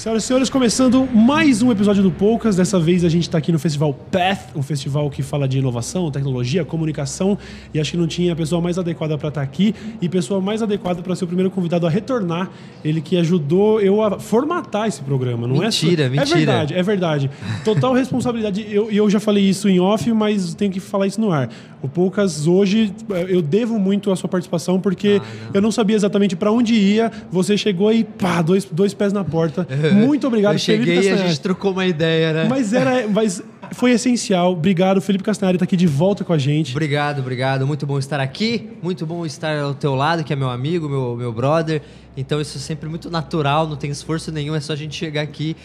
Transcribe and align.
Senhoras 0.00 0.24
e 0.24 0.26
senhores, 0.26 0.48
começando 0.48 1.06
mais 1.14 1.60
um 1.60 1.70
episódio 1.70 2.02
do 2.02 2.10
Poucas. 2.10 2.56
Dessa 2.56 2.80
vez 2.80 3.04
a 3.04 3.08
gente 3.10 3.24
está 3.24 3.36
aqui 3.36 3.52
no 3.52 3.58
Festival 3.58 3.92
Path, 3.92 4.56
um 4.56 4.62
festival 4.62 5.10
que 5.10 5.22
fala 5.22 5.46
de 5.46 5.58
inovação, 5.58 6.10
tecnologia, 6.10 6.64
comunicação. 6.64 7.36
E 7.74 7.78
acho 7.78 7.90
que 7.90 7.96
não 7.98 8.06
tinha 8.06 8.32
a 8.32 8.36
pessoa 8.36 8.62
mais 8.62 8.78
adequada 8.78 9.18
para 9.18 9.28
estar 9.28 9.42
tá 9.42 9.44
aqui 9.44 9.74
e 10.00 10.08
pessoa 10.08 10.40
mais 10.40 10.62
adequada 10.62 11.02
para 11.02 11.14
ser 11.14 11.24
o 11.24 11.26
primeiro 11.26 11.50
convidado 11.50 11.86
a 11.86 11.90
retornar. 11.90 12.48
Ele 12.82 13.02
que 13.02 13.18
ajudou 13.18 13.78
eu 13.78 14.02
a 14.02 14.18
formatar 14.18 14.88
esse 14.88 15.02
programa, 15.02 15.46
não 15.46 15.58
mentira, 15.58 16.04
é? 16.04 16.08
Mentira, 16.08 16.08
mentira. 16.08 16.22
É 16.22 16.46
verdade, 16.46 16.74
é 16.74 16.82
verdade. 16.82 17.30
Total 17.62 17.92
responsabilidade. 17.92 18.62
E 18.66 18.74
eu, 18.74 18.90
eu 18.90 19.10
já 19.10 19.20
falei 19.20 19.46
isso 19.46 19.68
em 19.68 19.80
off, 19.80 20.10
mas 20.14 20.54
tenho 20.54 20.72
que 20.72 20.80
falar 20.80 21.08
isso 21.08 21.20
no 21.20 21.30
ar. 21.30 21.50
O 21.82 21.88
Poucas 21.88 22.46
hoje, 22.46 22.92
eu 23.28 23.40
devo 23.42 23.78
muito 23.78 24.10
a 24.10 24.16
sua 24.16 24.28
participação 24.28 24.80
porque 24.80 25.20
ah, 25.20 25.26
não. 25.44 25.50
eu 25.54 25.60
não 25.60 25.70
sabia 25.70 25.96
exatamente 25.96 26.36
para 26.36 26.50
onde 26.50 26.74
ia. 26.74 27.12
Você 27.30 27.56
chegou 27.56 27.92
e 27.92 28.02
pá, 28.02 28.40
dois, 28.40 28.64
dois 28.64 28.94
pés 28.94 29.12
na 29.12 29.24
porta. 29.24 29.66
Muito 29.94 30.26
obrigado, 30.26 30.54
Eu 30.54 30.58
cheguei 30.58 30.86
Felipe 30.86 31.06
e 31.06 31.10
a 31.10 31.16
gente 31.16 31.40
trocou 31.40 31.72
uma 31.72 31.86
ideia, 31.86 32.32
né? 32.32 32.46
Mas 32.48 32.72
era, 32.72 33.06
mas 33.08 33.42
foi 33.72 33.92
essencial. 33.92 34.52
Obrigado, 34.52 35.00
Felipe 35.00 35.24
Castanhari 35.24 35.56
está 35.56 35.64
aqui 35.64 35.76
de 35.76 35.86
volta 35.86 36.24
com 36.24 36.32
a 36.32 36.38
gente. 36.38 36.72
Obrigado, 36.72 37.20
obrigado. 37.20 37.66
Muito 37.66 37.86
bom 37.86 37.98
estar 37.98 38.20
aqui. 38.20 38.70
Muito 38.82 39.06
bom 39.06 39.24
estar 39.24 39.58
ao 39.58 39.74
teu 39.74 39.94
lado, 39.94 40.24
que 40.24 40.32
é 40.32 40.36
meu 40.36 40.50
amigo, 40.50 40.88
meu, 40.88 41.16
meu 41.16 41.32
brother. 41.32 41.82
Então 42.16 42.40
isso 42.40 42.58
é 42.58 42.60
sempre 42.60 42.88
muito 42.88 43.10
natural, 43.10 43.66
não 43.68 43.76
tem 43.76 43.90
esforço 43.90 44.32
nenhum, 44.32 44.54
é 44.54 44.60
só 44.60 44.72
a 44.72 44.76
gente 44.76 44.96
chegar 44.96 45.22
aqui 45.22 45.56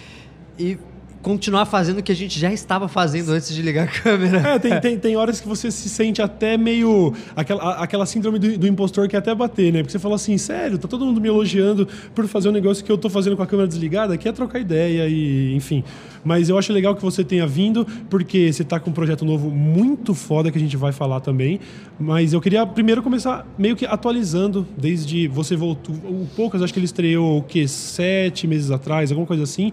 e 0.58 0.78
continuar 1.26 1.66
fazendo 1.66 1.98
o 1.98 2.04
que 2.04 2.12
a 2.12 2.16
gente 2.16 2.40
já 2.40 2.54
estava 2.54 2.88
fazendo 2.88 3.32
antes 3.32 3.52
de 3.52 3.60
ligar 3.60 3.86
a 3.86 3.88
câmera. 3.88 4.48
É, 4.48 4.60
tem, 4.60 4.80
tem, 4.80 5.00
tem 5.00 5.16
horas 5.16 5.42
que 5.42 5.48
você 5.48 5.72
se 5.72 5.90
sente 5.90 6.22
até 6.22 6.56
meio. 6.56 7.16
aquela, 7.36 7.78
aquela 7.78 8.06
síndrome 8.06 8.38
do, 8.38 8.56
do 8.60 8.68
impostor 8.68 9.08
que 9.08 9.16
é 9.16 9.20
até 9.20 9.34
bater, 9.34 9.74
né? 9.74 9.80
Porque 9.80 9.92
você 9.92 9.98
fala 9.98 10.14
assim, 10.14 10.38
sério, 10.38 10.78
tá 10.78 10.88
todo 10.88 11.04
mundo 11.04 11.20
me 11.20 11.28
elogiando 11.28 11.88
por 12.14 12.28
fazer 12.28 12.50
um 12.50 12.52
negócio 12.52 12.86
que 12.86 12.92
eu 12.92 12.98
tô 12.98 13.10
fazendo 13.10 13.36
com 13.36 13.42
a 13.42 13.48
câmera 13.48 13.68
desligada, 13.68 14.16
que 14.20 14.30
é 14.30 14.32
trocar 14.32 14.60
ideia 14.60 15.10
e, 15.10 15.56
enfim. 15.56 15.84
Mas 16.24 16.48
eu 16.48 16.60
acho 16.60 16.72
legal 16.72 16.96
que 16.96 17.02
você 17.02 17.24
tenha 17.24 17.48
vindo, 17.48 17.88
porque 18.08 18.54
você 18.54 18.64
tá 18.64 18.80
com 18.80 18.92
um 18.92 18.94
projeto 18.94 19.26
novo 19.26 19.50
muito 19.50 20.14
foda 20.14 20.52
que 20.52 20.60
a 20.60 20.62
gente 20.62 20.78
vai 20.78 20.92
falar 20.92 21.22
também. 21.22 21.60
Mas 22.00 22.34
eu 22.34 22.42
queria 22.42 22.68
primeiro 22.68 23.02
começar 23.02 23.48
meio 23.58 23.76
que 23.76 23.88
atualizando, 23.88 24.68
desde 24.78 25.28
você 25.28 25.56
voltou. 25.56 25.96
O 25.96 26.28
Poucas, 26.36 26.62
acho 26.62 26.72
que 26.72 26.78
ele 26.78 26.86
estreou 26.86 27.40
o 27.40 27.42
quê? 27.42 27.68
Sete 27.68 28.46
meses 28.46 28.70
atrás, 28.70 29.10
alguma 29.10 29.26
coisa 29.26 29.42
assim. 29.42 29.72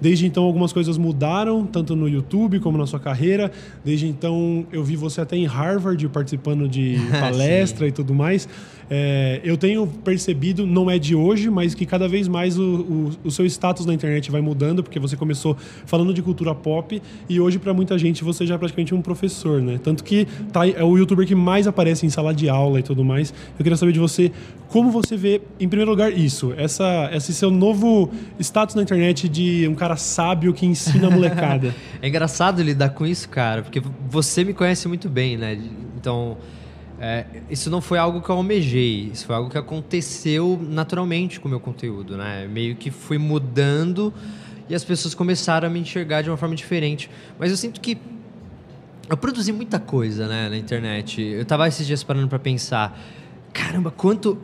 Desde 0.00 0.26
então, 0.26 0.44
algumas 0.44 0.72
coisas 0.72 0.96
mudaram, 0.96 1.66
tanto 1.66 1.96
no 1.96 2.08
YouTube 2.08 2.60
como 2.60 2.78
na 2.78 2.86
sua 2.86 3.00
carreira. 3.00 3.50
Desde 3.84 4.06
então, 4.06 4.66
eu 4.72 4.84
vi 4.84 4.96
você 4.96 5.20
até 5.20 5.36
em 5.36 5.46
Harvard 5.46 6.08
participando 6.08 6.68
de 6.68 6.96
palestra 7.18 7.88
e 7.88 7.92
tudo 7.92 8.14
mais. 8.14 8.48
É, 8.90 9.40
eu 9.44 9.56
tenho 9.56 9.86
percebido, 9.86 10.66
não 10.66 10.90
é 10.90 10.98
de 10.98 11.14
hoje, 11.14 11.50
mas 11.50 11.74
que 11.74 11.84
cada 11.84 12.08
vez 12.08 12.26
mais 12.26 12.58
o, 12.58 12.62
o, 12.62 13.10
o, 13.24 13.30
seu 13.30 13.44
status 13.44 13.84
na 13.84 13.92
internet 13.92 14.30
vai 14.30 14.40
mudando, 14.40 14.82
porque 14.82 14.98
você 14.98 15.16
começou 15.16 15.56
falando 15.84 16.14
de 16.14 16.22
cultura 16.22 16.54
pop 16.54 17.00
e 17.28 17.40
hoje, 17.40 17.58
para 17.58 17.74
muita 17.74 17.98
gente, 17.98 18.24
você 18.24 18.46
já 18.46 18.54
é 18.54 18.58
praticamente 18.58 18.94
um 18.94 19.02
professor, 19.02 19.60
né? 19.60 19.78
Tanto 19.82 20.02
que 20.02 20.26
tá, 20.52 20.66
é 20.66 20.82
o 20.82 20.96
youtuber 20.96 21.26
que 21.26 21.34
mais 21.34 21.66
aparece 21.66 22.06
em 22.06 22.10
sala 22.10 22.32
de 22.32 22.48
aula 22.48 22.80
e 22.80 22.82
tudo 22.82 23.04
mais. 23.04 23.32
Eu 23.58 23.62
queria 23.62 23.76
saber 23.76 23.92
de 23.92 23.98
você 23.98 24.32
como 24.68 24.90
você 24.90 25.16
vê, 25.16 25.40
em 25.58 25.68
primeiro 25.68 25.90
lugar, 25.90 26.12
isso, 26.12 26.52
essa, 26.56 27.10
esse 27.12 27.32
seu 27.34 27.50
novo 27.50 28.10
status 28.38 28.74
na 28.74 28.82
internet 28.82 29.28
de 29.28 29.66
um 29.68 29.74
cara 29.74 29.96
sábio 29.96 30.52
que 30.52 30.66
ensina 30.66 31.08
a 31.08 31.10
molecada. 31.10 31.74
é 32.00 32.08
engraçado 32.08 32.62
lidar 32.62 32.90
com 32.90 33.06
isso, 33.06 33.28
cara, 33.28 33.62
porque 33.62 33.82
você 34.08 34.44
me 34.44 34.54
conhece 34.54 34.88
muito 34.88 35.08
bem, 35.08 35.36
né? 35.36 35.58
Então. 35.96 36.36
É, 37.00 37.24
isso 37.48 37.70
não 37.70 37.80
foi 37.80 37.96
algo 37.96 38.20
que 38.20 38.28
eu 38.28 38.34
almejei, 38.34 39.10
isso 39.12 39.26
foi 39.26 39.36
algo 39.36 39.48
que 39.48 39.58
aconteceu 39.58 40.58
naturalmente 40.60 41.38
com 41.38 41.46
o 41.46 41.50
meu 41.50 41.60
conteúdo, 41.60 42.16
né? 42.16 42.48
Meio 42.48 42.74
que 42.74 42.90
fui 42.90 43.18
mudando 43.18 44.12
e 44.68 44.74
as 44.74 44.82
pessoas 44.82 45.14
começaram 45.14 45.68
a 45.68 45.70
me 45.70 45.78
enxergar 45.78 46.22
de 46.22 46.30
uma 46.30 46.36
forma 46.36 46.56
diferente. 46.56 47.08
Mas 47.38 47.50
eu 47.50 47.56
sinto 47.56 47.80
que 47.80 47.98
eu 49.08 49.16
produzi 49.16 49.52
muita 49.52 49.78
coisa, 49.78 50.26
né, 50.26 50.48
na 50.48 50.56
internet. 50.56 51.22
Eu 51.22 51.44
tava 51.44 51.66
esses 51.68 51.86
dias 51.86 52.02
parando 52.02 52.28
para 52.28 52.38
pensar, 52.38 52.98
caramba, 53.52 53.90
quanto 53.90 54.36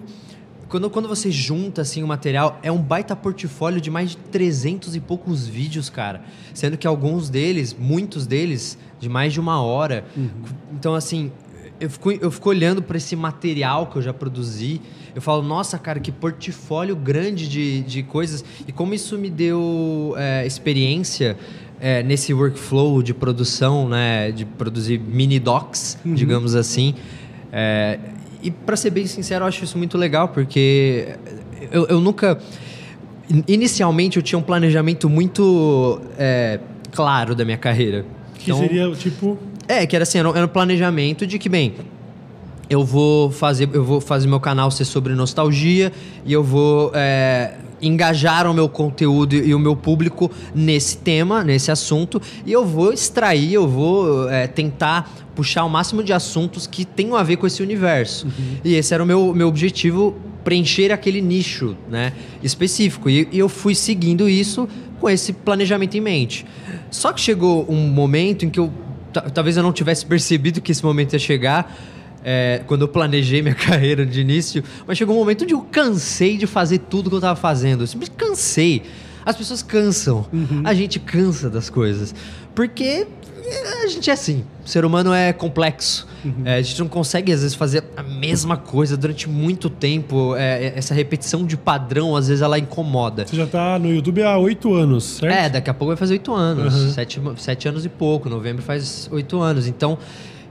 quando, 0.68 0.90
quando 0.90 1.08
você 1.08 1.30
junta 1.30 1.82
assim 1.82 2.02
o 2.02 2.06
material, 2.06 2.58
é 2.62 2.72
um 2.72 2.80
baita 2.80 3.14
portfólio 3.14 3.80
de 3.80 3.90
mais 3.90 4.10
de 4.10 4.16
300 4.16 4.96
e 4.96 5.00
poucos 5.00 5.46
vídeos, 5.46 5.88
cara. 5.88 6.22
Sendo 6.52 6.76
que 6.76 6.86
alguns 6.86 7.28
deles, 7.30 7.76
muitos 7.78 8.26
deles, 8.26 8.76
de 8.98 9.08
mais 9.08 9.32
de 9.32 9.38
uma 9.38 9.62
hora. 9.62 10.04
Uhum. 10.16 10.30
Então, 10.72 10.94
assim, 10.94 11.30
eu 11.80 11.90
fico, 11.90 12.12
eu 12.12 12.30
fico 12.30 12.48
olhando 12.48 12.82
para 12.82 12.96
esse 12.96 13.16
material 13.16 13.86
que 13.86 13.96
eu 13.96 14.02
já 14.02 14.12
produzi. 14.12 14.80
Eu 15.14 15.20
falo, 15.20 15.42
nossa, 15.42 15.78
cara, 15.78 16.00
que 16.00 16.12
portfólio 16.12 16.96
grande 16.96 17.48
de, 17.48 17.82
de 17.82 18.02
coisas. 18.02 18.44
E 18.66 18.72
como 18.72 18.94
isso 18.94 19.18
me 19.18 19.30
deu 19.30 20.14
é, 20.16 20.46
experiência 20.46 21.36
é, 21.80 22.02
nesse 22.02 22.32
workflow 22.32 23.02
de 23.02 23.12
produção, 23.12 23.88
né? 23.88 24.30
De 24.32 24.44
produzir 24.44 24.98
mini 24.98 25.38
docs, 25.38 25.98
uhum. 26.04 26.14
digamos 26.14 26.54
assim. 26.54 26.94
É, 27.52 27.98
e 28.42 28.50
para 28.50 28.76
ser 28.76 28.90
bem 28.90 29.06
sincero, 29.06 29.44
eu 29.44 29.48
acho 29.48 29.64
isso 29.64 29.78
muito 29.78 29.96
legal, 29.96 30.28
porque 30.28 31.16
eu, 31.70 31.86
eu 31.86 32.00
nunca. 32.00 32.38
Inicialmente 33.48 34.18
eu 34.18 34.22
tinha 34.22 34.38
um 34.38 34.42
planejamento 34.42 35.08
muito 35.08 36.00
é, 36.18 36.60
claro 36.92 37.34
da 37.34 37.44
minha 37.44 37.56
carreira. 37.56 38.04
Que 38.34 38.50
então, 38.50 38.58
seria 38.58 38.90
tipo. 38.92 39.38
É, 39.66 39.86
que 39.86 39.96
era 39.96 40.02
assim, 40.02 40.18
era 40.18 40.30
um, 40.30 40.36
era 40.36 40.44
um 40.44 40.48
planejamento 40.48 41.26
de 41.26 41.38
que, 41.38 41.48
bem, 41.48 41.74
eu 42.68 42.84
vou 42.84 43.30
fazer 43.30 43.68
eu 43.72 43.84
vou 43.84 44.00
fazer 44.00 44.26
meu 44.26 44.40
canal 44.40 44.70
ser 44.70 44.84
sobre 44.84 45.14
nostalgia 45.14 45.92
e 46.24 46.32
eu 46.32 46.42
vou 46.42 46.90
é, 46.94 47.54
engajar 47.80 48.50
o 48.50 48.54
meu 48.54 48.68
conteúdo 48.68 49.34
e 49.34 49.54
o 49.54 49.58
meu 49.58 49.76
público 49.76 50.30
nesse 50.54 50.96
tema, 50.98 51.44
nesse 51.44 51.70
assunto 51.70 52.20
e 52.46 52.52
eu 52.52 52.64
vou 52.64 52.92
extrair, 52.92 53.52
eu 53.52 53.68
vou 53.68 54.28
é, 54.30 54.46
tentar 54.46 55.10
puxar 55.34 55.64
o 55.64 55.68
máximo 55.68 56.02
de 56.02 56.12
assuntos 56.12 56.66
que 56.66 56.84
tenham 56.84 57.16
a 57.16 57.22
ver 57.22 57.36
com 57.36 57.46
esse 57.46 57.62
universo. 57.62 58.26
Uhum. 58.26 58.58
E 58.64 58.74
esse 58.74 58.94
era 58.94 59.02
o 59.02 59.06
meu, 59.06 59.34
meu 59.34 59.48
objetivo, 59.48 60.14
preencher 60.44 60.92
aquele 60.92 61.20
nicho 61.20 61.76
né, 61.90 62.12
específico. 62.42 63.10
E, 63.10 63.28
e 63.32 63.38
eu 63.38 63.48
fui 63.48 63.74
seguindo 63.74 64.28
isso 64.28 64.68
com 65.00 65.10
esse 65.10 65.32
planejamento 65.32 65.96
em 65.96 66.00
mente. 66.00 66.46
Só 66.90 67.12
que 67.12 67.20
chegou 67.20 67.66
um 67.68 67.88
momento 67.88 68.44
em 68.44 68.50
que 68.50 68.60
eu 68.60 68.72
talvez 69.20 69.56
eu 69.56 69.62
não 69.62 69.72
tivesse 69.72 70.04
percebido 70.04 70.60
que 70.60 70.72
esse 70.72 70.84
momento 70.84 71.12
ia 71.12 71.18
chegar 71.18 71.74
é, 72.24 72.62
quando 72.66 72.82
eu 72.82 72.88
planejei 72.88 73.42
minha 73.42 73.54
carreira 73.56 74.06
de 74.06 74.20
início, 74.20 74.64
mas 74.86 74.96
chegou 74.96 75.14
um 75.14 75.18
momento 75.18 75.44
onde 75.44 75.54
eu 75.54 75.60
cansei 75.60 76.36
de 76.36 76.46
fazer 76.46 76.78
tudo 76.78 77.10
que 77.10 77.14
eu 77.14 77.18
estava 77.18 77.38
fazendo. 77.38 77.82
Eu 77.82 77.86
simplesmente 77.86 78.16
cansei. 78.16 78.82
As 79.24 79.36
pessoas 79.36 79.62
cansam. 79.62 80.26
Uhum. 80.32 80.62
A 80.64 80.74
gente 80.74 80.98
cansa 80.98 81.48
das 81.48 81.70
coisas. 81.70 82.14
Porque 82.54 83.06
a 83.84 83.86
gente 83.86 84.10
é 84.10 84.12
assim. 84.12 84.44
O 84.64 84.68
ser 84.68 84.84
humano 84.84 85.12
é 85.12 85.32
complexo. 85.32 86.06
Uhum. 86.24 86.42
É, 86.44 86.56
a 86.56 86.62
gente 86.62 86.80
não 86.80 86.88
consegue, 86.88 87.32
às 87.32 87.42
vezes, 87.42 87.54
fazer 87.54 87.84
a 87.96 88.02
mesma 88.02 88.56
coisa 88.56 88.96
durante 88.96 89.28
muito 89.28 89.68
tempo. 89.68 90.34
É, 90.36 90.66
é 90.66 90.72
essa 90.76 90.94
repetição 90.94 91.44
de 91.44 91.56
padrão, 91.56 92.16
às 92.16 92.28
vezes, 92.28 92.42
ela 92.42 92.58
incomoda. 92.58 93.26
Você 93.26 93.36
já 93.36 93.44
está 93.44 93.78
no 93.78 93.92
YouTube 93.92 94.22
há 94.22 94.38
oito 94.38 94.74
anos, 94.74 95.04
certo? 95.04 95.34
É, 95.34 95.48
daqui 95.48 95.68
a 95.68 95.74
pouco 95.74 95.88
vai 95.88 95.96
fazer 95.96 96.14
oito 96.14 96.32
anos. 96.32 96.74
Uhum. 96.74 96.90
Sete, 96.92 97.20
sete 97.36 97.68
anos 97.68 97.84
e 97.84 97.88
pouco. 97.88 98.28
Novembro 98.28 98.62
faz 98.62 99.08
oito 99.12 99.40
anos. 99.40 99.66
Então, 99.66 99.98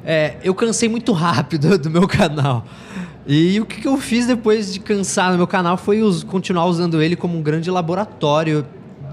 é, 0.06 0.36
eu 0.44 0.54
cansei 0.54 0.90
muito 0.90 1.12
rápido 1.12 1.78
do 1.78 1.90
meu 1.90 2.08
canal. 2.08 2.66
E 3.26 3.60
o 3.60 3.66
que 3.66 3.88
eu 3.88 3.98
fiz 3.98 4.28
depois 4.28 4.74
de 4.74 4.80
cansar 4.80 5.32
no 5.32 5.38
meu 5.38 5.48
canal 5.48 5.78
foi 5.78 6.02
continuar 6.28 6.66
usando 6.66 7.02
ele 7.02 7.16
como 7.16 7.38
um 7.38 7.42
grande 7.42 7.72
laboratório 7.72 8.66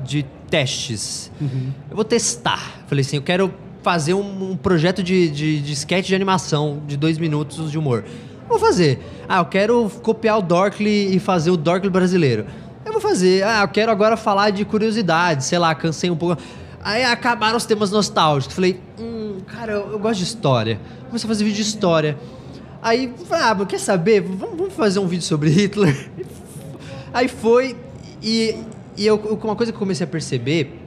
de 0.05 0.25
testes. 0.51 1.31
Uhum. 1.41 1.71
Eu 1.89 1.97
vou 1.97 2.05
testar. 2.05 2.83
Falei 2.89 3.03
assim, 3.03 3.17
eu 3.17 3.23
quero 3.23 3.55
fazer 3.83 4.15
um, 4.15 4.51
um 4.51 4.57
projeto 4.57 5.03
de, 5.03 5.29
de, 5.29 5.61
de 5.61 5.73
sketch 5.73 6.07
de 6.09 6.15
animação 6.15 6.83
de 6.87 6.97
dois 6.97 7.19
minutos 7.19 7.71
de 7.71 7.79
humor. 7.79 8.05
Vou 8.49 8.59
fazer. 8.59 8.99
Ah, 9.29 9.39
eu 9.39 9.45
quero 9.45 9.91
copiar 10.03 10.39
o 10.39 10.43
Dorkly 10.43 11.15
e 11.15 11.21
fazer 11.21 11.51
o 11.51 11.57
Dorkly 11.57 11.89
brasileiro. 11.89 12.47
Eu 12.85 12.93
vou 12.93 13.01
fazer. 13.01 13.45
Ah, 13.45 13.63
eu 13.63 13.69
quero 13.69 13.93
agora 13.93 14.17
falar 14.17 14.51
de 14.51 14.65
curiosidade, 14.65 15.45
sei 15.45 15.59
lá, 15.59 15.75
cansei 15.75 16.11
um 16.11 16.17
pouco. 16.17 16.41
Aí 16.83 17.05
acabaram 17.05 17.57
os 17.57 17.65
temas 17.65 17.91
nostálgicos. 17.91 18.55
Falei, 18.55 18.81
hum, 18.99 19.39
cara, 19.47 19.73
eu, 19.73 19.93
eu 19.93 19.99
gosto 19.99 20.19
de 20.19 20.25
história. 20.25 20.81
Comecei 21.07 21.27
a 21.27 21.29
fazer 21.29 21.45
vídeo 21.45 21.57
de 21.57 21.63
história. 21.63 22.19
Aí, 22.83 23.13
ah, 23.31 23.67
quer 23.67 23.79
saber? 23.79 24.21
Vamos, 24.23 24.57
vamos 24.57 24.75
fazer 24.75 24.99
um 24.99 25.07
vídeo 25.07 25.25
sobre 25.25 25.49
Hitler. 25.53 26.11
Aí 27.13 27.29
foi, 27.29 27.77
e, 28.23 28.57
e 28.97 29.07
eu, 29.07 29.17
uma 29.17 29.57
coisa 29.57 29.71
que 29.71 29.77
eu 29.77 29.81
comecei 29.81 30.05
a 30.05 30.09
perceber 30.09 30.80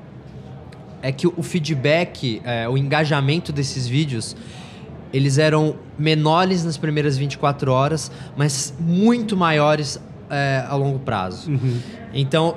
é 1.03 1.11
que 1.11 1.27
o 1.27 1.43
feedback, 1.43 2.41
é, 2.45 2.67
o 2.67 2.77
engajamento 2.77 3.51
desses 3.51 3.85
vídeos, 3.85 4.35
eles 5.11 5.37
eram 5.37 5.75
menores 5.99 6.63
nas 6.63 6.77
primeiras 6.77 7.17
24 7.17 7.71
horas, 7.71 8.09
mas 8.37 8.73
muito 8.79 9.35
maiores 9.35 9.99
é, 10.29 10.65
a 10.67 10.75
longo 10.75 10.99
prazo. 10.99 11.51
Uhum. 11.51 11.79
Então, 12.13 12.55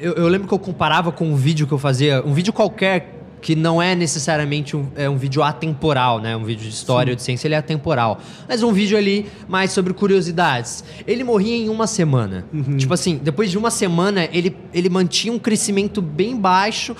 eu, 0.00 0.14
eu, 0.14 0.28
lembro 0.28 0.46
que 0.46 0.54
eu 0.54 0.58
comparava 0.60 1.10
com 1.10 1.26
um 1.26 1.34
vídeo 1.34 1.66
que 1.66 1.72
eu 1.72 1.78
fazia, 1.78 2.22
um 2.24 2.32
vídeo 2.32 2.52
qualquer 2.52 3.18
que 3.42 3.56
não 3.56 3.82
é 3.82 3.96
necessariamente 3.96 4.76
um, 4.76 4.86
é 4.94 5.10
um 5.10 5.16
vídeo 5.16 5.42
atemporal, 5.42 6.20
né? 6.20 6.36
Um 6.36 6.44
vídeo 6.44 6.62
de 6.62 6.68
história 6.68 7.10
ou 7.10 7.16
de 7.16 7.22
ciência, 7.22 7.48
ele 7.48 7.56
é 7.56 7.58
atemporal. 7.58 8.20
Mas 8.48 8.62
um 8.62 8.72
vídeo 8.72 8.96
ali 8.96 9.26
mais 9.48 9.72
sobre 9.72 9.92
curiosidades. 9.92 10.84
Ele 11.04 11.24
morria 11.24 11.56
em 11.56 11.68
uma 11.68 11.88
semana. 11.88 12.44
Tipo 12.78 12.94
assim, 12.94 13.16
depois 13.20 13.50
de 13.50 13.58
uma 13.58 13.72
semana, 13.72 14.28
ele, 14.32 14.56
ele 14.72 14.88
mantinha 14.88 15.34
um 15.34 15.40
crescimento 15.40 16.00
bem 16.00 16.36
baixo 16.36 16.94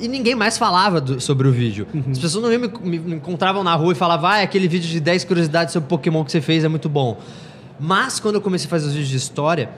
e 0.00 0.08
ninguém 0.08 0.34
mais 0.34 0.58
falava 0.58 1.00
do- 1.00 1.20
sobre 1.20 1.46
o 1.48 1.52
vídeo. 1.52 1.86
As 2.10 2.18
pessoas 2.18 2.42
não 2.42 2.50
me, 2.50 2.98
me 2.98 3.14
encontravam 3.16 3.62
na 3.62 3.74
rua 3.74 3.92
e 3.92 3.94
falavam, 3.94 4.28
ah, 4.30 4.40
aquele 4.42 4.66
vídeo 4.68 4.88
de 4.88 5.00
10 5.00 5.24
curiosidades 5.24 5.72
sobre 5.72 5.88
Pokémon 5.88 6.24
que 6.24 6.32
você 6.32 6.40
fez 6.40 6.64
é 6.64 6.68
muito 6.68 6.88
bom. 6.88 7.18
Mas 7.78 8.18
quando 8.20 8.36
eu 8.36 8.40
comecei 8.40 8.66
a 8.66 8.70
fazer 8.70 8.86
os 8.86 8.92
vídeos 8.92 9.10
de 9.10 9.16
história, 9.16 9.70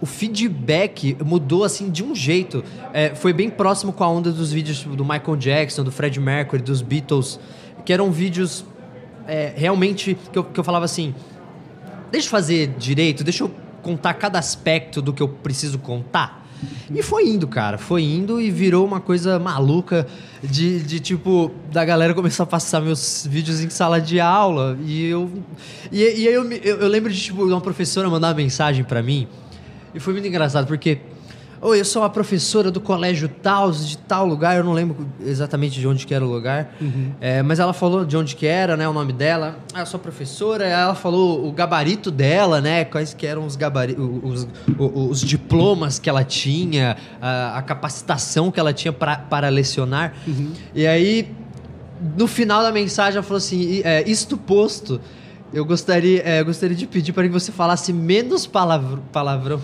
o 0.00 0.06
feedback 0.06 1.16
mudou 1.24 1.64
assim 1.64 1.90
de 1.90 2.02
um 2.02 2.14
jeito. 2.14 2.64
É, 2.92 3.14
foi 3.14 3.32
bem 3.32 3.48
próximo 3.48 3.92
com 3.92 4.02
a 4.04 4.08
onda 4.08 4.32
dos 4.32 4.52
vídeos 4.52 4.80
tipo, 4.80 4.96
do 4.96 5.04
Michael 5.04 5.36
Jackson, 5.36 5.84
do 5.84 5.92
Fred 5.92 6.18
Mercury, 6.18 6.62
dos 6.62 6.82
Beatles, 6.82 7.38
que 7.84 7.92
eram 7.92 8.10
vídeos 8.10 8.64
é, 9.26 9.52
realmente 9.56 10.16
que 10.32 10.38
eu, 10.38 10.44
que 10.44 10.58
eu 10.58 10.64
falava 10.64 10.84
assim: 10.84 11.14
deixa 12.10 12.26
eu 12.26 12.30
fazer 12.30 12.68
direito, 12.78 13.22
deixa 13.22 13.44
eu 13.44 13.50
contar 13.82 14.14
cada 14.14 14.38
aspecto 14.38 15.00
do 15.00 15.12
que 15.12 15.22
eu 15.22 15.28
preciso 15.28 15.78
contar. 15.78 16.41
E 16.94 17.02
foi 17.02 17.28
indo, 17.28 17.46
cara, 17.48 17.78
foi 17.78 18.02
indo 18.02 18.40
e 18.40 18.50
virou 18.50 18.86
uma 18.86 19.00
coisa 19.00 19.38
maluca 19.38 20.06
de, 20.42 20.80
de 20.82 21.00
tipo, 21.00 21.50
da 21.70 21.84
galera 21.84 22.14
começar 22.14 22.44
a 22.44 22.46
passar 22.46 22.80
meus 22.80 23.26
vídeos 23.28 23.60
em 23.60 23.70
sala 23.70 24.00
de 24.00 24.20
aula. 24.20 24.78
E 24.84 25.06
eu. 25.06 25.30
E, 25.90 26.00
e 26.00 26.28
aí 26.28 26.34
eu, 26.34 26.50
eu, 26.52 26.76
eu 26.80 26.88
lembro 26.88 27.12
de, 27.12 27.20
tipo, 27.20 27.44
uma 27.44 27.60
professora 27.60 28.08
mandar 28.08 28.28
uma 28.28 28.34
mensagem 28.34 28.84
pra 28.84 29.02
mim. 29.02 29.26
E 29.94 30.00
foi 30.00 30.12
muito 30.12 30.26
engraçado, 30.26 30.66
porque. 30.66 30.98
Oi, 31.64 31.78
eu 31.78 31.84
sou 31.84 32.02
a 32.02 32.10
professora 32.10 32.72
do 32.72 32.80
colégio 32.80 33.28
tal, 33.28 33.70
de 33.70 33.96
tal 33.96 34.26
lugar, 34.26 34.56
eu 34.56 34.64
não 34.64 34.72
lembro 34.72 35.06
exatamente 35.24 35.78
de 35.78 35.86
onde 35.86 36.04
que 36.04 36.12
era 36.12 36.24
o 36.26 36.28
lugar. 36.28 36.74
É, 37.20 37.40
mas 37.40 37.60
ela 37.60 37.72
falou 37.72 38.04
de 38.04 38.16
onde 38.16 38.34
que 38.34 38.46
era, 38.48 38.76
né? 38.76 38.88
O 38.88 38.92
nome 38.92 39.12
dela. 39.12 39.60
Ah, 39.72 39.78
eu 39.80 39.86
sou 39.86 40.00
professora, 40.00 40.64
ela 40.66 40.96
falou 40.96 41.46
o 41.46 41.52
gabarito 41.52 42.10
dela, 42.10 42.60
né? 42.60 42.84
Quais 42.84 43.14
que 43.14 43.24
eram 43.24 43.46
os 43.46 43.54
gabaritos, 43.54 44.04
os, 44.24 44.48
os, 44.76 45.10
os 45.10 45.20
diplomas 45.20 46.00
que 46.00 46.10
ela 46.10 46.24
tinha, 46.24 46.96
a, 47.20 47.58
a 47.58 47.62
capacitação 47.62 48.50
que 48.50 48.58
ela 48.58 48.72
tinha 48.72 48.92
pra- 48.92 49.18
para 49.18 49.48
lecionar. 49.48 50.14
E 50.74 50.84
aí, 50.84 51.30
no 52.18 52.26
final 52.26 52.60
da 52.64 52.72
mensagem, 52.72 53.18
ela 53.18 53.22
falou 53.22 53.38
assim: 53.38 53.60
"E, 53.60 53.82
é, 53.84 54.02
isto 54.10 54.36
posto. 54.36 55.00
Eu 55.54 55.64
gostaria, 55.64 56.22
é, 56.24 56.40
eu 56.40 56.44
gostaria 56.46 56.74
de 56.74 56.86
pedir 56.88 57.12
para 57.12 57.22
que 57.22 57.28
você 57.28 57.52
falasse 57.52 57.92
menos 57.92 58.48
palavr- 58.48 58.98
palavrão. 59.12 59.60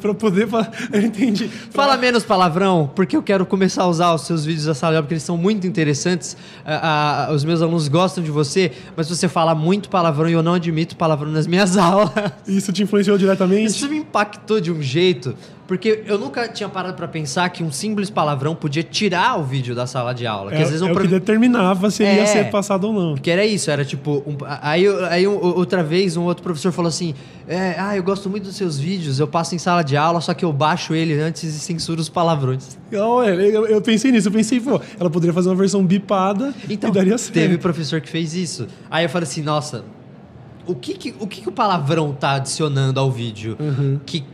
Pra 0.00 0.14
poder 0.14 0.48
falar. 0.48 0.70
Eu 0.92 1.00
entendi. 1.02 1.48
Fala 1.70 1.96
menos 1.96 2.24
palavrão, 2.24 2.90
porque 2.94 3.16
eu 3.16 3.22
quero 3.22 3.46
começar 3.46 3.82
a 3.82 3.86
usar 3.86 4.14
os 4.14 4.22
seus 4.22 4.44
vídeos 4.44 4.66
da 4.66 4.74
sala 4.74 4.92
de 4.92 4.96
aula, 4.96 5.02
porque 5.04 5.14
eles 5.14 5.22
são 5.22 5.36
muito 5.36 5.66
interessantes. 5.66 6.36
Ah, 6.64 7.26
ah, 7.28 7.32
os 7.32 7.44
meus 7.44 7.62
alunos 7.62 7.88
gostam 7.88 8.22
de 8.22 8.30
você, 8.30 8.72
mas 8.96 9.08
você 9.08 9.28
fala 9.28 9.54
muito 9.54 9.88
palavrão 9.88 10.28
e 10.28 10.32
eu 10.32 10.42
não 10.42 10.54
admito 10.54 10.96
palavrão 10.96 11.30
nas 11.30 11.46
minhas 11.46 11.76
aulas. 11.78 12.10
Isso 12.46 12.72
te 12.72 12.82
influenciou 12.82 13.16
diretamente? 13.18 13.66
Isso 13.66 13.88
me 13.88 13.98
impactou 13.98 14.60
de 14.60 14.72
um 14.72 14.82
jeito, 14.82 15.34
porque 15.68 16.02
eu 16.06 16.18
nunca 16.18 16.48
tinha 16.48 16.68
parado 16.68 16.94
pra 16.94 17.06
pensar 17.06 17.48
que 17.50 17.62
um 17.62 17.70
simples 17.70 18.08
palavrão 18.10 18.54
podia 18.56 18.82
tirar 18.82 19.38
o 19.38 19.44
vídeo 19.44 19.74
da 19.74 19.86
sala 19.86 20.12
de 20.14 20.26
aula. 20.26 20.50
É, 20.52 20.56
que 20.56 20.62
às 20.62 20.68
vezes 20.70 20.82
um 20.82 20.88
é 20.88 20.90
o 20.90 20.94
pro- 20.94 21.02
que 21.02 21.08
determinava 21.08 21.90
se 21.90 22.02
ele 22.02 22.14
ia 22.16 22.22
É. 22.22 22.26
ser 22.26 22.50
passado 22.50 22.84
ou 22.88 22.92
não. 22.92 23.14
Porque 23.14 23.30
era 23.30 23.44
isso, 23.44 23.70
era 23.70 23.84
tipo. 23.84 24.22
um- 24.26 24.36
aí 24.62 24.84
aí 25.10 25.26
outra 25.26 25.84
vez 25.84 26.16
um 26.16 26.22
outro 26.24 26.42
professor 26.42 26.72
falou 26.72 26.88
assim: 26.88 27.14
é, 27.46 27.76
Ah, 27.78 27.94
eu 27.96 28.02
gosto 28.02 28.28
muito 28.30 28.44
dos 28.44 28.56
seus 28.56 28.78
vídeos, 28.78 29.20
eu 29.20 29.28
passo 29.28 29.54
em 29.54 29.58
sala 29.58 29.82
de 29.84 29.94
aula, 29.96 30.20
só 30.22 30.32
que 30.32 30.44
eu 30.44 30.52
baixo 30.52 30.94
ele 30.94 31.20
antes 31.20 31.44
e 31.44 31.52
censuro 31.60 32.00
os 32.00 32.08
palavrões. 32.08 32.78
Olha, 32.92 33.30
eu, 33.34 33.66
eu 33.66 33.82
pensei 33.82 34.10
nisso, 34.10 34.28
eu 34.28 34.32
pensei, 34.32 34.58
pô, 34.58 34.80
ela 34.98 35.10
poderia 35.10 35.34
fazer 35.34 35.50
uma 35.50 35.54
versão 35.56 35.84
bipada 35.84 36.54
Então, 36.68 36.88
e 36.88 36.92
daria 36.94 37.18
certo. 37.18 37.34
teve 37.34 37.58
professor 37.58 38.00
que 38.00 38.08
fez 38.08 38.34
isso. 38.34 38.66
Aí 38.90 39.04
eu 39.04 39.10
falei 39.10 39.28
assim: 39.28 39.42
Nossa, 39.42 39.84
o 40.66 40.74
que 40.74 40.94
que 40.94 41.14
o, 41.20 41.26
que 41.26 41.42
que 41.42 41.48
o 41.48 41.52
palavrão 41.52 42.12
tá 42.12 42.32
adicionando 42.36 42.98
ao 42.98 43.10
vídeo? 43.10 43.54
Uhum. 43.60 44.00
Que, 44.06 44.24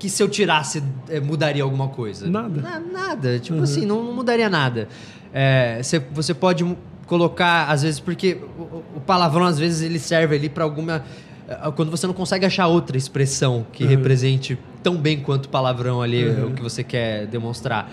que 0.00 0.08
se 0.08 0.20
eu 0.22 0.28
tirasse 0.28 0.82
eh, 1.08 1.20
mudaria 1.20 1.62
alguma 1.62 1.86
coisa? 1.88 2.28
Nada. 2.28 2.60
Na- 2.60 2.80
nada. 2.80 3.38
Tipo 3.38 3.62
assim, 3.62 3.86
não, 3.86 4.02
não 4.02 4.12
mudaria 4.12 4.48
nada. 4.50 4.88
É, 5.32 5.80
você, 5.80 5.98
você 6.10 6.34
pode 6.34 6.64
colocar, 7.06 7.66
às 7.70 7.82
vezes, 7.82 8.00
porque 8.00 8.38
o, 8.58 8.62
o- 8.96 9.00
palavrão, 9.06 9.44
às 9.44 9.58
vezes, 9.58 9.82
ele 9.82 9.98
serve 9.98 10.34
ali 10.36 10.48
para 10.48 10.64
alguma. 10.64 11.04
eh, 11.46 11.70
Quando 11.76 11.90
você 11.90 12.06
não 12.06 12.14
consegue 12.14 12.46
achar 12.46 12.66
outra 12.66 12.96
expressão 12.96 13.64
que 13.72 13.84
represente 13.84 14.58
tão 14.82 14.96
bem 14.96 15.20
quanto 15.20 15.44
o 15.46 15.48
palavrão 15.50 16.00
ali, 16.00 16.26
o 16.28 16.52
que 16.52 16.62
você 16.62 16.82
quer 16.82 17.26
demonstrar. 17.26 17.90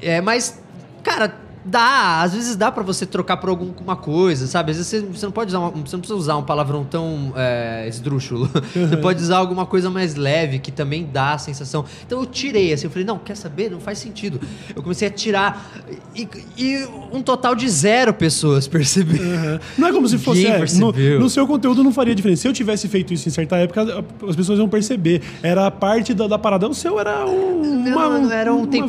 É, 0.00 0.20
mas, 0.20 0.62
cara, 1.02 1.34
dá. 1.64 2.22
Às 2.22 2.34
vezes 2.34 2.56
dá 2.56 2.70
para 2.72 2.82
você 2.82 3.04
trocar 3.06 3.36
por 3.36 3.50
alguma 3.50 3.96
coisa, 3.96 4.46
sabe? 4.46 4.70
Às 4.72 4.76
vezes 4.78 4.90
você, 4.90 5.00
você 5.00 5.26
não 5.26 5.32
pode 5.32 5.48
usar 5.50 5.58
uma- 5.60 5.70
você 5.70 5.96
não 5.96 6.00
precisa 6.00 6.14
usar 6.18 6.36
um 6.36 6.42
palavrão 6.42 6.84
tão 6.84 7.32
é, 7.36 7.86
esdrúxulo. 7.88 8.48
Você 8.74 8.96
pode 8.96 9.22
usar 9.22 9.36
alguma 9.38 9.64
coisa 9.66 9.88
mais 9.90 10.14
leve 10.14 10.58
que 10.58 10.70
também 10.72 11.08
dá 11.12 11.34
a 11.34 11.38
sensação. 11.38 11.84
Então 12.06 12.20
eu 12.20 12.26
tirei 12.26 12.72
assim, 12.72 12.86
eu 12.86 12.90
falei, 12.90 13.04
não, 13.06 13.18
quer 13.18 13.36
saber? 13.36 13.70
Não 13.70 13.80
faz 13.80 13.98
sentido. 13.98 14.40
Eu 14.74 14.82
comecei 14.82 15.08
a 15.08 15.10
tirar 15.10 15.70
e, 16.14 16.28
e 16.56 16.86
um 17.12 17.22
total 17.22 17.54
de 17.54 17.68
zero 17.68 18.12
pessoas 18.12 18.66
perceberam. 18.68 19.24
Aham. 19.24 19.60
Não 19.78 19.88
é 19.88 19.92
como 19.92 20.08
se 20.08 20.18
fosse. 20.18 20.46
É, 20.46 20.58
no, 20.78 20.92
no 21.20 21.30
seu 21.30 21.46
conteúdo 21.46 21.82
não 21.84 21.92
faria 21.92 22.14
diferença. 22.14 22.42
Se 22.42 22.48
eu 22.48 22.52
tivesse 22.52 22.88
feito 22.88 23.12
isso 23.14 23.28
em 23.28 23.32
certa 23.32 23.56
época, 23.56 24.04
as 24.28 24.36
pessoas 24.36 24.58
iam 24.58 24.68
perceber. 24.68 25.22
Era 25.42 25.70
parte 25.70 26.12
da, 26.14 26.26
da 26.26 26.38
parada. 26.38 26.68
O 26.68 26.74
seu 26.74 26.98
era 26.98 27.24
um. 27.26 27.82
Não, 27.82 27.96
uma- 27.98 28.18
não, 28.18 28.32
era 28.32 28.52
um 28.52 28.66
tempero, 28.66 28.88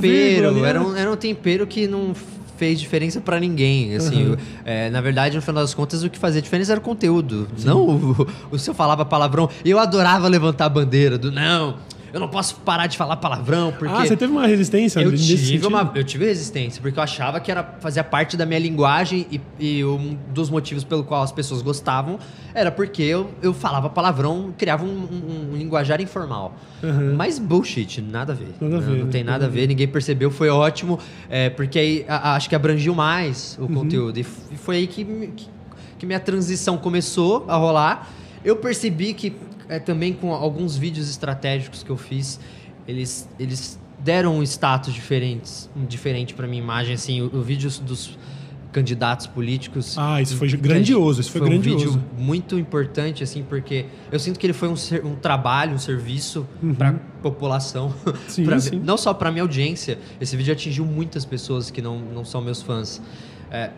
vírgula 0.53 0.67
era 0.67 0.79
né? 0.79 0.85
um, 0.85 0.95
era 0.95 1.11
um 1.11 1.15
tempero 1.15 1.65
que 1.67 1.87
não 1.87 2.13
fez 2.63 2.79
diferença 2.79 3.19
pra 3.19 3.41
ninguém, 3.41 3.93
assim, 3.93 4.27
Uhum. 4.29 4.37
é, 4.63 4.89
na 4.89 5.01
verdade, 5.01 5.35
no 5.35 5.41
final 5.41 5.61
das 5.61 5.73
contas, 5.73 6.01
o 6.01 6.09
que 6.09 6.17
fazia 6.17 6.41
diferença 6.41 6.71
era 6.71 6.79
o 6.79 6.83
conteúdo, 6.83 7.45
não 7.65 7.81
o, 7.85 8.27
o 8.51 8.57
se 8.57 8.69
eu 8.69 8.73
falava 8.73 9.03
palavrão, 9.03 9.49
eu 9.65 9.77
adorava 9.77 10.29
levantar 10.29 10.65
a 10.65 10.69
bandeira 10.69 11.17
do, 11.17 11.29
não, 11.29 11.75
eu 12.13 12.19
não 12.19 12.27
posso 12.27 12.57
parar 12.57 12.85
de 12.87 12.95
falar 12.95 13.17
palavrão, 13.17 13.73
porque... 13.77 13.91
Ah, 13.93 14.05
você 14.05 14.15
teve 14.15 14.31
uma 14.31 14.45
resistência 14.45 14.99
Eu 15.01 15.09
nesse 15.11 15.35
tive, 15.45 15.65
uma, 15.65 15.91
eu 15.95 16.03
tive 16.03 16.25
resistência, 16.25 16.79
porque 16.81 16.97
eu 16.99 17.03
achava 17.03 17.39
que 17.39 17.49
era 17.51 17.63
fazia 17.79 18.03
parte 18.03 18.37
da 18.37 18.45
minha 18.45 18.59
linguagem 18.59 19.25
e, 19.31 19.41
e 19.59 19.83
um 19.83 20.15
dos 20.31 20.49
motivos 20.49 20.83
pelo 20.83 21.03
qual 21.03 21.23
as 21.23 21.31
pessoas 21.31 21.63
gostavam 21.63 22.19
era 22.53 22.71
porque 22.71 23.01
eu, 23.01 23.31
eu 23.41 23.51
falava 23.53 23.89
palavrão, 23.89 24.53
criava 24.55 24.85
um, 24.85 24.89
um- 24.89 25.49
um 25.53 25.57
linguajar 25.57 25.99
informal. 25.99 26.53
Mas 27.17 27.39
bullshit, 27.39 27.99
nada 28.01 28.33
a 28.33 28.35
ver. 28.35 28.53
Nada 28.61 28.77
a 28.77 28.79
Não- 28.79 28.87
ver, 28.87 28.97
Não 28.99 29.05
né? 29.05 29.11
tem 29.11 29.23
nada 29.23 29.45
a 29.45 29.49
ver, 29.49 29.67
ninguém 29.67 29.87
percebeu, 29.87 30.29
foi 30.29 30.49
ótimo, 30.49 30.99
é, 31.29 31.49
porque 31.49 31.79
aí 31.79 32.05
a- 32.07 32.35
acho 32.35 32.47
que 32.47 32.55
abrangiu 32.55 32.93
mais 32.93 33.57
Uhum. 33.59 33.65
o 33.65 33.69
conteúdo. 33.69 34.19
E 34.19 34.23
foi 34.23 34.75
aí 34.77 34.87
que, 34.87 35.03
que, 35.03 35.47
que 35.97 36.05
minha 36.05 36.19
transição 36.19 36.77
começou 36.77 37.45
a 37.47 37.55
rolar. 37.55 38.07
Eu 38.45 38.57
percebi 38.57 39.13
que 39.13 39.33
é, 39.69 39.79
também 39.79 40.13
com 40.13 40.33
alguns 40.33 40.75
vídeos 40.77 41.09
estratégicos 41.09 41.83
que 41.83 41.89
eu 41.89 41.97
fiz, 41.97 42.39
eles, 42.87 43.27
eles 43.39 43.79
deram 43.99 44.37
um 44.37 44.43
status 44.43 44.93
diferentes, 44.93 45.69
diferente 45.87 46.33
para 46.33 46.47
minha 46.47 46.61
imagem. 46.61 46.95
Assim, 46.95 47.21
o, 47.21 47.25
o 47.37 47.41
vídeo 47.41 47.69
dos 47.81 48.17
candidatos 48.71 49.27
políticos. 49.27 49.95
Ah, 49.99 50.19
isso 50.19 50.35
foi 50.35 50.47
grandioso, 50.49 51.21
isso 51.21 51.29
foi 51.31 51.41
um 51.41 51.45
grandioso. 51.45 51.91
vídeo 51.99 52.03
muito 52.17 52.57
importante, 52.57 53.23
assim, 53.23 53.43
porque 53.43 53.85
eu 54.11 54.17
sinto 54.19 54.39
que 54.39 54.45
ele 54.47 54.53
foi 54.53 54.67
um, 54.67 54.75
ser- 54.75 55.05
um 55.05 55.13
trabalho, 55.15 55.75
um 55.75 55.77
serviço 55.77 56.45
para 56.75 56.93
população, 57.21 57.93
Uhum. 58.05 58.13
Sim, 58.27 58.43
pra- 58.45 58.59
sim. 58.59 58.81
não 58.83 58.97
só 58.97 59.13
para 59.13 59.31
minha 59.31 59.43
audiência. 59.43 59.99
Esse 60.19 60.35
vídeo 60.35 60.51
atingiu 60.51 60.85
muitas 60.85 61.23
pessoas 61.23 61.69
que 61.69 61.83
não, 61.83 61.99
não 61.99 62.25
são 62.25 62.41
meus 62.41 62.63
fãs. 62.63 62.99
É, 63.51 63.69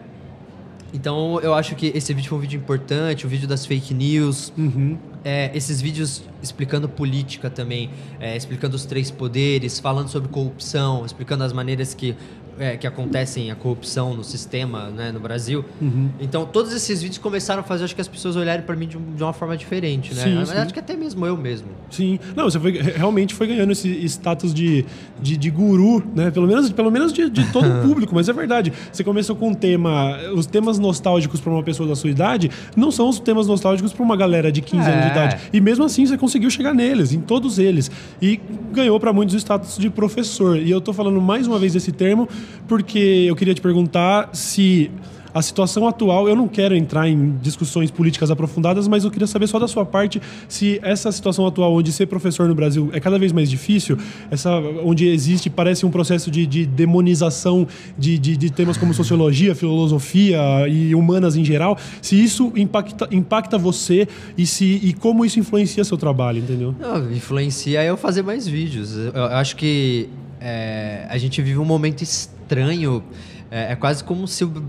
então 0.94 1.40
eu 1.42 1.54
acho 1.54 1.76
que 1.76 1.88
esse 1.94 2.14
vídeo 2.14 2.30
foi 2.30 2.38
um 2.38 2.42
vídeo 2.42 2.58
importante, 2.58 3.26
o 3.26 3.30
vídeo 3.30 3.48
das 3.48 3.66
fake 3.66 3.94
news, 3.94 4.54
Uhum. 4.58 4.98
É, 5.26 5.50
esses 5.58 5.82
vídeos 5.82 6.24
explicando 6.40 6.88
política 6.88 7.50
também, 7.50 7.90
é, 8.20 8.38
explicando 8.38 8.76
os 8.76 8.86
três 8.86 9.10
poderes, 9.10 9.80
falando 9.80 10.08
sobre 10.08 10.30
corrupção, 10.30 11.04
explicando 11.04 11.44
as 11.44 11.52
maneiras 11.52 11.96
que, 11.96 12.16
é, 12.58 12.78
que 12.78 12.88
acontecem 12.88 13.52
a 13.52 13.56
corrupção 13.56 14.14
no 14.16 14.24
sistema 14.24 14.90
né, 14.90 15.12
no 15.12 15.20
Brasil. 15.20 15.66
Uhum. 15.82 16.10
Então, 16.20 16.46
todos 16.46 16.72
esses 16.74 17.02
vídeos 17.02 17.18
começaram 17.18 17.60
a 17.62 17.64
fazer 17.64 17.84
acho 17.86 17.96
que 17.96 18.02
as 18.02 18.08
pessoas 18.08 18.36
olharem 18.36 18.64
para 18.66 18.76
mim 18.76 18.88
de, 18.88 18.98
um- 18.98 19.14
de 19.16 19.22
uma 19.24 19.34
forma 19.34 19.58
diferente, 19.58 20.14
né? 20.14 20.24
Sim, 20.46 20.74
que 20.74 20.80
até 20.80 20.96
mesmo 20.96 21.26
eu 21.26 21.36
mesmo. 21.38 21.68
Sim. 21.90 22.20
Não, 22.36 22.46
você 22.46 22.60
foi, 22.60 22.72
realmente 22.72 23.34
foi 23.34 23.48
ganhando 23.48 23.72
esse 23.72 23.90
status 24.06 24.54
de, 24.54 24.86
de, 25.22 25.36
de 25.38 25.50
guru, 25.50 26.04
né? 26.16 26.32
Pelo 26.32 26.48
menos, 26.48 26.70
pelo 26.72 26.90
menos 26.92 27.12
de, 27.14 27.30
de 27.30 27.46
todo 27.52 27.68
o 27.68 27.82
público, 27.88 28.14
mas 28.16 28.30
é 28.30 28.34
verdade. 28.34 28.72
Você 28.92 29.04
começou 29.04 29.36
com 29.36 29.50
um 29.50 29.54
tema. 29.54 30.18
Os 30.34 30.46
temas 30.46 30.80
nostálgicos 30.80 31.40
para 31.42 31.52
uma 31.52 31.64
pessoa 31.64 31.88
da 31.90 31.96
sua 31.96 32.10
idade 32.10 32.50
não 32.76 32.92
são 32.92 33.10
os 33.10 33.20
temas 33.20 33.48
nostálgicos 33.48 33.92
para 33.94 34.04
uma 34.04 34.16
galera 34.16 34.52
de 34.52 34.62
15 34.62 34.90
anos 34.90 35.02
de 35.04 35.08
É. 35.10 35.12
idade. 35.12 35.38
E 35.54 35.60
mesmo 35.62 35.84
assim 35.84 36.06
você 36.06 36.18
conseguiu 36.18 36.50
chegar 36.50 36.74
neles, 36.74 37.12
em 37.14 37.20
todos 37.20 37.60
eles. 37.60 37.92
E 38.22 38.40
ganhou 38.72 39.00
para 39.00 39.12
muitos 39.14 39.36
o 39.36 39.38
status 39.38 39.78
de 39.78 39.90
professor. 39.90 40.58
E 40.58 40.70
eu 40.72 40.80
tô 40.82 40.94
falando 40.94 41.20
mais 41.22 41.48
uma 41.48 41.60
vez 41.60 41.74
desse 41.74 41.92
termo 41.92 42.28
porque 42.68 43.26
eu 43.28 43.36
queria 43.36 43.54
te 43.54 43.62
perguntar 43.62 44.30
se 44.34 44.92
a 45.36 45.42
situação 45.42 45.86
atual, 45.86 46.30
eu 46.30 46.36
não 46.36 46.48
quero 46.48 46.74
entrar 46.74 47.10
em 47.10 47.36
discussões 47.42 47.92
políticas 47.92 48.32
aprofundadas, 48.32 48.88
mas 48.88 49.04
eu 49.04 49.12
queria 49.12 49.28
saber 49.28 49.48
só 49.48 49.60
da 49.60 49.68
sua 49.68 49.86
parte 49.86 50.22
se 50.48 50.80
essa 50.82 51.12
situação 51.12 51.46
atual, 51.46 51.74
onde 51.74 51.92
ser 51.92 52.06
professor 52.06 52.48
no 52.48 52.56
Brasil 52.56 52.90
é 52.94 53.02
cada 53.02 53.20
vez 53.20 53.34
mais 53.34 53.50
difícil, 53.50 53.98
essa, 54.32 54.50
onde 54.82 55.06
existe, 55.10 55.50
parece 55.50 55.86
um 55.86 55.92
processo 55.92 56.32
de, 56.32 56.46
de 56.46 56.66
demonização 56.66 57.68
de, 57.98 58.18
de, 58.18 58.38
de 58.38 58.50
temas 58.50 58.78
como 58.78 58.94
sociologia, 58.94 59.54
filosofia 59.54 60.40
e 60.70 60.96
humanas 60.96 61.36
em 61.36 61.44
geral, 61.44 61.78
se 62.02 62.16
isso 62.16 62.54
impacta, 62.56 63.10
impacta 63.12 63.58
você 63.58 64.08
e, 64.38 64.46
se, 64.46 64.80
e 64.82 64.94
como 64.94 65.26
isso 65.26 65.38
influencia 65.38 65.84
seu 65.84 65.98
trabalho, 65.98 66.40
entendeu? 66.40 66.74
Não, 66.80 67.12
influencia 67.12 67.84
eu 67.84 67.98
fazer 67.98 68.22
mais 68.22 68.48
vídeos. 68.48 68.96
Eu, 68.96 69.12
eu 69.12 69.26
acho 69.26 69.58
que 69.58 70.08
é, 70.40 71.08
a 71.10 71.18
gente 71.18 71.42
vive 71.42 71.58
um 71.58 71.66
momento 71.66 72.04
estranho. 72.46 73.04
É, 73.50 73.74
é 73.74 73.76
quase 73.76 74.04
como 74.04 74.28
se 74.28 74.46
o, 74.46 74.64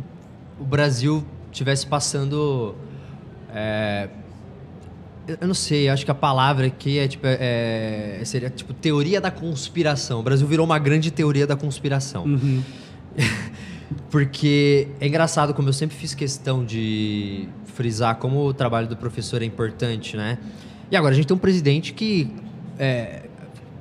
o 0.59 0.64
Brasil 0.64 1.25
estivesse 1.52 1.87
passando. 1.87 2.75
É, 3.54 4.09
eu 5.26 5.47
não 5.47 5.54
sei, 5.54 5.88
acho 5.88 6.04
que 6.04 6.11
a 6.11 6.14
palavra 6.14 6.66
aqui 6.66 6.99
é 6.99 7.09
tipo 7.09 7.26
é, 7.26 8.21
seria 8.25 8.49
tipo 8.49 8.73
teoria 8.73 9.21
da 9.21 9.30
conspiração. 9.30 10.21
O 10.21 10.23
Brasil 10.23 10.47
virou 10.47 10.64
uma 10.64 10.78
grande 10.78 11.11
teoria 11.11 11.47
da 11.47 11.56
conspiração. 11.56 12.25
Uhum. 12.25 12.62
Porque 14.11 14.88
é 15.00 15.06
engraçado 15.06 15.54
como 15.54 15.68
eu 15.68 15.73
sempre 15.73 15.97
fiz 15.97 16.14
questão 16.14 16.64
de 16.64 17.49
frisar 17.66 18.16
como 18.16 18.45
o 18.45 18.54
trabalho 18.54 18.88
do 18.88 18.97
professor 18.97 19.42
é 19.42 19.45
importante, 19.45 20.16
né? 20.16 20.38
E 20.90 20.97
agora 20.97 21.12
a 21.12 21.16
gente 21.16 21.26
tem 21.26 21.37
um 21.37 21.40
presidente 21.40 21.92
que 21.92 22.30
é, 22.78 23.28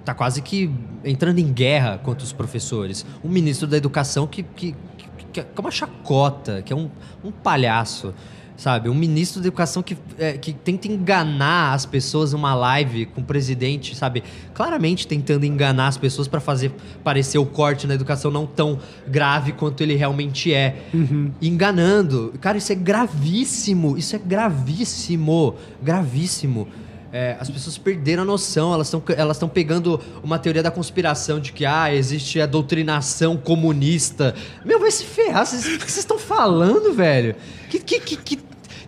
tá 0.06 0.14
quase 0.14 0.42
que 0.42 0.72
entrando 1.04 1.40
em 1.40 1.52
guerra 1.52 1.98
contra 1.98 2.24
os 2.24 2.32
professores. 2.32 3.06
Um 3.24 3.30
ministro 3.30 3.68
da 3.68 3.76
educação 3.76 4.28
que, 4.28 4.44
que, 4.44 4.76
que, 4.98 5.08
que 5.34 5.40
é 5.40 5.46
uma 5.60 5.72
chacota, 5.72 6.62
que 6.62 6.72
é 6.72 6.76
um, 6.76 6.90
um 7.24 7.32
palhaço 7.32 8.14
sabe? 8.58 8.90
Um 8.90 8.94
ministro 8.94 9.42
da 9.42 9.48
educação 9.48 9.84
que, 9.84 9.98
é, 10.18 10.34
que 10.34 10.54
tenta 10.54 10.88
enganar 10.88 11.74
as 11.74 11.86
pessoas 11.86 12.34
numa 12.34 12.54
live 12.56 13.06
com 13.08 13.22
o 13.22 13.24
presidente, 13.24 13.96
sabe? 13.96 14.24
Claramente 14.54 15.08
tentando 15.08 15.46
enganar 15.46 15.88
as 15.88 15.98
pessoas 15.98 16.28
para 16.28 16.40
fazer 16.40 16.72
parecer 17.04 17.38
o 17.38 17.46
corte 17.46 17.86
na 17.88 17.94
educação 17.94 18.32
não 18.32 18.46
tão 18.46 18.80
grave 19.08 19.52
quanto 19.52 19.82
ele 19.82 19.96
realmente 19.96 20.54
é. 20.54 20.86
Uhum. 20.94 21.32
Enganando. 21.42 22.34
Cara, 22.40 22.58
isso 22.58 22.72
é 22.72 22.76
gravíssimo. 22.76 23.98
Isso 23.98 24.16
é 24.16 24.20
gravíssimo. 24.20 25.56
Gravíssimo. 25.82 26.68
É, 27.17 27.38
as 27.39 27.50
pessoas 27.50 27.77
perderam 27.77 28.24
a 28.24 28.25
noção, 28.25 28.74
elas 28.74 28.88
estão 28.88 29.01
elas 29.15 29.39
pegando 29.53 30.01
uma 30.22 30.38
teoria 30.38 30.62
da 30.62 30.69
conspiração 30.69 31.39
de 31.39 31.53
que 31.53 31.65
ah, 31.65 31.95
existe 31.95 32.41
a 32.41 32.45
doutrinação 32.45 33.38
comunista. 33.38 34.36
Meu, 34.65 34.81
vai 34.81 34.91
se 34.91 35.05
ferrar, 35.05 35.45
vocês, 35.45 35.65
o 35.65 35.79
que 35.79 35.89
vocês 35.89 36.00
estão 36.00 36.19
falando, 36.19 36.93
velho? 36.93 37.34
Que, 37.69 37.79
que, 37.79 38.01
que, 38.01 38.17
que, 38.17 38.39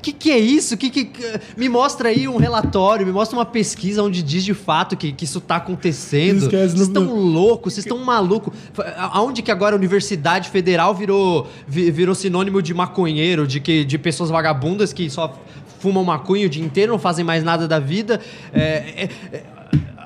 que, 0.02 0.12
que 0.12 0.30
é 0.30 0.38
isso? 0.38 0.76
Que, 0.76 0.90
que, 0.90 1.10
me 1.56 1.70
mostra 1.70 2.10
aí 2.10 2.28
um 2.28 2.36
relatório, 2.36 3.06
me 3.06 3.14
mostra 3.14 3.38
uma 3.38 3.46
pesquisa 3.46 4.04
onde 4.04 4.22
diz 4.22 4.44
de 4.44 4.54
fato 4.54 4.98
que, 4.98 5.14
que 5.14 5.24
isso 5.24 5.38
está 5.38 5.56
acontecendo. 5.56 6.50
Vocês 6.50 6.74
estão 6.74 7.06
loucos, 7.16 7.76
vocês 7.76 7.86
estão 7.86 7.98
malucos. 8.00 8.54
Aonde 8.98 9.42
que 9.42 9.52
agora 9.52 9.74
a 9.74 9.78
Universidade 9.78 10.50
Federal 10.50 10.94
virou, 10.94 11.48
virou 11.66 12.14
sinônimo 12.14 12.62
de 12.62 12.74
maconheiro, 12.74 13.48
de, 13.48 13.62
que, 13.62 13.86
de 13.86 13.98
pessoas 13.98 14.30
vagabundas 14.30 14.92
que 14.92 15.10
só 15.10 15.34
fumam 15.80 16.04
maconha 16.04 16.46
o 16.46 16.50
dia 16.50 16.64
inteiro, 16.64 16.92
não 16.92 17.00
fazem 17.00 17.24
mais 17.24 17.44
nada 17.44 17.68
da 17.68 17.80
vida. 17.80 18.20
É, 18.54 18.62
é, 18.62 19.10
é, 19.34 19.44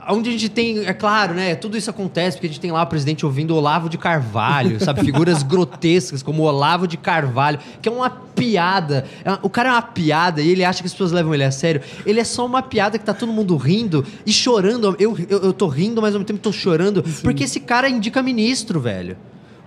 onde 0.10 0.30
a 0.30 0.32
gente 0.32 0.50
tem, 0.50 0.86
é 0.86 0.94
claro, 0.94 1.34
né? 1.34 1.56
Tudo 1.56 1.78
isso 1.78 1.90
acontece 1.90 2.38
porque 2.38 2.48
a 2.48 2.50
gente 2.50 2.60
tem 2.60 2.72
lá 2.72 2.84
o 2.84 2.88
presidente 2.88 3.26
ouvindo 3.26 3.56
Olavo 3.56 3.90
de 3.90 3.98
Carvalho, 3.98 4.84
sabe? 4.84 5.02
Figuras 5.06 5.44
grotescas 5.44 6.24
como 6.24 6.44
Olavo 6.44 6.88
de 6.88 6.98
Carvalho, 6.98 7.60
que 7.82 7.88
é 7.88 7.92
uma 7.92 8.10
piada. 8.10 9.06
É 9.24 9.38
o 9.42 9.50
cara 9.50 9.70
é 9.70 9.72
uma 9.74 9.82
piada 9.82 10.42
e 10.42 10.50
ele 10.50 10.64
acha 10.64 10.82
que 10.82 10.88
as 10.88 10.94
pessoas 10.94 11.12
levam 11.12 11.34
ele 11.34 11.44
a 11.44 11.52
sério. 11.52 11.82
Ele 12.06 12.20
é 12.20 12.24
só 12.24 12.46
uma 12.46 12.62
piada 12.62 12.98
que 12.98 13.06
tá 13.06 13.14
todo 13.14 13.32
mundo 13.32 13.56
rindo 13.58 14.06
e 14.26 14.32
chorando. 14.32 14.96
Eu, 15.00 15.18
eu, 15.30 15.40
eu 15.44 15.54
tô 15.54 15.68
rindo, 15.68 16.02
mas 16.02 16.14
ao 16.14 16.20
mesmo 16.20 16.26
tempo 16.26 16.40
tô 16.40 16.52
chorando, 16.52 17.04
Sim. 17.06 17.24
porque 17.24 17.44
esse 17.44 17.60
cara 17.60 17.90
indica 17.90 18.22
ministro, 18.22 18.80
velho. 18.80 19.18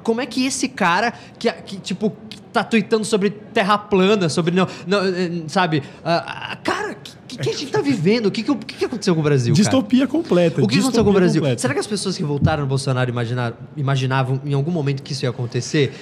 Como 0.03 0.21
é 0.21 0.27
que 0.27 0.45
esse 0.45 0.69
cara, 0.69 1.15
que, 1.39 1.51
que 1.51 1.77
tipo, 1.79 2.15
tá 2.55 2.63
tweetando 2.63 3.05
sobre 3.05 3.31
terra 3.31 3.77
plana, 3.77 4.29
sobre. 4.29 4.55
Não, 4.55 4.69
não 4.87 5.05
eh, 5.05 5.43
sabe? 5.49 5.79
Uh, 5.79 6.57
cara, 6.63 6.93
o 6.93 7.27
que, 7.27 7.37
que, 7.37 7.51
a 7.51 7.53
gente 7.53 7.67
tá 7.67 7.81
vivendo? 7.81 8.27
O 8.27 8.31
que, 8.31 8.45
que, 8.45 8.55
que 8.55 8.85
aconteceu 8.85 9.13
com 9.13 9.21
o 9.21 9.25
Brasil? 9.25 9.53
Distopia 9.53 10.07
cara? 10.07 10.11
completa. 10.11 10.63
O 10.63 10.69
que 10.69 10.79
aconteceu 10.79 11.03
com 11.03 11.11
o 11.11 11.13
Brasil? 11.13 11.43
Completa. 11.43 11.61
Será 11.61 11.75
que 11.75 11.81
as 11.81 11.87
pessoas 11.87 12.17
que 12.17 12.23
voltaram 12.23 12.63
no 12.63 12.69
Bolsonaro 12.69 13.11
imaginar, 13.11 13.55
imaginavam 13.77 14.41
em 14.45 14.55
algum 14.55 14.71
momento 14.71 15.03
que 15.03 15.13
isso 15.13 15.25
ia 15.25 15.31
acontecer? 15.31 15.93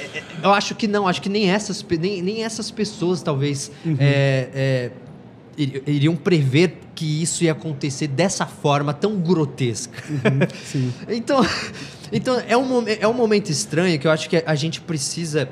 É, 0.00 0.18
é, 0.18 0.22
eu 0.42 0.52
acho 0.52 0.74
que 0.74 0.88
não, 0.88 1.06
acho 1.06 1.22
que 1.22 1.28
nem 1.28 1.48
essas, 1.48 1.84
nem, 2.00 2.20
nem 2.20 2.42
essas 2.42 2.68
pessoas 2.68 3.22
talvez 3.22 3.70
uhum. 3.86 3.96
é, 4.00 4.90
é, 5.56 5.70
iriam 5.86 6.16
prever 6.16 6.80
que 6.96 7.22
isso 7.22 7.44
ia 7.44 7.52
acontecer 7.52 8.08
dessa 8.08 8.44
forma 8.44 8.92
tão 8.92 9.20
grotesca. 9.20 10.02
Uhum, 10.10 10.88
então. 11.14 11.40
Então, 12.14 12.38
é 12.46 12.54
um, 12.54 12.84
é 12.86 13.08
um 13.08 13.14
momento 13.14 13.48
estranho 13.48 13.98
que 13.98 14.06
eu 14.06 14.10
acho 14.10 14.28
que 14.28 14.42
a 14.44 14.54
gente 14.54 14.82
precisa 14.82 15.48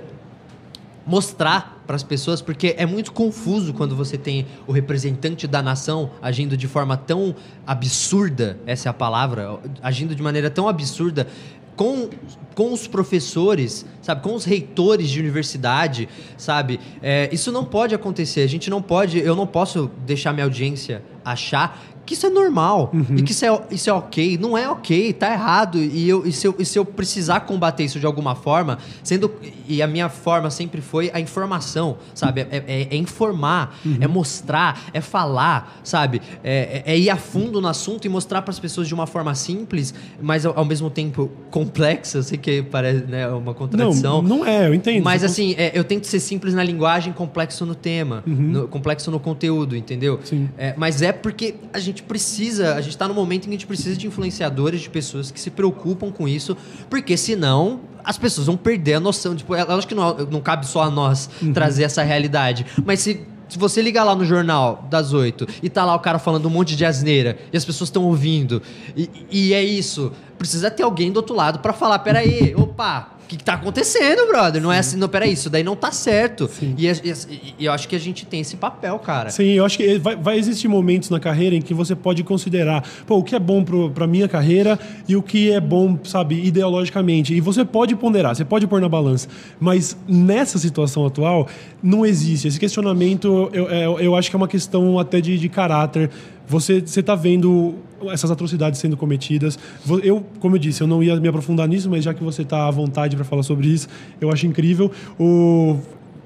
mostrar 1.11 1.83
para 1.89 1.97
as 1.97 2.05
pessoas, 2.05 2.41
porque 2.41 2.77
é 2.79 2.87
muito 2.87 3.11
confuso 3.11 3.75
quando 3.75 3.97
você 3.97 4.17
tem 4.17 4.47
o 4.65 4.71
representante 4.71 5.49
da 5.49 5.61
nação 5.61 6.13
agindo 6.23 6.57
de 6.57 6.69
forma 6.69 6.97
tão 6.97 7.35
absurda, 7.67 8.61
essa 8.65 8.89
é 8.89 8.91
a 8.91 8.93
palavra, 8.93 9.59
agindo 9.83 10.15
de 10.15 10.23
maneira 10.23 10.49
tão 10.49 10.69
absurda 10.69 11.27
com, 11.75 12.11
com 12.55 12.73
os 12.73 12.87
professores, 12.87 13.85
sabe, 14.03 14.23
com 14.23 14.35
os 14.35 14.45
reitores 14.45 15.09
de 15.09 15.19
universidade, 15.19 16.09
sabe? 16.37 16.79
É, 17.03 17.29
isso 17.33 17.51
não 17.51 17.65
pode 17.65 17.93
acontecer. 17.93 18.43
A 18.43 18.47
gente 18.47 18.71
não 18.71 18.81
pode, 18.81 19.19
eu 19.19 19.35
não 19.35 19.47
posso 19.47 19.91
deixar 20.07 20.33
minha 20.33 20.45
audiência 20.45 21.03
achar 21.25 21.81
que 22.11 22.15
isso 22.15 22.27
é 22.27 22.31
normal 22.31 22.91
uhum. 22.93 23.19
e 23.19 23.23
que 23.23 23.31
isso 23.33 23.45
é, 23.45 23.61
isso 23.71 23.89
é 23.89 23.93
ok. 23.93 24.37
Não 24.37 24.59
é 24.59 24.69
ok, 24.69 25.13
tá 25.13 25.33
errado. 25.33 25.79
E, 25.79 26.09
eu, 26.09 26.27
e, 26.27 26.33
se 26.33 26.47
eu, 26.47 26.55
e 26.59 26.65
se 26.65 26.79
eu 26.79 26.85
precisar 26.85 27.41
combater 27.41 27.85
isso 27.85 28.01
de 28.01 28.07
alguma 28.07 28.35
forma, 28.35 28.79
sendo. 29.03 29.31
E 29.69 29.81
a 29.81 29.87
minha 29.87 30.09
forma 30.09 30.51
sempre 30.51 30.81
foi 30.81 31.11
a 31.15 31.21
informação, 31.21 31.99
sabe? 32.13 32.41
É, 32.41 32.65
é, 32.67 32.89
é 32.91 32.97
informar, 32.97 33.79
uhum. 33.85 33.99
é 34.01 34.09
mostrar, 34.09 34.91
é 34.93 35.01
falar, 35.01 35.81
sabe? 35.85 36.21
É, 36.43 36.83
é, 36.85 36.93
é 36.95 36.99
ir 36.99 37.11
a 37.11 37.17
fundo 37.17 37.61
no 37.61 37.69
assunto 37.69 38.05
e 38.05 38.09
mostrar 38.09 38.43
para 38.43 38.51
as 38.51 38.59
pessoas 38.59 38.89
de 38.89 38.95
uma 38.95 39.07
forma 39.07 39.33
simples, 39.37 39.95
mas 40.21 40.45
ao, 40.45 40.59
ao, 40.59 40.65
mesmo 40.65 40.91
tempo 40.91 41.31
complexa. 41.51 42.19
Eu 42.19 42.23
sei 42.25 42.39
que 42.39 42.63
parece 42.63 43.05
né, 43.05 43.29
uma 43.29 43.55
contradição. 43.55 44.21
Não, 44.21 44.39
não 44.39 44.45
é, 44.45 44.67
eu 44.67 44.75
entendo. 44.75 45.05
Mas 45.05 45.23
assim, 45.23 45.55
é, 45.57 45.71
eu 45.75 45.85
tento 45.85 46.09
ser 46.09 46.19
simples 46.19 46.55
na 46.55 46.65
linguagem, 46.65 47.13
complexo 47.13 47.65
no 47.65 47.77
tema, 47.77 48.25
uhum. 48.27 48.35
no, 48.35 48.69
complexo 48.69 49.13
no 49.13 49.21
conteúdo, 49.21 49.77
entendeu? 49.77 50.19
Sim. 50.25 50.49
mas 50.77 51.03
é 51.03 51.13
porque 51.13 51.55
a 51.73 51.79
gente 51.79 51.90
gente 51.91 52.03
precisa, 52.03 52.75
a 52.75 52.81
gente 52.81 52.93
está 52.93 53.07
no 53.07 53.15
momento 53.15 53.45
em 53.45 53.45
que 53.45 53.51
a 53.51 53.53
gente 53.53 53.67
precisa 53.67 53.97
de 53.97 54.07
influenciadores, 54.07 54.81
de 54.81 54.91
pessoas 54.91 55.31
que 55.31 55.41
se 55.41 55.51
preocupam 55.51 56.11
com 56.11 56.29
isso, 56.29 56.57
porque 56.89 57.17
senão 57.17 57.81
as 58.05 58.17
pessoas 58.17 58.47
vão 58.47 58.57
perder 58.57 58.95
a 58.95 59.01
noção. 59.01 59.37
Tipo, 59.37 59.55
eu 59.55 59.71
acho 59.77 59.87
que 59.87 59.95
não, 59.95 60.17
não 60.31 60.41
cabe 60.41 60.67
só 60.67 60.83
a 60.83 60.91
nós 60.91 61.29
uhum. 61.43 61.53
trazer 61.53 61.85
essa 61.85 62.03
realidade, 62.03 62.67
mas 62.85 63.01
se 63.01 63.27
se 63.51 63.59
você 63.59 63.83
ligar 63.83 64.05
lá 64.05 64.15
no 64.15 64.25
jornal 64.25 64.87
das 64.89 65.13
oito 65.13 65.45
e 65.61 65.69
tá 65.69 65.85
lá 65.85 65.95
o 65.97 65.99
cara 65.99 66.21
falando 66.21 66.47
um 66.47 66.51
monte 66.51 66.77
de 66.77 66.85
asneira 66.85 67.37
e 67.53 67.57
as 67.57 67.65
pessoas 67.65 67.89
estão 67.89 68.05
ouvindo, 68.05 68.63
e, 68.97 69.11
e, 69.29 69.53
é 69.53 69.63
isso, 69.63 70.13
precisa 70.39 70.71
ter 70.71 70.85
alguém 70.85 71.11
do 71.11 71.17
outro 71.17 71.35
lado 71.35 71.59
para 71.59 71.73
falar: 71.73 71.99
peraí, 71.99 72.55
opa, 72.55 73.11
que, 73.31 73.37
que 73.37 73.45
tá 73.45 73.55
acontecendo, 73.55 74.27
brother? 74.27 74.61
Não 74.61 74.73
é 74.73 74.79
assim, 74.79 74.97
não, 74.97 75.09
peraí, 75.09 75.33
isso 75.33 75.49
daí 75.49 75.63
não 75.63 75.77
tá 75.77 75.93
certo. 75.93 76.51
E, 76.77 76.89
e, 76.89 77.55
e, 77.59 77.65
eu 77.65 77.73
acho 77.73 77.89
que 77.89 77.95
a 77.95 77.99
gente 77.99 78.27
tem 78.27 78.41
esse 78.41 78.57
papel, 78.57 78.99
cara. 78.99 79.31
Sim, 79.31 79.53
eu 79.53 79.65
acho 79.65 79.77
que 79.77 79.99
vai, 79.99 80.17
vai 80.17 80.39
existir 80.39 80.67
momentos 80.67 81.11
na 81.11 81.21
carreira 81.21 81.55
em 81.55 81.63
que 81.63 81.73
você 81.73 81.95
pode 81.95 82.25
considerar, 82.25 82.85
pô, 83.07 83.19
o 83.19 83.23
que 83.23 83.37
é 83.37 83.39
bom 83.39 83.63
pro, 83.63 83.91
pra 83.91 84.07
minha 84.07 84.27
carreira 84.27 84.79
e 85.09 85.15
o 85.15 85.23
que 85.23 85.53
é 85.53 85.61
bom, 85.61 85.97
sabe, 86.03 86.45
ideologicamente. 86.45 87.33
E 87.33 87.41
você 87.41 87.65
pode 87.65 87.95
ponderar, 87.95 88.35
você 88.35 88.45
pode 88.45 88.67
pôr 88.67 88.81
na 88.81 88.89
balança. 88.89 89.29
Mas 89.61 89.97
nessa 90.09 90.59
situação 90.59 91.07
atual, 91.07 91.47
não 91.81 92.05
existe. 92.05 92.49
Esse 92.49 92.59
questionamento, 92.59 93.49
eu, 93.53 93.69
eu, 93.69 93.99
é, 93.99 94.07
eu 94.07 94.17
acho 94.17 94.29
que 94.29 94.35
é 94.35 94.39
uma 94.39 94.49
questão 94.49 94.99
até 94.99 95.21
de, 95.21 95.39
de 95.39 95.49
caráter. 95.49 96.11
Você 96.51 96.79
está 96.79 97.15
vendo 97.15 97.77
essas 98.11 98.29
atrocidades 98.29 98.81
sendo 98.81 98.97
cometidas. 98.97 99.57
Eu, 100.03 100.27
como 100.41 100.57
eu 100.57 100.59
disse, 100.59 100.83
eu 100.83 100.87
não 100.89 101.01
ia 101.01 101.15
me 101.21 101.29
aprofundar 101.29 101.69
nisso, 101.69 101.89
mas 101.89 102.03
já 102.03 102.13
que 102.13 102.25
você 102.25 102.43
está 102.43 102.67
à 102.67 102.71
vontade 102.73 103.15
para 103.15 103.25
falar 103.25 103.45
sobre 103.45 103.69
isso, 103.69 103.87
eu 104.21 104.33
acho 104.33 104.49
incrível. 104.49 104.91
O 105.17 105.77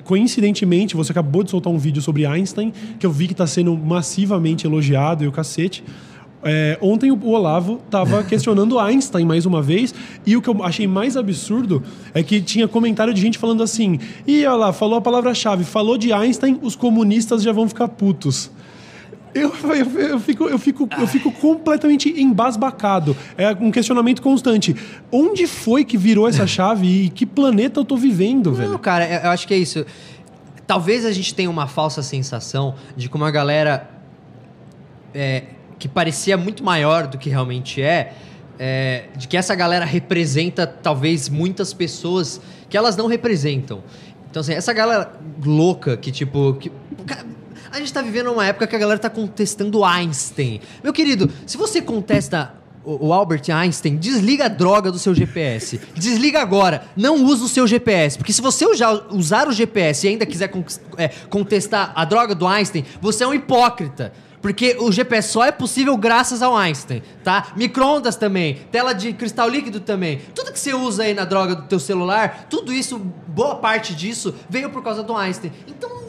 coincidentemente, 0.03 0.97
você 0.97 1.13
acabou 1.13 1.43
de 1.43 1.51
soltar 1.51 1.71
um 1.71 1.77
vídeo 1.77 2.01
sobre 2.01 2.25
Einstein, 2.25 2.73
que 2.99 3.05
eu 3.05 3.11
vi 3.11 3.27
que 3.27 3.35
está 3.35 3.47
sendo 3.47 3.77
massivamente 3.77 4.67
elogiado 4.67 5.25
e 5.25 5.29
o 5.29 5.33
cacete. 5.33 5.85
É, 6.43 6.79
ontem 6.81 7.11
o 7.11 7.27
Olavo 7.27 7.79
estava 7.85 8.23
questionando 8.25 8.79
Einstein 8.79 9.27
mais 9.27 9.45
uma 9.45 9.61
vez, 9.61 9.95
e 10.25 10.39
o 10.39 10.41
que 10.41 10.49
eu 10.49 10.63
achei 10.65 10.87
mais 10.87 11.19
absurdo 11.19 11.83
é 12.15 12.23
que 12.23 12.41
tinha 12.41 12.67
comentário 12.67 13.13
de 13.13 13.21
gente 13.21 13.37
falando 13.37 13.63
assim: 13.63 13.99
e 14.27 14.47
olha 14.47 14.57
lá, 14.57 14.73
falou 14.73 14.97
a 14.97 15.03
palavra-chave, 15.03 15.65
falou 15.65 15.99
de 15.99 16.15
Einstein, 16.15 16.59
os 16.63 16.75
comunistas 16.75 17.43
já 17.43 17.53
vão 17.53 17.69
ficar 17.69 17.89
putos. 17.89 18.51
Eu, 19.35 19.53
eu, 19.65 20.01
eu 20.01 20.21
fico, 20.21 20.45
eu, 20.45 20.59
fico, 20.59 20.89
eu 20.99 21.07
fico 21.07 21.33
completamente 21.33 22.09
embasbacado. 22.21 23.17
É 23.37 23.51
um 23.51 23.71
questionamento 23.71 24.23
constante. 24.23 24.77
Onde 25.11 25.47
foi 25.47 25.85
que 25.85 25.99
virou 25.99 26.29
essa 26.29 26.47
chave 26.49 27.05
e 27.05 27.11
que 27.11 27.27
planeta 27.27 27.81
eu 27.81 27.85
tô 27.85 27.97
vivendo, 27.97 28.51
Não, 28.51 28.57
velho? 28.57 28.79
cara, 28.79 29.23
eu 29.25 29.31
acho 29.31 29.47
que 29.47 29.55
é 29.55 29.59
isso. 29.59 29.85
Talvez 30.67 31.05
a 31.05 31.13
gente 31.13 31.35
tenha 31.35 31.51
uma 31.51 31.67
falsa 31.67 32.03
sensação 32.03 32.77
de 32.97 33.09
que 33.09 33.17
uma 33.17 33.31
galera 33.31 33.91
é, 35.13 35.45
que 35.79 35.89
parecia 35.89 36.37
muito 36.37 36.63
maior 36.65 37.07
do 37.07 37.19
que 37.19 37.29
realmente 37.29 37.83
é, 37.83 38.15
é, 38.59 39.07
de 39.17 39.27
que 39.29 39.37
essa 39.37 39.55
galera 39.55 39.85
representa 39.85 40.67
talvez 40.67 41.29
muitas 41.29 41.75
pessoas 41.75 42.41
que 42.69 42.77
elas 42.77 42.97
não 42.97 43.07
representam. 43.07 43.83
Então, 44.31 44.41
assim, 44.41 44.53
essa 44.53 44.73
galera 44.73 45.13
louca 45.45 45.97
que, 45.97 46.11
tipo. 46.11 46.55
Que, 46.55 46.71
a 47.75 47.79
gente 47.81 47.93
tá 47.93 48.01
vivendo 48.01 48.31
uma 48.31 48.47
época 48.47 48.69
que 48.69 48.77
a 48.77 48.79
galera 48.79 49.01
tá 49.01 49.11
contestando 49.11 49.85
Einstein. 49.85 50.61
Meu 50.81 50.93
querido, 50.93 51.29
se 51.45 51.57
você 51.57 51.83
contesta 51.83 52.55
o 52.85 53.13
Albert 53.13 53.43
Einstein, 53.53 53.97
desliga 53.97 54.45
a 54.45 54.49
droga 54.49 54.93
do 54.93 54.99
seu 54.99 55.13
GPS. 55.13 55.81
Desliga 55.93 56.41
agora. 56.41 56.87
Não 56.97 57.25
usa 57.25 57.45
o 57.45 57.49
seu 57.49 57.67
GPS. 57.67 58.17
Porque 58.17 58.33
se 58.33 58.41
você 58.41 58.65
usar, 58.65 59.49
o 59.49 59.53
GPS 59.53 60.07
e 60.07 60.11
ainda 60.11 60.25
quiser 60.25 60.53
é, 60.97 61.09
contestar 61.29 61.93
a 61.97 62.05
droga 62.05 62.33
do 62.33 62.47
Einstein, 62.47 62.85
você 63.01 63.25
é 63.25 63.27
um 63.27 63.35
hipócrita. 63.35 64.13
Porque 64.41 64.77
o 64.79 64.93
GPS 64.93 65.33
só 65.33 65.45
é 65.45 65.51
possível 65.51 65.97
graças 65.97 66.43
ao 66.43 66.57
Einstein, 66.57 67.03
tá? 67.25 67.55
Micro-ondas 67.57 68.15
também, 68.15 68.61
tela 68.71 68.93
de 68.93 69.15
cristal 69.15 69.49
líquido 69.49 69.81
também. 69.81 70.21
Tudo 70.33 70.53
que 70.53 70.61
você 70.61 70.75
usa 70.75 71.03
aí 71.05 71.15
na 71.15 71.25
droga 71.25 71.57
do 71.57 71.63
teu 71.63 71.81
celular, 71.81 72.47
tudo 72.49 72.73
isso, 72.73 72.99
boa 72.99 73.57
parte 73.57 73.95
disso, 73.95 74.33
veio 74.49 74.71
por 74.71 74.85
causa 74.85 75.03
do 75.03 75.17
Einstein. 75.17 75.51
Então, 75.67 76.05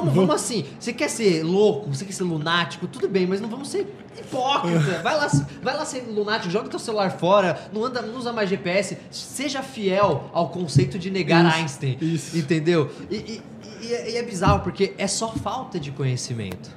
vamos, 0.00 0.14
vamos 0.14 0.34
assim. 0.34 0.64
Você 0.78 0.92
quer 0.92 1.08
ser 1.08 1.42
louco, 1.42 1.92
você 1.92 2.04
quer 2.04 2.12
ser 2.12 2.24
lunático, 2.24 2.86
tudo 2.86 3.08
bem, 3.08 3.26
mas 3.26 3.40
não 3.40 3.48
vamos 3.48 3.68
ser 3.68 3.86
hipócrita. 4.18 5.00
Vai 5.02 5.16
lá, 5.16 5.28
vai 5.62 5.76
lá 5.76 5.84
ser 5.84 6.04
lunático, 6.08 6.50
joga 6.50 6.68
teu 6.68 6.78
celular 6.78 7.10
fora, 7.18 7.68
não, 7.72 7.84
anda, 7.84 8.00
não 8.02 8.18
usa 8.18 8.32
mais 8.32 8.48
GPS. 8.48 8.96
Seja 9.10 9.62
fiel 9.62 10.30
ao 10.32 10.48
conceito 10.48 10.98
de 10.98 11.10
negar 11.10 11.44
Isso, 11.46 11.56
Einstein. 11.56 11.98
isso. 12.00 12.36
Entendeu? 12.38 12.90
E, 13.10 13.16
e- 13.16 13.42
e 13.82 13.92
é, 13.94 14.10
e 14.12 14.16
é 14.16 14.22
bizarro, 14.22 14.60
porque 14.60 14.94
é 14.96 15.06
só 15.06 15.28
falta 15.32 15.78
de 15.78 15.90
conhecimento. 15.92 16.70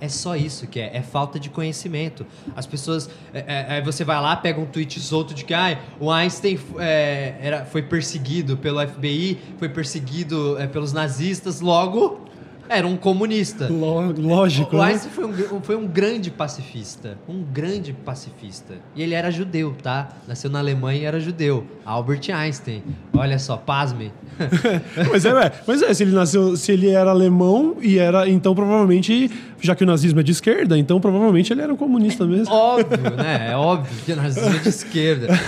É 0.00 0.08
só 0.08 0.36
isso 0.36 0.66
que 0.66 0.78
é, 0.80 0.96
é 0.96 1.02
falta 1.02 1.38
de 1.38 1.48
conhecimento. 1.50 2.24
As 2.54 2.66
pessoas. 2.66 3.08
é, 3.32 3.44
é, 3.46 3.66
Aí 3.76 3.82
você 3.82 4.04
vai 4.04 4.20
lá, 4.20 4.36
pega 4.36 4.60
um 4.60 4.66
tweet 4.66 5.00
solto 5.00 5.34
de 5.34 5.44
que 5.44 5.52
ai, 5.54 5.80
o 5.98 6.10
Einstein 6.10 6.58
é, 6.78 7.34
era, 7.40 7.64
foi 7.64 7.82
perseguido 7.82 8.56
pelo 8.56 8.80
FBI, 8.86 9.38
foi 9.58 9.68
perseguido 9.68 10.58
é, 10.58 10.66
pelos 10.66 10.92
nazistas, 10.92 11.60
logo 11.60 12.20
era 12.68 12.86
um 12.86 12.96
comunista. 12.96 13.68
Lógico, 13.70 14.76
O 14.76 14.78
né? 14.78 14.86
Einstein 14.86 15.10
foi 15.10 15.24
um, 15.24 15.60
foi 15.60 15.76
um 15.76 15.86
grande 15.86 16.30
pacifista. 16.30 17.18
Um 17.28 17.42
grande 17.42 17.92
pacifista. 17.92 18.74
E 18.94 19.02
ele 19.02 19.14
era 19.14 19.30
judeu, 19.30 19.74
tá? 19.82 20.08
Nasceu 20.26 20.50
na 20.50 20.58
Alemanha 20.58 21.00
e 21.00 21.04
era 21.04 21.20
judeu. 21.20 21.66
Albert 21.84 22.30
Einstein. 22.32 22.82
Olha 23.12 23.38
só, 23.38 23.56
pasme. 23.56 24.12
mas, 25.10 25.24
é, 25.24 25.52
mas 25.66 25.82
é, 25.82 25.94
se 25.94 26.02
ele 26.02 26.12
nasceu, 26.12 26.56
se 26.56 26.72
ele 26.72 26.88
era 26.88 27.10
alemão 27.10 27.76
e 27.80 27.98
era, 27.98 28.28
então 28.28 28.54
provavelmente, 28.54 29.30
já 29.64 29.74
que 29.74 29.82
o 29.82 29.86
nazismo 29.86 30.20
é 30.20 30.22
de 30.22 30.32
esquerda, 30.32 30.76
então 30.76 31.00
provavelmente 31.00 31.52
ele 31.52 31.62
era 31.62 31.72
um 31.72 31.76
comunista 31.76 32.26
mesmo. 32.26 32.52
Óbvio, 32.52 33.16
né? 33.16 33.52
É 33.52 33.56
óbvio 33.56 33.96
que 34.04 34.14
nós 34.14 34.34
somos 34.34 34.62
de 34.62 34.68
esquerda. 34.68 35.28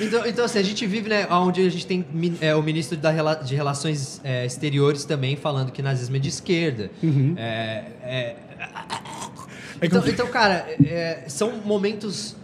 Então, 0.00 0.26
então, 0.26 0.44
assim, 0.44 0.58
a 0.58 0.62
gente 0.62 0.86
vive, 0.86 1.08
né, 1.08 1.26
onde 1.30 1.66
a 1.66 1.70
gente 1.70 1.86
tem 1.86 2.04
é, 2.40 2.54
o 2.54 2.62
ministro 2.62 2.96
da 2.96 3.34
de 3.36 3.54
Relações 3.54 4.20
é, 4.22 4.44
Exteriores 4.44 5.04
também 5.04 5.36
falando 5.36 5.72
que 5.72 5.80
nazismo 5.80 6.16
é 6.16 6.18
de 6.18 6.28
esquerda. 6.28 6.90
É, 7.36 7.84
é, 8.02 8.36
É 9.80 9.86
então, 9.86 10.02
então, 10.06 10.26
cara, 10.28 10.66
é, 10.84 11.24
são 11.28 11.52
momentos. 11.64 12.36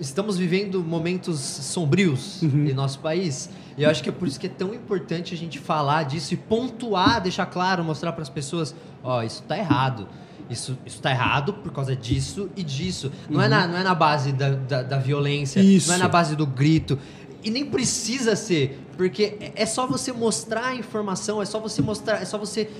Estamos 0.00 0.36
vivendo 0.36 0.82
momentos 0.82 1.38
sombrios 1.38 2.42
em 2.42 2.74
nosso 2.74 2.98
país. 2.98 3.48
E 3.76 3.82
eu 3.82 3.90
acho 3.90 4.02
que 4.02 4.08
é 4.08 4.12
por 4.12 4.26
isso 4.26 4.40
que 4.40 4.46
é 4.46 4.50
tão 4.50 4.72
importante 4.74 5.34
a 5.34 5.36
gente 5.36 5.58
falar 5.58 6.04
disso 6.04 6.32
e 6.32 6.36
pontuar, 6.36 7.20
deixar 7.20 7.46
claro, 7.46 7.84
mostrar 7.84 8.12
para 8.12 8.22
as 8.22 8.28
pessoas: 8.28 8.74
ó, 9.02 9.22
isso 9.22 9.42
tá 9.42 9.56
errado. 9.56 10.08
Isso, 10.48 10.78
isso 10.86 11.02
tá 11.02 11.10
errado 11.10 11.52
por 11.54 11.72
causa 11.72 11.96
disso 11.96 12.48
e 12.56 12.62
disso. 12.62 13.10
Não, 13.28 13.42
é, 13.42 13.48
na, 13.48 13.66
não 13.66 13.78
é 13.78 13.82
na 13.82 13.94
base 13.94 14.30
da, 14.32 14.50
da, 14.50 14.82
da 14.82 14.96
violência, 14.98 15.58
Isso. 15.58 15.88
não 15.88 15.96
é 15.96 15.98
na 15.98 16.08
base 16.08 16.36
do 16.36 16.46
grito. 16.46 16.96
E 17.42 17.50
nem 17.50 17.66
precisa 17.66 18.36
ser, 18.36 18.80
porque 18.96 19.36
é- 19.40 19.52
é 19.56 19.66
só 19.66 19.86
você 19.88 20.12
mostrar 20.12 20.66
a 20.66 20.74
informação, 20.76 21.42
é 21.42 21.44
só 21.44 21.58
você 21.58 21.82
mostrar, 21.82 22.22
é 22.22 22.24
só 22.24 22.38
você 22.38 22.70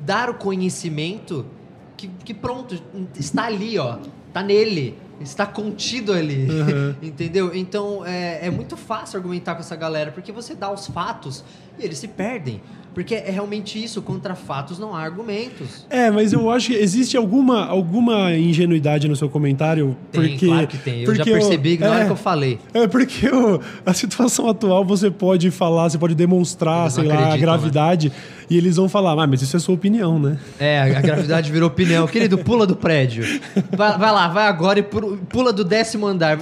dar 0.00 0.30
o 0.30 0.34
conhecimento 0.34 1.46
que, 1.96 2.08
que 2.24 2.34
pronto, 2.34 2.80
está 3.16 3.44
ali, 3.44 3.78
ó. 3.78 3.98
Tá 4.32 4.42
nele. 4.42 4.98
Está 5.20 5.46
contido 5.46 6.12
ali. 6.12 6.48
Entendeu? 7.02 7.52
Então 7.54 8.04
é, 8.04 8.46
é 8.46 8.50
muito 8.50 8.76
fácil 8.76 9.16
argumentar 9.18 9.54
com 9.54 9.60
essa 9.60 9.76
galera, 9.76 10.10
porque 10.10 10.32
você 10.32 10.54
dá 10.54 10.72
os 10.72 10.86
fatos 10.86 11.44
e 11.78 11.84
eles 11.84 11.98
se 11.98 12.08
perdem. 12.08 12.60
Porque 12.94 13.14
é 13.14 13.30
realmente 13.30 13.82
isso, 13.82 14.02
contra 14.02 14.34
fatos 14.34 14.78
não 14.78 14.94
há 14.94 15.00
argumentos. 15.00 15.86
É, 15.88 16.10
mas 16.10 16.34
eu 16.34 16.50
acho 16.50 16.66
que 16.68 16.74
existe 16.74 17.16
alguma, 17.16 17.64
alguma 17.64 18.34
ingenuidade 18.36 19.08
no 19.08 19.16
seu 19.16 19.30
comentário. 19.30 19.96
Tem, 20.10 20.20
porque, 20.28 20.46
claro 20.46 20.66
que 20.66 20.76
tem. 20.76 21.00
Eu 21.02 21.14
já 21.14 21.24
percebi 21.24 21.78
que 21.78 21.84
na 21.84 21.90
hora 21.90 22.02
é, 22.02 22.04
que 22.04 22.12
eu 22.12 22.16
falei. 22.16 22.58
É 22.74 22.86
porque 22.86 23.26
o- 23.28 23.58
a 23.86 23.94
situação 23.94 24.46
atual 24.46 24.84
você 24.84 25.10
pode 25.10 25.50
falar, 25.50 25.88
você 25.88 25.96
pode 25.96 26.14
demonstrar, 26.14 26.90
sei 26.90 27.04
lá, 27.04 27.14
a 27.14 27.30
né? 27.30 27.38
gravidade. 27.38 28.12
E 28.50 28.58
eles 28.58 28.76
vão 28.76 28.86
falar, 28.90 29.12
ah, 29.12 29.26
mas 29.26 29.40
isso 29.40 29.56
é 29.56 29.58
sua 29.60 29.74
opinião, 29.74 30.18
né? 30.18 30.38
É, 30.60 30.78
a 30.82 31.00
gravidade 31.00 31.50
virou 31.50 31.68
opinião. 31.68 32.06
Querido, 32.06 32.36
pula 32.36 32.66
do 32.66 32.76
prédio. 32.76 33.24
Vai, 33.74 33.96
vai 33.96 34.12
lá, 34.12 34.28
vai 34.28 34.46
agora 34.46 34.78
e 34.78 34.82
pu- 34.82 35.01
pula 35.28 35.52
do 35.52 35.64
décimo 35.64 36.06
andar. 36.06 36.38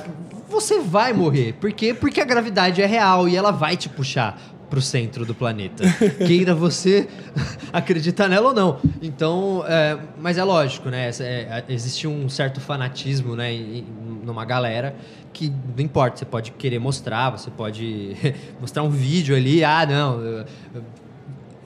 Você 0.48 0.80
vai 0.80 1.12
morrer. 1.12 1.52
Por 1.54 1.72
quê? 1.72 1.94
Porque 1.94 2.20
a 2.20 2.24
gravidade 2.24 2.82
é 2.82 2.86
real 2.86 3.28
e 3.28 3.36
ela 3.36 3.50
vai 3.52 3.76
te 3.76 3.88
puxar 3.88 4.40
pro 4.68 4.80
centro 4.80 5.24
do 5.26 5.34
planeta. 5.34 5.82
Queira 6.26 6.54
você 6.54 7.08
acreditar 7.72 8.28
nela 8.28 8.48
ou 8.48 8.54
não. 8.54 8.78
Então, 9.02 9.64
é, 9.66 9.98
mas 10.20 10.38
é 10.38 10.44
lógico, 10.44 10.88
né? 10.88 11.08
Essa- 11.08 11.24
é, 11.24 11.64
existe 11.68 12.06
um 12.06 12.28
certo 12.28 12.60
fanatismo, 12.60 13.34
né? 13.36 13.52
em- 13.52 13.84
numa 14.24 14.44
galera 14.44 14.94
que 15.32 15.48
não 15.76 15.84
importa, 15.84 16.18
você 16.18 16.24
pode 16.24 16.50
querer 16.52 16.78
mostrar, 16.78 17.30
você 17.30 17.50
pode 17.50 18.16
mostrar 18.60 18.82
um 18.82 18.90
vídeo 18.90 19.34
ali, 19.34 19.64
ah, 19.64 19.86
não, 19.88 20.20
eu- 20.20 20.44
eu- 20.74 20.82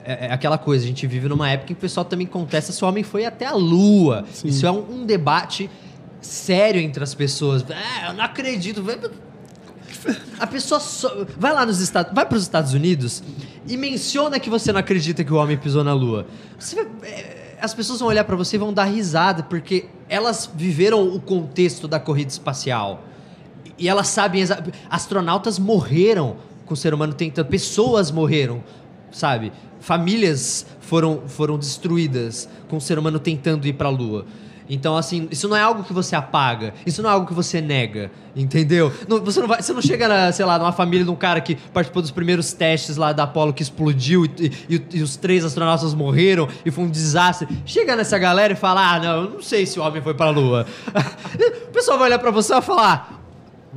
é, 0.04 0.26
é 0.26 0.32
aquela 0.32 0.56
coisa, 0.58 0.84
a 0.84 0.86
gente 0.86 1.06
vive 1.06 1.28
numa 1.28 1.48
época 1.50 1.72
em 1.72 1.74
que 1.74 1.78
o 1.78 1.82
pessoal 1.82 2.04
também 2.04 2.26
contesta 2.26 2.72
se 2.72 2.84
o 2.84 2.88
homem 2.88 3.02
foi 3.02 3.24
até 3.24 3.46
a 3.46 3.54
lua. 3.54 4.24
Sim. 4.32 4.48
Isso 4.48 4.66
é 4.66 4.70
um, 4.70 5.00
um 5.00 5.06
debate 5.06 5.68
sério 6.24 6.80
entre 6.80 7.02
as 7.02 7.14
pessoas. 7.14 7.64
É, 7.68 8.08
eu 8.08 8.12
não 8.14 8.24
acredito. 8.24 8.82
A 10.38 10.46
pessoa 10.46 10.80
só- 10.80 11.24
vai 11.38 11.52
lá 11.52 11.64
nos 11.64 11.80
Estados, 11.80 12.12
vai 12.12 12.26
para 12.26 12.36
os 12.36 12.42
Estados 12.42 12.72
Unidos 12.74 13.22
e 13.66 13.76
menciona 13.76 14.38
que 14.38 14.50
você 14.50 14.72
não 14.72 14.80
acredita 14.80 15.24
que 15.24 15.32
o 15.32 15.36
homem 15.36 15.56
pisou 15.56 15.82
na 15.84 15.94
lua. 15.94 16.26
Você 16.58 16.80
é, 17.02 17.56
as 17.60 17.72
pessoas 17.72 18.00
vão 18.00 18.08
olhar 18.08 18.24
para 18.24 18.36
você 18.36 18.56
e 18.56 18.58
vão 18.58 18.72
dar 18.72 18.84
risada 18.84 19.42
porque 19.44 19.86
elas 20.08 20.50
viveram 20.54 21.06
o 21.08 21.20
contexto 21.20 21.88
da 21.88 21.98
corrida 21.98 22.30
espacial. 22.30 23.02
E 23.78 23.88
elas 23.88 24.08
sabem. 24.08 24.42
exa- 24.42 24.62
Astronautas 24.90 25.58
morreram 25.58 26.36
com 26.66 26.74
o 26.74 26.76
ser 26.76 26.92
humano 26.92 27.14
tentando. 27.14 27.46
Pessoas 27.46 28.10
morreram, 28.10 28.62
sabe? 29.10 29.52
Famílias 29.80 30.66
foram, 30.80 31.22
foram 31.26 31.58
destruídas 31.58 32.48
com 32.68 32.76
o 32.76 32.80
ser 32.80 32.98
humano 32.98 33.18
tentando 33.18 33.66
ir 33.66 33.72
para 33.74 33.88
a 33.88 33.90
Lua. 33.90 34.26
Então, 34.68 34.96
assim, 34.96 35.28
isso 35.30 35.46
não 35.48 35.56
é 35.56 35.60
algo 35.60 35.84
que 35.84 35.92
você 35.92 36.16
apaga, 36.16 36.72
isso 36.86 37.02
não 37.02 37.10
é 37.10 37.12
algo 37.12 37.26
que 37.26 37.34
você 37.34 37.60
nega, 37.60 38.10
entendeu? 38.34 38.90
Não- 39.06 39.20
você, 39.22 39.38
não 39.40 39.46
vai, 39.46 39.60
você 39.60 39.72
não 39.74 39.82
chega, 39.82 40.08
na, 40.08 40.32
sei 40.32 40.44
lá, 40.46 40.58
numa 40.58 40.72
família 40.72 41.04
de 41.04 41.10
um 41.10 41.16
cara 41.16 41.38
que 41.40 41.54
participou 41.54 42.00
dos 42.00 42.10
primeiros 42.10 42.52
testes 42.54 42.96
lá 42.96 43.12
da 43.12 43.24
Apollo 43.24 43.52
que 43.52 43.62
explodiu 43.62 44.24
e, 44.24 44.50
e- 44.70 44.82
e 44.94 45.02
os 45.02 45.16
três 45.16 45.44
astronautas 45.44 45.92
morreram 45.92 46.48
e 46.64 46.70
foi 46.70 46.84
um 46.84 46.88
desastre. 46.88 47.46
Chega 47.66 47.94
nessa 47.94 48.16
galera 48.18 48.54
e 48.54 48.56
fala: 48.56 48.94
ah, 48.94 48.98
não, 48.98 49.24
eu 49.24 49.30
não 49.30 49.42
sei 49.42 49.66
se 49.66 49.78
o 49.78 49.82
homem 49.82 50.00
foi 50.00 50.14
para 50.14 50.26
a 50.26 50.30
Lua. 50.30 50.66
o 51.68 51.70
pessoal 51.72 51.98
vai 51.98 52.08
olhar 52.08 52.18
para 52.18 52.30
você 52.30 52.52
e 52.52 52.54
vai 52.54 52.62
falar: 52.62 53.20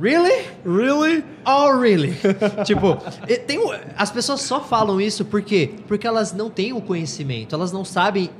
really? 0.00 0.46
Really? 0.64 1.22
Oh, 1.44 1.78
really? 1.78 2.16
tipo, 2.64 2.96
tem, 3.46 3.60
as 3.96 4.10
pessoas 4.10 4.40
só 4.40 4.60
falam 4.62 4.98
isso 5.00 5.22
porque 5.24 5.74
porque 5.86 6.06
elas 6.06 6.32
não 6.32 6.48
têm 6.48 6.72
o 6.72 6.80
conhecimento, 6.80 7.54
elas 7.54 7.72
não 7.72 7.84
sabem 7.84 8.30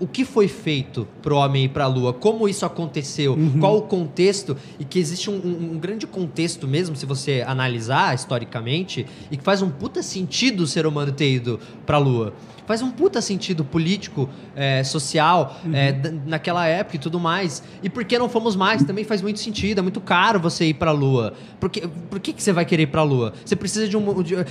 o 0.00 0.06
que 0.06 0.24
foi 0.24 0.48
feito 0.48 1.06
pro 1.22 1.36
homem 1.36 1.64
ir 1.64 1.68
pra 1.68 1.86
lua, 1.86 2.12
como 2.12 2.48
isso 2.48 2.64
aconteceu, 2.66 3.36
qual 3.60 3.76
o 3.78 3.82
contexto, 3.82 4.56
e 4.78 4.84
que 4.84 4.98
existe 4.98 5.30
um, 5.30 5.34
um- 5.34 5.72
um 5.74 5.78
grande 5.78 6.06
contexto 6.06 6.66
mesmo, 6.66 6.94
se 6.96 7.06
você 7.06 7.42
analisar 7.46 8.14
historicamente, 8.14 9.06
e 9.30 9.36
que 9.36 9.42
faz 9.44 9.62
um 9.62 9.70
puta 9.70 10.02
sentido 10.02 10.60
o 10.62 10.66
ser 10.66 10.86
humano 10.86 11.12
ter 11.12 11.30
ido 11.32 11.58
pra 11.84 11.98
lua. 11.98 12.32
Faz 12.66 12.82
um 12.82 12.90
puta 12.90 13.20
sentido 13.20 13.64
político, 13.64 14.28
eh, 14.56 14.82
social, 14.82 15.56
eh, 15.72 15.92
d- 15.92 16.10
naquela 16.26 16.66
época 16.66 16.96
e 16.96 16.98
tudo 16.98 17.20
mais. 17.20 17.62
E 17.80 17.88
por 17.88 18.04
que 18.04 18.18
não 18.18 18.28
fomos 18.28 18.56
mais? 18.56 18.82
Também 18.82 19.04
faz 19.04 19.22
muito 19.22 19.38
sentido. 19.38 19.78
É 19.78 19.82
muito 19.82 20.00
caro 20.00 20.40
você 20.40 20.64
ir 20.66 20.74
pra 20.74 20.90
Lua. 20.90 21.32
Por 21.60 21.70
que, 21.70 21.86
por 21.86 22.18
que, 22.18 22.32
que 22.32 22.42
você 22.42 22.52
vai 22.52 22.64
querer 22.64 22.82
ir 22.82 22.86
pra 22.88 23.04
Lua? 23.04 23.32
Você 23.44 23.54
precisa 23.54 23.86
de 23.88 23.96
um. 23.96 24.20
De, 24.20 24.34
eh, 24.34 24.44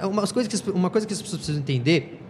a- 0.00 0.06
umas 0.08 0.32
coisas 0.32 0.52
que, 0.60 0.70
uma 0.72 0.90
coisa 0.90 1.06
que 1.06 1.12
as 1.12 1.22
pessoas 1.22 1.38
precisam 1.42 1.60
entender 1.60 2.20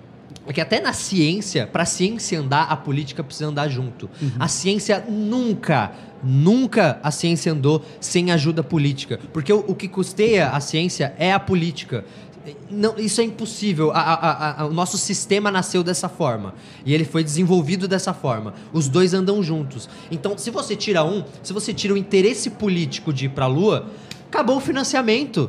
é 0.47 0.53
que 0.53 0.61
até 0.61 0.81
na 0.81 0.93
ciência, 0.93 1.67
para 1.67 1.85
a 1.85 1.87
ciência 1.87 2.39
andar, 2.41 2.65
a 2.65 2.77
política 2.77 3.23
precisa 3.23 3.49
andar 3.49 3.69
junto. 3.69 4.11
Uhum. 4.21 4.31
A 4.39 4.49
ciência 4.49 5.05
nunca, 5.09 5.93
nunca 6.23 6.99
a 7.03 7.11
ciência 7.11 7.53
andou 7.53 7.85
sem 8.01 8.33
ajuda 8.33 8.63
política. 8.63 9.21
Porque 9.33 9.53
o, 9.53 9.65
o 9.69 9.75
que 9.75 9.87
custeia 9.87 10.49
a 10.49 10.61
ciência 10.61 11.15
é 11.17 11.33
a 11.33 11.39
política. 11.39 12.05
Não, 12.69 12.99
isso 12.99 13.21
é 13.21 13.25
impossível. 13.25 13.93
A, 13.93 14.01
a, 14.01 14.63
a, 14.63 14.67
o 14.67 14.73
nosso 14.73 14.99
sistema 14.99 15.49
nasceu 15.49 15.85
dessa 15.85 16.09
forma. 16.09 16.55
E 16.85 16.93
ele 16.93 17.05
foi 17.05 17.23
desenvolvido 17.23 17.87
dessa 17.87 18.13
forma. 18.13 18.55
Os 18.73 18.89
dois 18.89 19.15
andam 19.15 19.43
juntos. 19.45 19.89
Então, 20.11 20.37
se 20.37 20.51
você 20.51 20.75
tira 20.75 21.05
um, 21.05 21.23
se 21.41 21.53
você 21.53 21.73
tira 21.73 21.95
o 21.95 21.97
interesse 21.97 22.51
político 22.51 23.13
de 23.13 23.27
ir 23.27 23.29
para 23.29 23.45
a 23.45 23.49
Lua, 23.49 23.87
acabou 24.29 24.57
o 24.57 24.61
financiamento. 24.61 25.49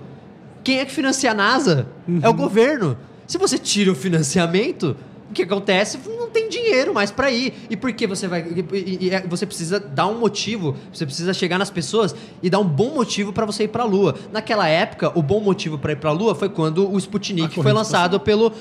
Quem 0.63 0.79
é 0.79 0.86
que 0.86 0.91
financia 0.91 1.32
a 1.32 1.34
NASA? 1.34 1.88
Uhum. 2.08 2.19
É 2.21 2.29
o 2.29 2.34
governo. 2.34 2.95
Se 3.28 3.38
você 3.38 3.58
tira 3.58 3.92
o 3.92 3.96
financiamento, 3.96 4.96
o 5.30 5.34
que 5.34 5.42
acontece? 5.42 6.00
Não 6.08 6.30
tem 6.30 6.48
dinheiro 6.48 6.94
mais 6.94 7.10
para 7.10 7.32
ir. 7.32 7.54
E 7.68 7.76
por 7.76 7.92
que 7.92 8.06
você 8.06 8.28
vai. 8.28 8.46
E, 8.72 8.98
e, 9.02 9.10
é, 9.10 9.22
você 9.22 9.48
precisa 9.48 9.80
dar 9.80 10.06
um 10.06 10.20
motivo, 10.20 10.76
você 10.94 11.08
precisa 11.08 11.34
chegar 11.34 11.58
nas 11.58 11.72
pessoas 11.72 12.16
e 12.44 12.52
dar 12.52 12.60
um 12.60 12.68
bom 12.68 12.94
motivo 12.94 13.34
para 13.34 13.44
você 13.44 13.64
ir 13.64 13.70
para 13.70 13.82
a 13.82 13.86
Lua. 13.86 14.14
Naquela 14.32 14.68
época, 14.68 15.12
o 15.18 15.24
bom 15.24 15.40
motivo 15.40 15.80
para 15.80 15.94
ir 15.94 15.96
para 15.96 16.12
a 16.12 16.14
Lua 16.14 16.36
foi 16.36 16.50
quando 16.50 16.88
o 16.88 16.96
Sputnik 17.00 17.56
foi 17.56 17.74
lançado 17.74 18.20
pelo, 18.20 18.52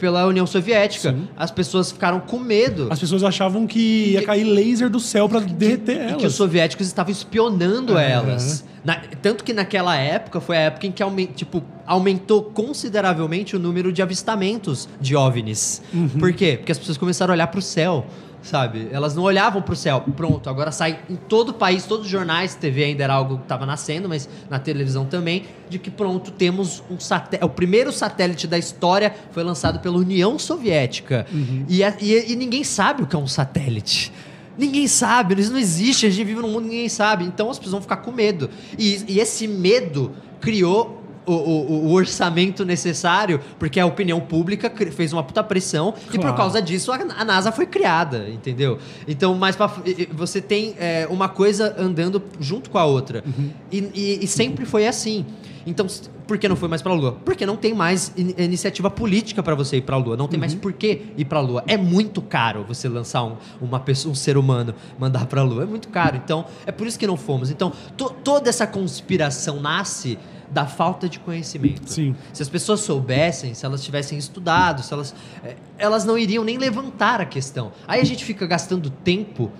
pela 0.00 0.26
União 0.26 0.48
Soviética. 0.48 1.12
Sim. 1.12 1.28
As 1.36 1.52
pessoas 1.52 1.92
ficaram 1.92 2.18
com 2.18 2.40
medo. 2.40 2.88
As 2.90 2.98
pessoas 2.98 3.22
achavam 3.22 3.64
que 3.64 4.10
ia 4.10 4.24
cair 4.24 4.42
laser 4.42 4.90
do 4.90 4.98
céu 4.98 5.28
para 5.28 5.38
derreter 5.38 5.96
elas. 5.96 6.12
E 6.14 6.16
que 6.16 6.26
os 6.26 6.34
soviéticos 6.34 6.88
estavam 6.88 7.12
espionando 7.12 7.96
é. 7.96 8.10
elas. 8.10 8.64
Na, 8.86 9.00
tanto 9.20 9.42
que 9.42 9.52
naquela 9.52 9.96
época 9.96 10.40
foi 10.40 10.56
a 10.56 10.60
época 10.60 10.86
em 10.86 10.92
que 10.92 11.02
tipo, 11.34 11.60
aumentou 11.84 12.40
consideravelmente 12.40 13.56
o 13.56 13.58
número 13.58 13.92
de 13.92 14.00
avistamentos 14.00 14.88
de 15.00 15.16
OVNIs. 15.16 15.82
Uhum. 15.92 16.08
Por 16.08 16.32
quê? 16.32 16.56
Porque 16.56 16.70
as 16.70 16.78
pessoas 16.78 16.96
começaram 16.96 17.32
a 17.32 17.34
olhar 17.34 17.48
para 17.48 17.58
o 17.58 17.62
céu 17.62 18.06
sabe? 18.46 18.88
Elas 18.92 19.12
não 19.12 19.24
olhavam 19.24 19.60
para 19.60 19.72
o 19.72 19.76
céu. 19.76 20.04
Pronto, 20.16 20.48
agora 20.48 20.70
sai 20.70 21.00
em 21.10 21.16
todo 21.16 21.48
o 21.48 21.54
país, 21.54 21.84
todos 21.84 22.06
os 22.06 22.12
jornais, 22.12 22.54
TV 22.54 22.84
ainda 22.84 23.02
era 23.02 23.12
algo 23.12 23.38
que 23.38 23.42
estava 23.42 23.66
nascendo, 23.66 24.08
mas 24.08 24.28
na 24.48 24.60
televisão 24.60 25.04
também, 25.04 25.46
de 25.68 25.80
que 25.80 25.90
pronto, 25.90 26.30
temos 26.30 26.80
um 26.88 27.00
satélite. 27.00 27.44
O 27.44 27.48
primeiro 27.48 27.90
satélite 27.90 28.46
da 28.46 28.56
história 28.56 29.12
foi 29.32 29.42
lançado 29.42 29.80
pela 29.80 29.96
União 29.96 30.38
Soviética. 30.38 31.26
Uhum. 31.32 31.66
E, 31.68 31.82
e, 31.82 32.32
e 32.32 32.36
ninguém 32.36 32.62
sabe 32.62 33.02
o 33.02 33.06
que 33.06 33.16
é 33.16 33.18
um 33.18 33.26
satélite. 33.26 34.12
Ninguém 34.58 34.86
sabe, 34.88 35.40
isso 35.40 35.52
não 35.52 35.58
existe, 35.58 36.06
a 36.06 36.10
gente 36.10 36.24
vive 36.24 36.40
num 36.40 36.48
mundo 36.48 36.64
que 36.64 36.70
ninguém 36.70 36.88
sabe. 36.88 37.24
Então 37.24 37.50
as 37.50 37.58
pessoas 37.58 37.72
vão 37.72 37.82
ficar 37.82 37.96
com 37.98 38.12
medo. 38.12 38.48
E, 38.78 39.04
e 39.08 39.20
esse 39.20 39.46
medo 39.46 40.12
criou 40.40 41.02
o, 41.26 41.32
o, 41.32 41.86
o, 41.86 41.92
orçamento 41.92 42.64
necessário, 42.64 43.40
porque 43.58 43.80
a 43.80 43.86
opinião 43.86 44.20
pública 44.20 44.72
fez 44.92 45.12
uma 45.12 45.24
puta 45.24 45.42
pressão 45.42 45.92
claro. 45.92 46.14
e 46.14 46.18
por 46.18 46.34
causa 46.36 46.62
disso 46.62 46.92
a, 46.92 46.96
a, 46.96 47.24
NASA 47.24 47.50
foi 47.50 47.66
criada, 47.66 48.28
entendeu? 48.28 48.78
Então, 49.08 49.34
mais 49.34 49.56
pra, 49.56 49.70
você 50.12 50.40
tem 50.40 50.76
é, 50.78 51.06
uma 51.10 51.28
coisa 51.28 51.74
andando 51.76 52.22
junto 52.38 52.70
com 52.70 52.78
a 52.78 52.84
outra. 52.84 53.24
Uhum. 53.26 53.50
E, 53.72 53.90
e, 53.92 54.24
e 54.24 54.26
sempre 54.28 54.64
foi 54.64 54.86
assim. 54.86 55.26
Então, 55.66 55.86
por 56.26 56.38
que 56.38 56.48
não 56.48 56.54
foi 56.54 56.68
mais 56.68 56.80
para 56.80 56.92
a 56.92 56.94
Lua? 56.94 57.12
Porque 57.24 57.44
não 57.44 57.56
tem 57.56 57.74
mais 57.74 58.12
in 58.16 58.34
iniciativa 58.38 58.88
política 58.88 59.42
para 59.42 59.54
você 59.54 59.78
ir 59.78 59.82
para 59.82 59.96
a 59.96 59.98
Lua. 59.98 60.16
Não 60.16 60.28
tem 60.28 60.38
uhum. 60.38 60.40
mais 60.40 60.54
por 60.54 60.72
que 60.72 61.06
ir 61.16 61.24
para 61.24 61.40
a 61.40 61.42
Lua. 61.42 61.64
É 61.66 61.76
muito 61.76 62.22
caro 62.22 62.64
você 62.64 62.88
lançar 62.88 63.24
um, 63.24 63.36
uma 63.60 63.80
pessoa, 63.80 64.12
um 64.12 64.14
ser 64.14 64.36
humano, 64.36 64.74
mandar 64.98 65.26
para 65.26 65.40
a 65.40 65.44
Lua. 65.44 65.64
É 65.64 65.66
muito 65.66 65.88
caro. 65.88 66.16
Então, 66.16 66.46
é 66.64 66.70
por 66.70 66.86
isso 66.86 66.98
que 66.98 67.06
não 67.06 67.16
fomos. 67.16 67.50
Então, 67.50 67.72
to 67.96 68.14
toda 68.22 68.48
essa 68.48 68.66
conspiração 68.66 69.60
nasce 69.60 70.16
da 70.50 70.66
falta 70.66 71.08
de 71.08 71.18
conhecimento. 71.18 71.90
Sim. 71.90 72.14
Se 72.32 72.42
as 72.42 72.48
pessoas 72.48 72.80
soubessem, 72.80 73.52
se 73.52 73.66
elas 73.66 73.82
tivessem 73.82 74.16
estudado, 74.16 74.82
se 74.82 74.92
elas, 74.92 75.14
eh, 75.42 75.56
elas 75.76 76.04
não 76.04 76.16
iriam 76.16 76.44
nem 76.44 76.56
levantar 76.56 77.20
a 77.20 77.26
questão. 77.26 77.72
Aí 77.88 78.00
a 78.00 78.04
gente 78.04 78.24
fica 78.24 78.46
gastando 78.46 78.88
tempo 78.88 79.50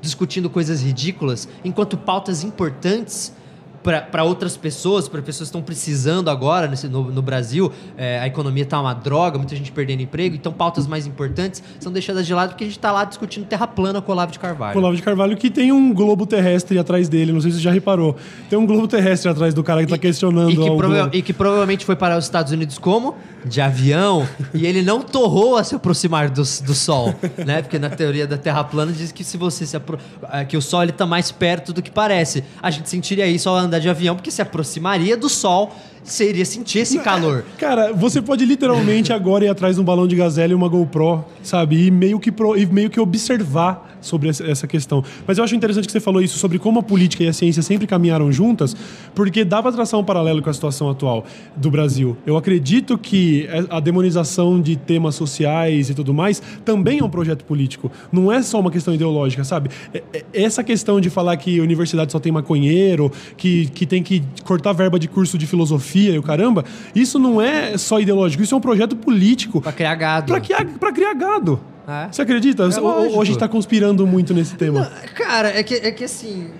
discutindo 0.00 0.50
coisas 0.50 0.82
ridículas, 0.82 1.48
enquanto 1.64 1.96
pautas 1.96 2.42
importantes 2.42 3.32
para 3.82 4.24
outras 4.24 4.56
pessoas, 4.56 5.08
para 5.08 5.20
pessoas 5.20 5.48
que 5.48 5.56
estão 5.56 5.62
precisando 5.62 6.30
agora 6.30 6.66
nesse, 6.66 6.88
no, 6.88 7.10
no 7.10 7.22
Brasil. 7.22 7.72
É, 7.96 8.20
a 8.20 8.26
economia 8.26 8.62
está 8.62 8.80
uma 8.80 8.94
droga, 8.94 9.38
muita 9.38 9.56
gente 9.56 9.72
perdendo 9.72 10.02
emprego, 10.02 10.36
então 10.36 10.52
pautas 10.52 10.86
mais 10.86 11.06
importantes 11.06 11.62
são 11.80 11.92
deixadas 11.92 12.26
de 12.26 12.32
lado 12.32 12.50
porque 12.50 12.64
a 12.64 12.66
gente 12.66 12.78
está 12.78 12.92
lá 12.92 13.04
discutindo 13.04 13.46
terra 13.46 13.66
plana 13.66 14.00
com 14.00 14.10
o 14.10 14.14
Olavo 14.14 14.32
de 14.32 14.38
Carvalho. 14.38 14.76
O 14.76 14.78
Olavo 14.78 14.96
de 14.96 15.02
Carvalho 15.02 15.36
que 15.36 15.50
tem 15.50 15.72
um 15.72 15.92
globo 15.92 16.26
terrestre 16.26 16.78
atrás 16.78 17.08
dele, 17.08 17.32
não 17.32 17.40
sei 17.40 17.50
se 17.50 17.58
você 17.58 17.62
já 17.62 17.72
reparou. 17.72 18.16
Tem 18.48 18.58
um 18.58 18.66
globo 18.66 18.86
terrestre 18.86 19.30
atrás 19.30 19.54
do 19.54 19.62
cara 19.64 19.80
que 19.80 19.86
está 19.86 19.98
questionando. 19.98 20.50
E 20.50 20.56
que, 20.56 21.18
e 21.18 21.22
que 21.22 21.32
provavelmente 21.32 21.84
foi 21.84 21.96
para 21.96 22.16
os 22.16 22.24
Estados 22.24 22.52
Unidos 22.52 22.78
como? 22.78 23.16
De 23.44 23.60
avião, 23.60 24.26
e 24.54 24.64
ele 24.64 24.82
não 24.82 25.00
torrou 25.00 25.56
a 25.56 25.64
se 25.64 25.74
aproximar 25.74 26.30
do, 26.30 26.42
do 26.42 26.74
Sol, 26.74 27.12
né? 27.44 27.60
Porque 27.60 27.76
na 27.76 27.90
teoria 27.90 28.24
da 28.24 28.36
Terra 28.36 28.62
plana 28.62 28.92
diz 28.92 29.10
que 29.10 29.24
se 29.24 29.36
você 29.36 29.66
se 29.66 29.76
apro... 29.76 29.98
É, 30.32 30.44
que 30.44 30.56
o 30.56 30.62
Sol 30.62 30.84
está 30.84 31.04
mais 31.06 31.32
perto 31.32 31.72
do 31.72 31.82
que 31.82 31.90
parece. 31.90 32.44
A 32.62 32.70
gente 32.70 32.88
sentiria 32.88 33.26
isso 33.26 33.48
ao 33.48 33.56
andar 33.72 33.80
de 33.80 33.88
avião 33.88 34.14
porque 34.14 34.30
se 34.30 34.42
aproximaria 34.42 35.16
do 35.16 35.28
Sol 35.28 35.74
iria 36.20 36.44
sentir 36.44 36.80
esse 36.80 36.98
calor. 36.98 37.44
Cara, 37.58 37.92
você 37.92 38.20
pode 38.20 38.44
literalmente 38.44 39.12
agora 39.14 39.44
ir 39.44 39.48
atrás 39.48 39.76
de 39.76 39.82
um 39.82 39.84
balão 39.84 40.06
de 40.06 40.16
gazela 40.16 40.52
e 40.52 40.54
uma 40.54 40.68
GoPro, 40.68 41.24
sabe? 41.42 41.86
E 41.86 41.90
meio 41.90 42.18
que, 42.18 42.32
pro, 42.32 42.56
e 42.56 42.66
meio 42.66 42.90
que 42.90 43.00
observar 43.00 43.90
sobre 44.00 44.28
essa 44.28 44.66
questão. 44.66 45.04
Mas 45.26 45.38
eu 45.38 45.44
acho 45.44 45.54
interessante 45.54 45.86
que 45.86 45.92
você 45.92 46.00
falou 46.00 46.20
isso 46.20 46.36
sobre 46.36 46.58
como 46.58 46.80
a 46.80 46.82
política 46.82 47.22
e 47.22 47.28
a 47.28 47.32
ciência 47.32 47.62
sempre 47.62 47.86
caminharam 47.86 48.32
juntas, 48.32 48.76
porque 49.14 49.44
dá 49.44 49.62
para 49.62 49.70
traçar 49.70 49.98
um 50.00 50.04
paralelo 50.04 50.42
com 50.42 50.50
a 50.50 50.52
situação 50.52 50.90
atual 50.90 51.24
do 51.54 51.70
Brasil. 51.70 52.16
Eu 52.26 52.36
acredito 52.36 52.98
que 52.98 53.48
a 53.70 53.78
demonização 53.78 54.60
de 54.60 54.74
temas 54.74 55.14
sociais 55.14 55.88
e 55.88 55.94
tudo 55.94 56.12
mais 56.12 56.42
também 56.64 56.98
é 56.98 57.04
um 57.04 57.08
projeto 57.08 57.44
político. 57.44 57.92
Não 58.10 58.32
é 58.32 58.42
só 58.42 58.58
uma 58.58 58.72
questão 58.72 58.92
ideológica, 58.92 59.44
sabe? 59.44 59.70
É, 59.94 60.02
é, 60.12 60.24
essa 60.32 60.64
questão 60.64 61.00
de 61.00 61.08
falar 61.08 61.36
que 61.36 61.60
a 61.60 61.62
universidade 61.62 62.10
só 62.10 62.18
tem 62.18 62.32
maconheiro, 62.32 63.12
que, 63.36 63.66
que 63.66 63.86
tem 63.86 64.02
que 64.02 64.20
cortar 64.42 64.72
verba 64.72 64.98
de 64.98 65.06
curso 65.06 65.38
de 65.38 65.46
filosofia 65.46 65.91
filosofia 65.92 66.12
e 66.14 66.18
o 66.18 66.22
caramba, 66.22 66.64
isso 66.94 67.18
não 67.18 67.40
é 67.40 67.76
só 67.76 68.00
ideológico, 68.00 68.42
isso 68.42 68.54
é 68.54 68.58
um 68.58 68.60
projeto 68.60 68.96
político. 68.96 69.60
Para 69.60 69.72
criar 69.72 69.94
gado. 69.94 70.26
Para 70.26 70.40
criar, 70.40 70.64
pra 70.78 70.92
criar 70.92 71.14
gado. 71.14 71.60
É. 71.86 72.08
Você 72.10 72.22
acredita? 72.22 72.62
É 72.64 72.80
ou, 72.80 73.20
a 73.20 73.24
gente 73.24 73.34
está 73.34 73.48
conspirando 73.48 74.06
muito 74.06 74.32
nesse 74.32 74.54
tema? 74.54 74.80
Não, 74.80 75.14
cara, 75.14 75.48
é 75.48 75.62
que, 75.62 75.74
é 75.74 75.90
que 75.90 76.04
assim. 76.04 76.50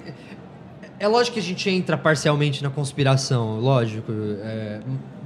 É 0.98 1.08
lógico 1.08 1.34
que 1.34 1.40
a 1.40 1.42
gente 1.42 1.68
entra 1.68 1.96
parcialmente 1.96 2.62
na 2.62 2.70
conspiração, 2.70 3.58
lógico. 3.58 4.12
É, 4.12 4.80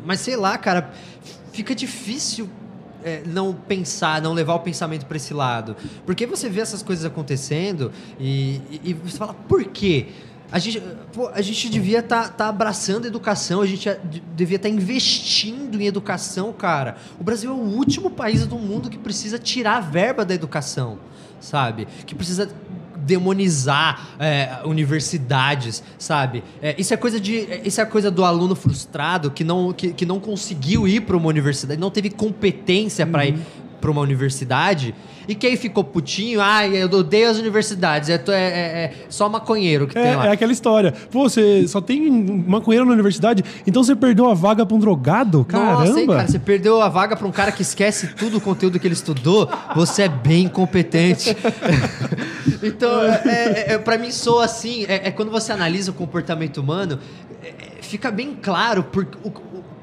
mas 0.05 0.21
sei 0.21 0.37
lá, 0.37 0.57
cara, 0.57 0.91
fica 1.53 1.75
difícil 1.75 2.49
é, 3.05 3.23
não 3.27 3.53
pensar, 3.53 4.23
não 4.23 4.33
levar 4.33 4.55
o 4.55 4.61
pensamento 4.61 5.05
para 5.05 5.17
esse 5.17 5.35
lado. 5.35 5.77
Porque 6.07 6.27
você 6.27 6.49
vê 6.49 6.61
essas 6.61 6.83
coisas 6.83 7.05
acontecendo 7.05 7.91
e, 8.19 8.61
e, 8.71 8.81
e 8.85 8.95
você 8.95 9.19
fala, 9.19 9.35
por 9.35 9.65
quê? 9.65 10.09
A 10.51 10.59
gente, 10.59 10.81
pô, 11.13 11.29
a 11.29 11.43
gente 11.43 11.69
devia 11.69 11.99
estar 11.99 12.25
tá, 12.25 12.29
tá 12.29 12.49
abraçando 12.49 13.05
a 13.05 13.09
educação, 13.09 13.61
a 13.61 13.67
gente 13.67 13.89
devia 14.35 14.57
estar 14.57 14.69
tá 14.69 14.75
investindo 14.75 15.81
em 15.81 15.87
educação, 15.87 16.53
cara. 16.53 16.97
O 17.19 17.25
Brasil 17.25 17.51
é 17.51 17.55
o 17.55 17.59
último 17.59 18.11
país 18.11 18.47
do 18.47 18.57
mundo 18.57 18.89
que 18.89 18.99
precisa 18.99 19.39
tirar 19.39 19.79
a 19.79 19.81
verba 19.81 20.25
da 20.25 20.35
educação, 20.35 20.99
sabe? 21.41 21.89
Que 22.07 22.15
precisa 22.15 22.49
demonizar 22.97 24.17
é, 24.19 24.61
universidades, 24.65 25.83
sabe? 25.99 26.43
É, 26.61 26.75
isso 26.79 26.93
é 26.93 26.97
coisa 26.97 27.21
de, 27.21 27.61
isso 27.65 27.81
é 27.81 27.85
coisa 27.85 28.11
do 28.11 28.25
aluno 28.25 28.55
frustrado 28.55 29.31
que 29.31 29.45
não, 29.45 29.73
que, 29.73 29.93
que 29.93 30.05
não 30.05 30.19
conseguiu 30.19 30.89
ir 30.89 31.03
para 31.03 31.17
uma 31.17 31.29
universidade, 31.29 31.81
não 31.81 31.91
teve 31.91 32.11
competência 32.11 33.05
uhum. 33.05 33.13
para 33.13 33.27
ir 33.27 33.39
para 33.87 33.91
uma 33.93 34.01
universidade 34.01 34.93
e 35.29 35.35
quem 35.35 35.57
ficou 35.57 35.85
putinho, 35.85 36.41
ai, 36.41 36.77
eu 36.77 36.91
odeio 36.91 37.31
as 37.31 37.39
universidades, 37.39 38.09
é, 38.09 38.15
é, 38.15 38.33
é, 38.33 38.35
é 38.35 38.95
só 39.09 39.29
maconheiro 39.29 39.87
que 39.87 39.97
é, 39.97 40.03
tem 40.03 40.17
lá. 40.17 40.27
É 40.27 40.33
aquela 40.33 40.53
história. 40.53 40.93
Pô, 41.11 41.29
você 41.29 41.67
só 41.69 41.81
tem 41.81 42.11
maconheiro 42.47 42.85
na 42.85 42.93
universidade, 42.93 43.45
então 43.67 43.83
você 43.83 43.95
perdeu 43.95 44.29
a 44.29 44.35
vaga 44.35 44.67
pra 44.67 44.77
um 44.77 44.81
drogado? 44.81 45.45
Caramba! 45.45 45.85
Nossa, 45.85 46.01
hein, 46.01 46.07
cara, 46.07 46.27
você 46.27 46.39
perdeu 46.39 46.83
a 46.83 46.89
vaga 46.89 47.17
pra 47.17 47.27
um 47.27 47.33
cara 47.33 47.53
que 47.53 47.63
esquece 47.63 48.09
tudo 48.15 48.39
o 48.39 48.41
conteúdo 48.41 48.79
que 48.79 48.87
ele 48.87 48.95
estudou, 48.95 49.49
você 49.75 50.03
é 50.03 50.09
bem 50.09 50.45
incompetente. 50.45 51.37
então, 52.63 53.05
é, 53.05 53.23
é, 53.25 53.73
é, 53.75 53.79
pra 53.79 53.99
mim 53.99 54.11
soa 54.11 54.45
assim, 54.45 54.85
é, 54.89 55.11
quando 55.13 55.31
você 55.31 55.53
analisa 55.53 55.93
o 55.93 55.95
comportamento 55.95 56.59
humano, 56.59 56.99
fica 57.81 58.11
bem 58.11 58.37
claro 58.41 58.83
por, 58.83 59.07
o, 59.25 59.31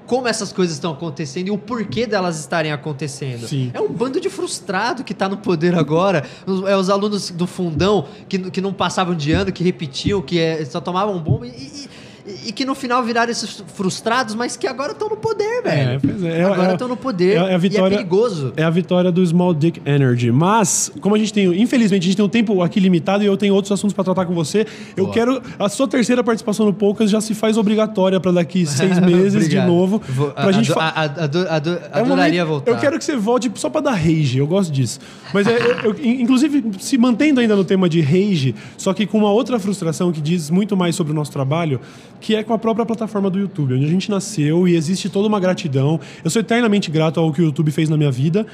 como 0.06 0.28
essas 0.28 0.52
coisas 0.52 0.76
estão 0.76 0.92
acontecendo 0.92 1.48
e 1.48 1.52
o 1.52 1.58
porquê 1.58 2.06
delas 2.06 2.40
estarem 2.40 2.72
acontecendo. 2.72 3.48
Sim. 3.48 3.72
É 3.74 3.82
um 3.82 3.90
bando 3.90 4.20
de 4.20 4.30
frustrado 4.30 5.04
que 5.04 5.14
está 5.14 5.30
no 5.30 5.38
poder 5.38 5.76
agora. 5.76 6.26
É 6.68 6.76
os 6.76 6.90
alunos 6.90 7.30
do 7.32 7.48
fundão 7.48 8.08
que, 8.28 8.38
que 8.52 8.62
não 8.62 8.74
passavam 8.74 9.16
de 9.16 9.32
ano, 9.32 9.52
que 9.52 9.64
repetiam, 9.64 10.22
que 10.22 10.40
é, 10.40 10.64
só 10.66 10.82
tomavam 10.82 11.18
bomba. 11.20 11.48
E, 11.48 11.50
e, 11.50 11.90
e, 12.26 12.50
e 12.50 12.52
que 12.52 12.66
no 12.66 12.74
final 12.76 13.04
viraram 13.04 13.32
esses 13.32 13.64
frustrados, 13.76 14.36
mas 14.36 14.56
que 14.58 14.66
agora 14.68 14.92
estão 14.94 15.10
no 15.10 15.18
poder, 15.18 15.62
velho. 15.64 15.90
É, 15.92 16.00
pois 16.00 16.24
é. 16.24 16.40
É- 16.40 16.44
agora 16.44 16.70
é- 16.70 16.74
estão 16.74 16.88
no 16.88 16.96
poder. 16.98 17.38
é 17.38 17.54
a 17.54 17.58
vitória- 17.58 17.94
E 17.96 17.96
é 17.96 17.98
perigoso. 17.98 18.54
É 18.58 18.64
a 18.64 18.70
vitória 18.70 19.12
do 19.12 19.26
Small 19.26 19.54
Dick 19.54 19.82
Energy. 19.86 20.32
Mas, 20.32 20.92
como 21.02 21.16
a 21.16 21.18
gente 21.18 21.34
tem, 21.34 21.46
infelizmente, 21.62 22.04
a 22.04 22.06
gente 22.06 22.16
tem 22.16 22.26
um 22.26 22.30
tempo 22.30 22.62
aqui 22.62 22.80
limitado 22.80 23.24
e 23.24 23.28
eu 23.28 23.36
tenho 23.38 23.54
outros 23.54 23.72
assuntos 23.72 23.94
pra 23.94 24.04
tratar 24.04 24.26
com 24.26 24.34
você, 24.34 24.66
eu 24.96 25.06
Boa. 25.06 25.14
quero. 25.14 25.42
A 25.60 25.68
sua 25.70 25.88
terceira 25.88 26.24
participação 26.24 26.66
no 26.66 26.74
Poucas 26.74 27.10
já 27.10 27.20
se 27.22 27.34
faz 27.34 27.58
obrigatória 27.58 28.20
pra 28.20 28.32
daqui 28.32 28.66
seis 28.68 29.00
meses 29.00 29.48
de 29.50 29.60
novo. 29.62 30.02
Vou- 30.10 30.32
Pra 30.32 30.52
gente 30.52 30.72
ado- 30.72 30.80
fa- 30.80 30.90
a- 30.90 31.02
a- 31.02 31.24
ado- 31.26 31.48
ado- 31.50 31.70
É 31.92 31.98
um 32.00 32.06
adoraria 32.06 32.46
momento- 32.46 32.48
voltar. 32.48 32.72
Eu 32.72 32.78
quero 32.78 32.98
que 32.98 33.04
você 33.06 33.16
volte 33.16 33.52
só 33.56 33.70
pra 33.70 33.82
dar 33.82 33.94
rage, 33.94 34.38
eu 34.38 34.48
gosto 34.48 34.72
disso. 34.72 35.00
Mas, 35.34 35.46
é, 35.48 35.58
eu- 35.84 35.96
inclusive, 36.04 36.64
se 36.80 36.98
mantendo 36.98 37.40
ainda 37.40 37.56
no 37.56 37.64
tema 37.64 37.88
de 37.90 38.02
rage, 38.02 38.56
só 38.78 38.94
que 38.94 39.06
com 39.06 39.18
uma 39.18 39.32
outra 39.32 39.60
frustração 39.60 40.12
que 40.12 40.22
diz 40.22 40.50
muito 40.50 40.76
mais 40.78 40.96
sobre 40.96 41.12
o 41.12 41.16
nosso 41.16 41.32
trabalho, 41.32 41.80
que 42.24 42.38
é 42.38 42.42
com 42.42 42.54
a 42.54 42.58
própria 42.58 42.86
plataforma 42.86 43.30
do 43.30 43.38
YouTube, 43.38 43.74
onde 43.74 43.84
a 43.84 43.90
gente 43.90 44.10
nasceu 44.10 44.66
e 44.66 44.78
existe 44.78 45.10
toda 45.10 45.28
uma 45.28 45.42
gratidão. 45.42 46.00
Eu 46.24 46.30
sou 46.30 46.40
eternamente 46.40 46.90
grato 46.90 47.20
ao 47.20 47.34
que 47.34 47.42
o 47.42 47.46
YouTube 47.46 47.70
fez 47.70 47.90
na 47.90 47.98
minha 47.98 48.12
vida, 48.12 48.48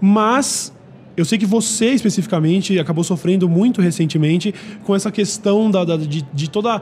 mas. 0.00 0.72
Eu 1.16 1.24
sei 1.24 1.38
que 1.38 1.46
você, 1.46 1.86
especificamente, 1.92 2.78
acabou 2.78 3.02
sofrendo 3.02 3.48
muito 3.48 3.80
recentemente 3.80 4.54
com 4.84 4.94
essa 4.94 5.10
questão 5.10 5.70
da, 5.70 5.84
da- 5.84 5.96
de, 5.96 6.22
de 6.32 6.50
toda 6.50 6.80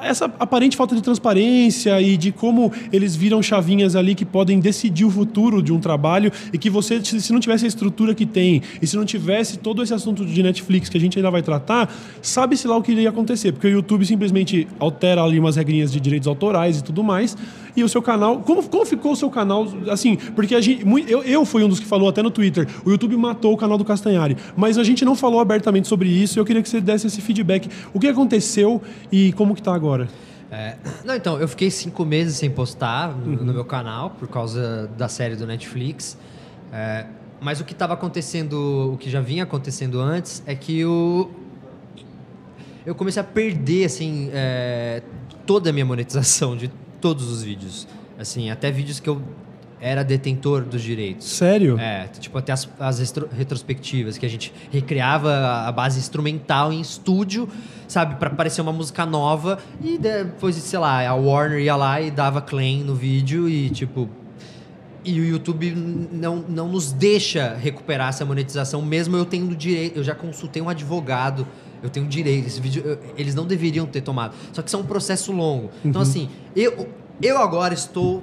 essa 0.00 0.24
aparente 0.38 0.76
falta 0.76 0.94
de 0.94 1.02
transparência 1.02 2.00
e 2.00 2.16
de 2.16 2.32
como 2.32 2.72
eles 2.92 3.14
viram 3.14 3.42
chavinhas 3.42 3.94
ali 3.94 4.14
que 4.14 4.24
podem 4.24 4.58
decidir 4.60 5.04
o 5.04 5.10
futuro 5.10 5.62
de 5.62 5.72
um 5.72 5.78
trabalho 5.80 6.32
e 6.52 6.58
que 6.58 6.70
você, 6.70 7.02
se 7.04 7.32
não 7.32 7.40
tivesse 7.40 7.64
a 7.64 7.68
estrutura 7.68 8.14
que 8.14 8.24
tem 8.26 8.62
e 8.80 8.86
se 8.86 8.96
não 8.96 9.04
tivesse 9.04 9.58
todo 9.58 9.82
esse 9.82 9.92
assunto 9.92 10.24
de 10.24 10.42
Netflix 10.42 10.88
que 10.88 10.96
a 10.96 11.00
gente 11.00 11.18
ainda 11.18 11.30
vai 11.30 11.42
tratar, 11.42 11.92
sabe-se 12.22 12.66
lá 12.66 12.76
o 12.76 12.82
que 12.82 12.92
iria 12.92 13.10
acontecer, 13.10 13.52
porque 13.52 13.66
o 13.66 13.70
YouTube 13.70 14.04
simplesmente 14.06 14.66
altera 14.78 15.22
ali 15.22 15.38
umas 15.38 15.56
regrinhas 15.56 15.92
de 15.92 16.00
direitos 16.00 16.26
autorais 16.28 16.78
e 16.78 16.84
tudo 16.84 17.02
mais, 17.04 17.36
e 17.76 17.82
o 17.82 17.88
seu 17.88 18.00
canal, 18.02 18.38
como, 18.40 18.62
como 18.68 18.84
ficou 18.84 19.12
o 19.12 19.16
seu 19.16 19.30
canal, 19.30 19.66
assim, 19.90 20.16
porque 20.16 20.54
a 20.54 20.60
gente, 20.60 20.84
eu, 21.08 21.22
eu 21.22 21.44
fui 21.44 21.62
um 21.64 21.68
dos 21.68 21.80
que 21.80 21.86
falou 21.86 22.08
até 22.08 22.22
no 22.22 22.30
Twitter, 22.30 22.68
o 22.84 22.90
YouTube 22.90 23.16
matou 23.16 23.52
o 23.52 23.56
canal 23.56 23.76
do 23.76 23.84
Castanhari, 23.84 24.36
mas 24.56 24.78
a 24.78 24.84
gente 24.84 25.04
não 25.04 25.14
falou 25.14 25.40
abertamente 25.40 25.88
sobre 25.88 26.08
isso, 26.08 26.38
e 26.38 26.40
eu 26.40 26.44
queria 26.44 26.62
que 26.62 26.68
você 26.68 26.80
desse 26.80 27.06
esse 27.06 27.20
feedback. 27.20 27.68
O 27.92 28.00
que 28.00 28.06
aconteceu 28.06 28.80
e 29.10 29.32
como 29.32 29.54
que 29.54 29.62
tá 29.62 29.74
agora? 29.74 30.08
É, 30.50 30.76
não, 31.04 31.16
então, 31.16 31.40
eu 31.40 31.48
fiquei 31.48 31.70
cinco 31.70 32.04
meses 32.04 32.36
sem 32.36 32.48
postar 32.48 33.08
no, 33.08 33.38
Uhum. 33.38 33.44
no 33.44 33.52
meu 33.52 33.64
canal 33.64 34.10
por 34.10 34.28
causa 34.28 34.88
da 34.96 35.08
série 35.08 35.34
do 35.34 35.46
Netflix. 35.46 36.16
É, 36.72 37.06
mas 37.40 37.60
o 37.60 37.64
que 37.64 37.72
estava 37.72 37.94
acontecendo, 37.94 38.92
o 38.94 38.96
que 38.96 39.10
já 39.10 39.20
vinha 39.20 39.42
acontecendo 39.42 40.00
antes, 40.00 40.42
é 40.46 40.54
que 40.54 40.84
o, 40.84 41.28
eu 42.86 42.94
comecei 42.94 43.20
a 43.20 43.24
perder, 43.24 43.84
assim, 43.86 44.30
é, 44.32 45.02
toda 45.44 45.70
a 45.70 45.72
minha 45.72 45.84
monetização 45.84 46.56
de 46.56 46.70
todos 47.04 47.30
os 47.30 47.42
vídeos. 47.42 47.86
Assim, 48.18 48.50
até 48.50 48.70
vídeos 48.70 48.98
que 48.98 49.10
eu 49.10 49.20
era 49.78 50.02
detentor 50.02 50.62
dos 50.62 50.80
direitos. 50.80 51.26
Sério? 51.26 51.78
É, 51.78 52.08
tipo, 52.18 52.38
até 52.38 52.50
as, 52.50 52.66
as 52.80 52.98
retrospectivas, 53.36 54.16
que 54.16 54.24
a 54.24 54.28
gente 54.30 54.50
recriava 54.72 55.66
a 55.66 55.70
base 55.70 55.98
instrumental 55.98 56.72
em 56.72 56.80
estúdio, 56.80 57.46
sabe, 57.86 58.14
Pra 58.14 58.30
parecer 58.30 58.62
uma 58.62 58.72
música 58.72 59.04
nova, 59.04 59.58
e 59.82 59.98
depois, 59.98 60.56
sei 60.56 60.78
lá, 60.78 61.06
a 61.06 61.14
Warner 61.14 61.60
ia 61.60 61.76
lá 61.76 62.00
e 62.00 62.10
dava 62.10 62.40
claim 62.40 62.82
no 62.82 62.94
vídeo 62.94 63.50
e, 63.50 63.68
tipo. 63.68 64.08
E 65.04 65.20
o 65.20 65.24
YouTube 65.26 65.74
não, 66.10 66.36
não 66.48 66.68
nos 66.68 66.90
deixa 66.90 67.54
recuperar 67.54 68.08
essa 68.08 68.24
monetização, 68.24 68.80
mesmo 68.80 69.14
eu 69.14 69.26
tendo 69.26 69.54
direito. 69.54 69.98
Eu 69.98 70.04
já 70.04 70.14
consultei 70.14 70.62
um 70.62 70.70
advogado, 70.70 71.46
eu 71.84 71.90
tenho 71.90 72.06
direito. 72.06 72.48
Esse 72.48 72.60
vídeo, 72.60 72.82
eu- 72.84 72.98
eles 73.16 73.34
não 73.36 73.46
deveriam 73.46 73.86
ter 73.86 74.00
tomado. 74.00 74.34
Só 74.52 74.60
que 74.62 74.68
isso 74.68 74.76
é 74.76 74.80
um 74.80 74.84
processo 74.84 75.30
longo. 75.30 75.70
Então, 75.84 76.02
assim, 76.02 76.28
eu, 76.56 76.88
eu 77.22 77.38
agora 77.38 77.72
estou 77.74 78.22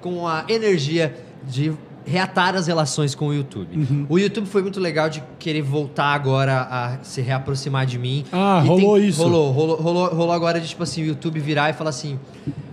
com 0.00 0.26
a 0.28 0.44
energia 0.48 1.14
de 1.48 1.72
reatar 2.04 2.54
as 2.54 2.66
relações 2.68 3.14
com 3.14 3.28
o 3.28 3.34
YouTube. 3.34 3.76
Uhum. 3.76 4.06
O 4.08 4.18
YouTube 4.18 4.46
foi 4.46 4.62
muito 4.62 4.78
legal 4.78 5.08
de 5.08 5.22
querer 5.38 5.62
voltar 5.62 6.12
agora 6.14 6.60
a 6.70 6.98
se 7.02 7.20
reaproximar 7.20 7.84
de 7.86 7.98
mim. 7.98 8.24
Ah, 8.30 8.60
E 8.64 8.68
rolou 8.68 8.98
isso. 8.98 9.20
Rolou, 9.22 9.50
rolou, 9.50 9.76
rolou, 9.76 10.08
rolou 10.14 10.32
agora 10.32 10.60
de 10.60 10.68
tipo 10.68 10.82
assim, 10.82 11.02
o 11.02 11.06
YouTube 11.06 11.40
virar 11.40 11.70
e 11.70 11.72
falar 11.72 11.90
assim: 11.90 12.18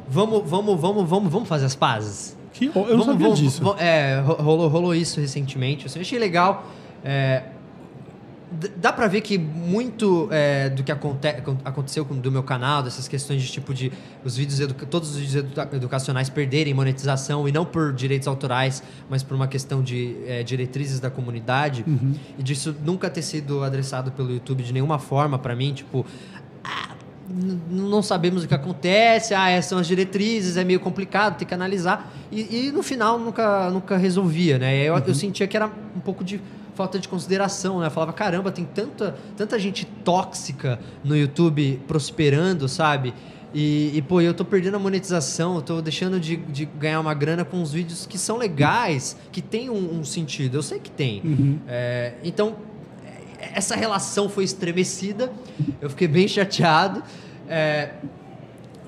vamos, 0.07 0.43
vamos, 0.47 0.79
vamos, 0.79 1.09
vamos, 1.09 1.31
vamos 1.31 1.47
fazer 1.49 1.65
as 1.65 1.75
pazes. 1.75 2.37
Que, 2.51 2.65
eu 2.65 2.73
não 2.75 2.83
Vamos- 2.85 3.05
sabia 3.05 3.23
vamos- 3.27 3.39
disso. 3.39 3.63
vamos- 3.63 3.81
é, 3.81 4.19
ro- 4.19 4.35
rolou, 4.35 4.67
rolou 4.67 4.93
isso 4.93 5.19
recentemente. 5.19 5.87
Assim, 5.87 5.97
eu 5.97 6.03
achei 6.03 6.19
legal. 6.19 6.67
é, 7.03 7.41
dá 8.77 8.91
pra 8.93 9.07
ver 9.07 9.21
que 9.21 9.37
muito 9.37 10.27
é, 10.31 10.69
do 10.69 10.83
que 10.83 10.91
aconte 10.91 11.27
acon- 11.27 11.57
aconteceu 11.65 12.05
com, 12.05 12.15
do 12.15 12.31
meu 12.31 12.43
canal, 12.43 12.83
dessas 12.83 13.07
questões 13.07 13.41
de 13.41 13.51
tipo 13.51 13.73
de 13.73 13.91
os 14.23 14.35
vídeos 14.37 14.59
todos 14.89 15.09
os 15.11 15.15
vídeos 15.17 15.35
educa- 15.35 15.69
educacionais 15.73 16.29
perderem 16.29 16.73
monetização 16.73 17.47
e 17.47 17.51
não 17.51 17.65
por 17.65 17.91
direitos 17.93 18.27
autorais, 18.27 18.83
mas 19.09 19.23
por 19.23 19.35
uma 19.35 19.47
questão 19.47 19.81
de 19.81 20.15
é, 20.27 20.43
diretrizes 20.43 20.99
da 20.99 21.09
comunidade 21.09 21.83
Uhum. 21.87 22.13
e 22.37 22.43
disso 22.43 22.75
nunca 22.85 23.09
ter 23.09 23.21
sido 23.21 23.63
adressado 23.63 24.11
pelo 24.11 24.31
YouTube 24.31 24.63
de 24.63 24.71
nenhuma 24.73 24.99
forma 24.99 25.37
pra 25.39 25.55
mim, 25.55 25.73
tipo 25.73 26.05
n- 27.29 27.59
não 27.69 28.01
sabemos 28.01 28.43
o 28.43 28.47
que 28.47 28.53
acontece, 28.53 29.33
ah, 29.33 29.49
essas 29.49 29.65
são 29.69 29.79
as 29.79 29.87
diretrizes, 29.87 30.57
é 30.57 30.63
meio 30.63 30.79
complicado, 30.79 31.37
tem 31.37 31.47
que 31.47 31.53
analisar. 31.53 32.11
E, 32.31 32.67
e 32.67 32.71
no 32.71 32.83
final 32.83 33.17
nunca, 33.17 33.69
nunca 33.69 33.97
resolvia, 33.97 34.57
né? 34.59 34.75
Eu, 34.83 34.97
eu 34.97 35.13
sentia 35.15 35.47
que 35.47 35.55
era 35.55 35.67
um 35.95 35.99
pouco 35.99 36.23
de 36.23 36.41
falta 36.75 36.99
de 36.99 37.07
consideração, 37.07 37.79
né? 37.79 37.87
Eu 37.87 37.91
falava, 37.91 38.13
caramba, 38.13 38.51
tem 38.51 38.65
tanta, 38.65 39.15
tanta 39.37 39.57
gente 39.59 39.85
tóxica 39.85 40.79
no 41.03 41.15
YouTube 41.15 41.81
prosperando, 41.87 42.67
sabe? 42.67 43.13
E, 43.53 43.91
e, 43.95 44.01
pô, 44.01 44.19
eu 44.19 44.33
tô 44.33 44.43
perdendo 44.43 44.75
a 44.75 44.79
monetização, 44.79 45.55
eu 45.55 45.61
tô 45.61 45.81
deixando 45.81 46.19
de, 46.19 46.37
de 46.37 46.65
ganhar 46.65 46.99
uma 46.99 47.13
grana 47.13 47.45
com 47.45 47.61
os 47.61 47.71
vídeos 47.71 48.05
que 48.07 48.17
são 48.17 48.37
legais, 48.37 49.15
que 49.31 49.41
tem 49.41 49.69
um, 49.69 49.99
um 49.99 50.03
sentido. 50.03 50.57
Eu 50.57 50.63
sei 50.63 50.79
que 50.79 50.89
tem. 50.89 51.21
Uhum. 51.23 51.59
É, 51.67 52.13
então, 52.23 52.55
essa 53.53 53.75
relação 53.75 54.27
foi 54.27 54.43
estremecida, 54.43 55.31
eu 55.79 55.89
fiquei 55.89 56.07
bem 56.07 56.27
chateado. 56.27 57.03
é, 57.47 57.91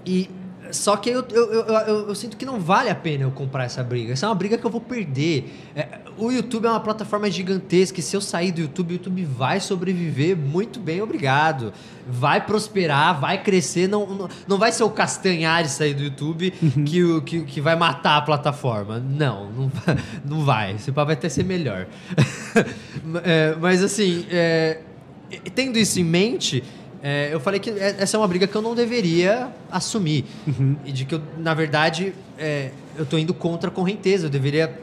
e 0.06 0.30
só 0.71 0.95
que 0.97 1.10
eu, 1.10 1.23
eu, 1.32 1.51
eu, 1.54 2.08
eu- 2.10 2.15
sinto 2.15 2.36
que 2.38 2.45
não 2.45 2.60
vale 2.60 2.89
a 2.89 2.95
pena 2.95 3.23
eu 3.23 3.32
comprar 3.32 3.65
essa 3.65 3.84
briga. 3.84 4.13
Essa 4.13 4.25
é 4.25 4.30
uma 4.30 4.36
briga 4.36 4.58
que 4.58 4.65
eu 4.65 4.69
vou 4.71 4.82
perder. 4.82 5.54
É, 5.75 5.99
o 6.17 6.32
YouTube 6.32 6.65
é 6.65 6.69
uma 6.69 6.80
plataforma 6.80 7.30
gigantesca 7.30 7.99
e 7.99 8.04
se 8.04 8.15
eu 8.15 8.21
sair 8.21 8.51
do 8.51 8.62
YouTube, 8.62 8.91
o 8.91 8.93
YouTube 8.93 9.25
vai 9.25 9.60
sobreviver 9.60 10.36
muito 10.38 10.80
bem, 10.80 11.01
obrigado. 11.01 11.73
Vai 12.08 12.45
prosperar, 12.45 13.19
vai 13.19 13.41
crescer. 13.43 13.88
Não, 13.88 14.06
não, 14.08 14.30
não 14.47 14.58
vai 14.58 14.71
ser 14.71 14.84
o 14.84 14.89
Castanhari 14.89 15.67
sair 15.67 15.93
do 15.93 16.04
YouTube 16.04 16.51
que, 16.86 17.04
o- 17.04 17.21
que, 17.21 17.41
que 17.43 17.60
vai 17.62 17.75
matar 17.75 18.17
a 18.17 18.21
plataforma. 18.21 18.99
Não, 18.99 19.51
não 19.51 19.67
vai. 19.69 19.97
Não 20.25 20.43
vai. 20.45 20.73
Esse 20.75 20.91
papo 20.91 21.08
vai 21.08 21.15
até 21.15 21.30
ser 21.30 21.43
melhor. 21.43 21.88
É, 23.23 23.56
mas 23.60 23.84
assim, 23.84 24.25
é, 24.32 24.80
tendo 25.54 25.78
isso 25.78 25.99
em 25.99 26.04
mente, 26.04 26.63
é, 27.07 27.29
eu 27.31 27.39
falei 27.39 27.59
que 27.59 27.69
é- 27.69 27.97
essa 27.99 28.17
é 28.17 28.19
uma 28.19 28.27
briga 28.27 28.47
que 28.47 28.55
eu 28.55 28.61
não 28.63 28.73
deveria 28.73 29.49
assumir. 29.71 30.25
E 30.83 30.91
de 30.91 31.05
que 31.05 31.13
eu, 31.13 31.21
na 31.37 31.53
verdade, 31.53 32.13
é, 32.35 32.71
eu 32.97 33.05
tô 33.05 33.15
indo 33.15 33.31
contra 33.31 33.69
a 33.69 33.71
correnteza. 33.71 34.25
Eu 34.25 34.29
deveria 34.31 34.73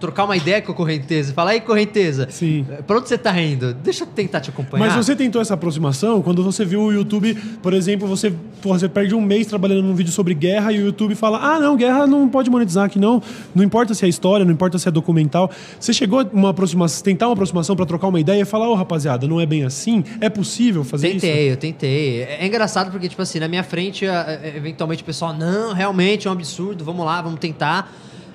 trocar 0.00 0.24
uma 0.24 0.36
ideia 0.36 0.60
com 0.62 0.72
a 0.72 0.74
correnteza. 0.74 1.32
Falar, 1.34 1.50
aí, 1.52 1.60
correnteza, 1.60 2.26
Sim. 2.30 2.66
é, 2.70 2.82
pra 2.82 2.96
onde 2.98 3.08
você 3.08 3.18
tá 3.18 3.38
indo? 3.40 3.74
Deixa 3.74 4.04
eu 4.04 4.08
tentar 4.08 4.40
te 4.40 4.50
acompanhar. 4.50 4.86
Mas 4.86 4.94
você 5.06 5.14
tentou 5.14 5.40
essa 5.40 5.54
aproximação 5.54 6.22
quando 6.22 6.42
você 6.42 6.64
viu 6.64 6.82
o 6.82 6.92
YouTube, 6.92 7.34
por 7.62 7.72
exemplo, 7.74 8.08
você, 8.08 8.32
você 8.62 8.88
perde 8.88 9.14
um 9.14 9.20
mês 9.20 9.46
trabalhando 9.46 9.82
num 9.82 9.94
vídeo 9.94 10.12
sobre 10.12 10.32
guerra 10.34 10.72
e 10.72 10.78
o 10.78 10.86
YouTube 10.86 11.14
fala: 11.14 11.38
ah, 11.38 11.60
não, 11.60 11.76
guerra 11.76 12.06
não 12.06 12.28
pode 12.28 12.48
monetizar 12.50 12.86
aqui, 12.86 12.98
não. 12.98 13.22
Não 13.54 13.62
importa 13.62 13.94
se 13.94 14.04
é 14.04 14.08
história, 14.08 14.44
não 14.44 14.52
importa 14.52 14.78
se 14.78 14.88
é 14.88 14.90
documental. 14.90 15.50
Você 15.78 15.92
chegou 15.92 16.20
a 16.20 16.26
uma 16.32 16.50
aproximação, 16.50 17.02
tentar 17.04 17.26
uma 17.26 17.34
aproximação 17.34 17.76
para 17.76 17.84
trocar 17.86 18.08
uma 18.08 18.18
ideia 18.18 18.40
e 18.42 18.44
falar: 18.44 18.68
ô 18.68 18.74
rapaziada, 18.74 19.28
não 19.28 19.40
é 19.40 19.46
bem 19.46 19.64
assim? 19.64 20.02
É 20.20 20.28
possível 20.28 20.82
fazer 20.84 21.08
isso? 21.10 21.20
Tentei, 21.26 21.52
eu 21.52 21.56
tentei. 21.56 22.22
É 22.22 22.38
é 22.40 22.46
engraçado 22.46 22.90
porque, 22.90 23.08
tipo 23.08 23.20
assim, 23.20 23.38
na 23.38 23.48
minha 23.48 23.62
frente, 23.62 24.06
a- 24.06 24.22
a- 24.22 24.48
eventualmente 24.56 25.02
o 25.02 25.04
pessoal, 25.06 25.34
não, 25.34 25.74
realmente 25.74 26.26
é 26.26 26.30
um 26.30 26.32
absurdo, 26.32 26.84
vamos 26.84 27.04
lá, 27.04 27.20
vamos 27.20 27.38
tentar. 27.38 27.92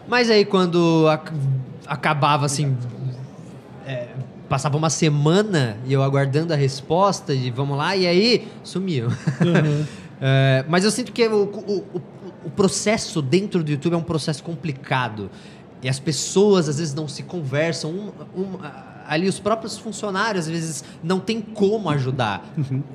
Mas 0.07 0.29
aí 0.29 0.45
quando 0.45 1.07
ac- 1.09 1.33
acabava 1.87 2.45
assim. 2.45 2.75
é, 3.85 4.07
passava 4.47 4.77
uma 4.77 4.89
semana 4.89 5.77
e 5.85 5.93
eu 5.93 6.03
aguardando 6.03 6.53
a 6.53 6.55
resposta 6.55 7.33
e 7.33 7.49
vamos 7.49 7.77
lá, 7.77 7.95
e 7.95 8.05
aí 8.07 8.47
sumiu. 8.63 9.07
É, 10.21 10.63
mas 10.69 10.85
eu 10.85 10.91
sinto 10.91 11.11
que 11.11 11.27
o, 11.27 11.43
o, 11.43 11.83
o- 12.45 12.49
processo 12.51 13.21
dentro 13.21 13.61
do 13.61 13.69
YouTube 13.69 13.93
é 13.95 13.97
um 13.97 14.01
processo 14.01 14.41
complicado. 14.41 15.29
E 15.83 15.89
as 15.89 15.99
pessoas 15.99 16.69
às 16.69 16.79
vezes 16.79 16.93
não 16.93 17.05
se 17.05 17.21
conversam. 17.23 17.91
Um, 17.91 18.11
um- 18.41 18.57
ali 19.05 19.27
os 19.27 19.39
próprios 19.39 19.77
funcionários 19.77 20.45
às 20.45 20.49
vezes 20.51 20.83
não 21.03 21.19
tem 21.19 21.41
como 21.41 21.89
ajudar. 21.89 22.45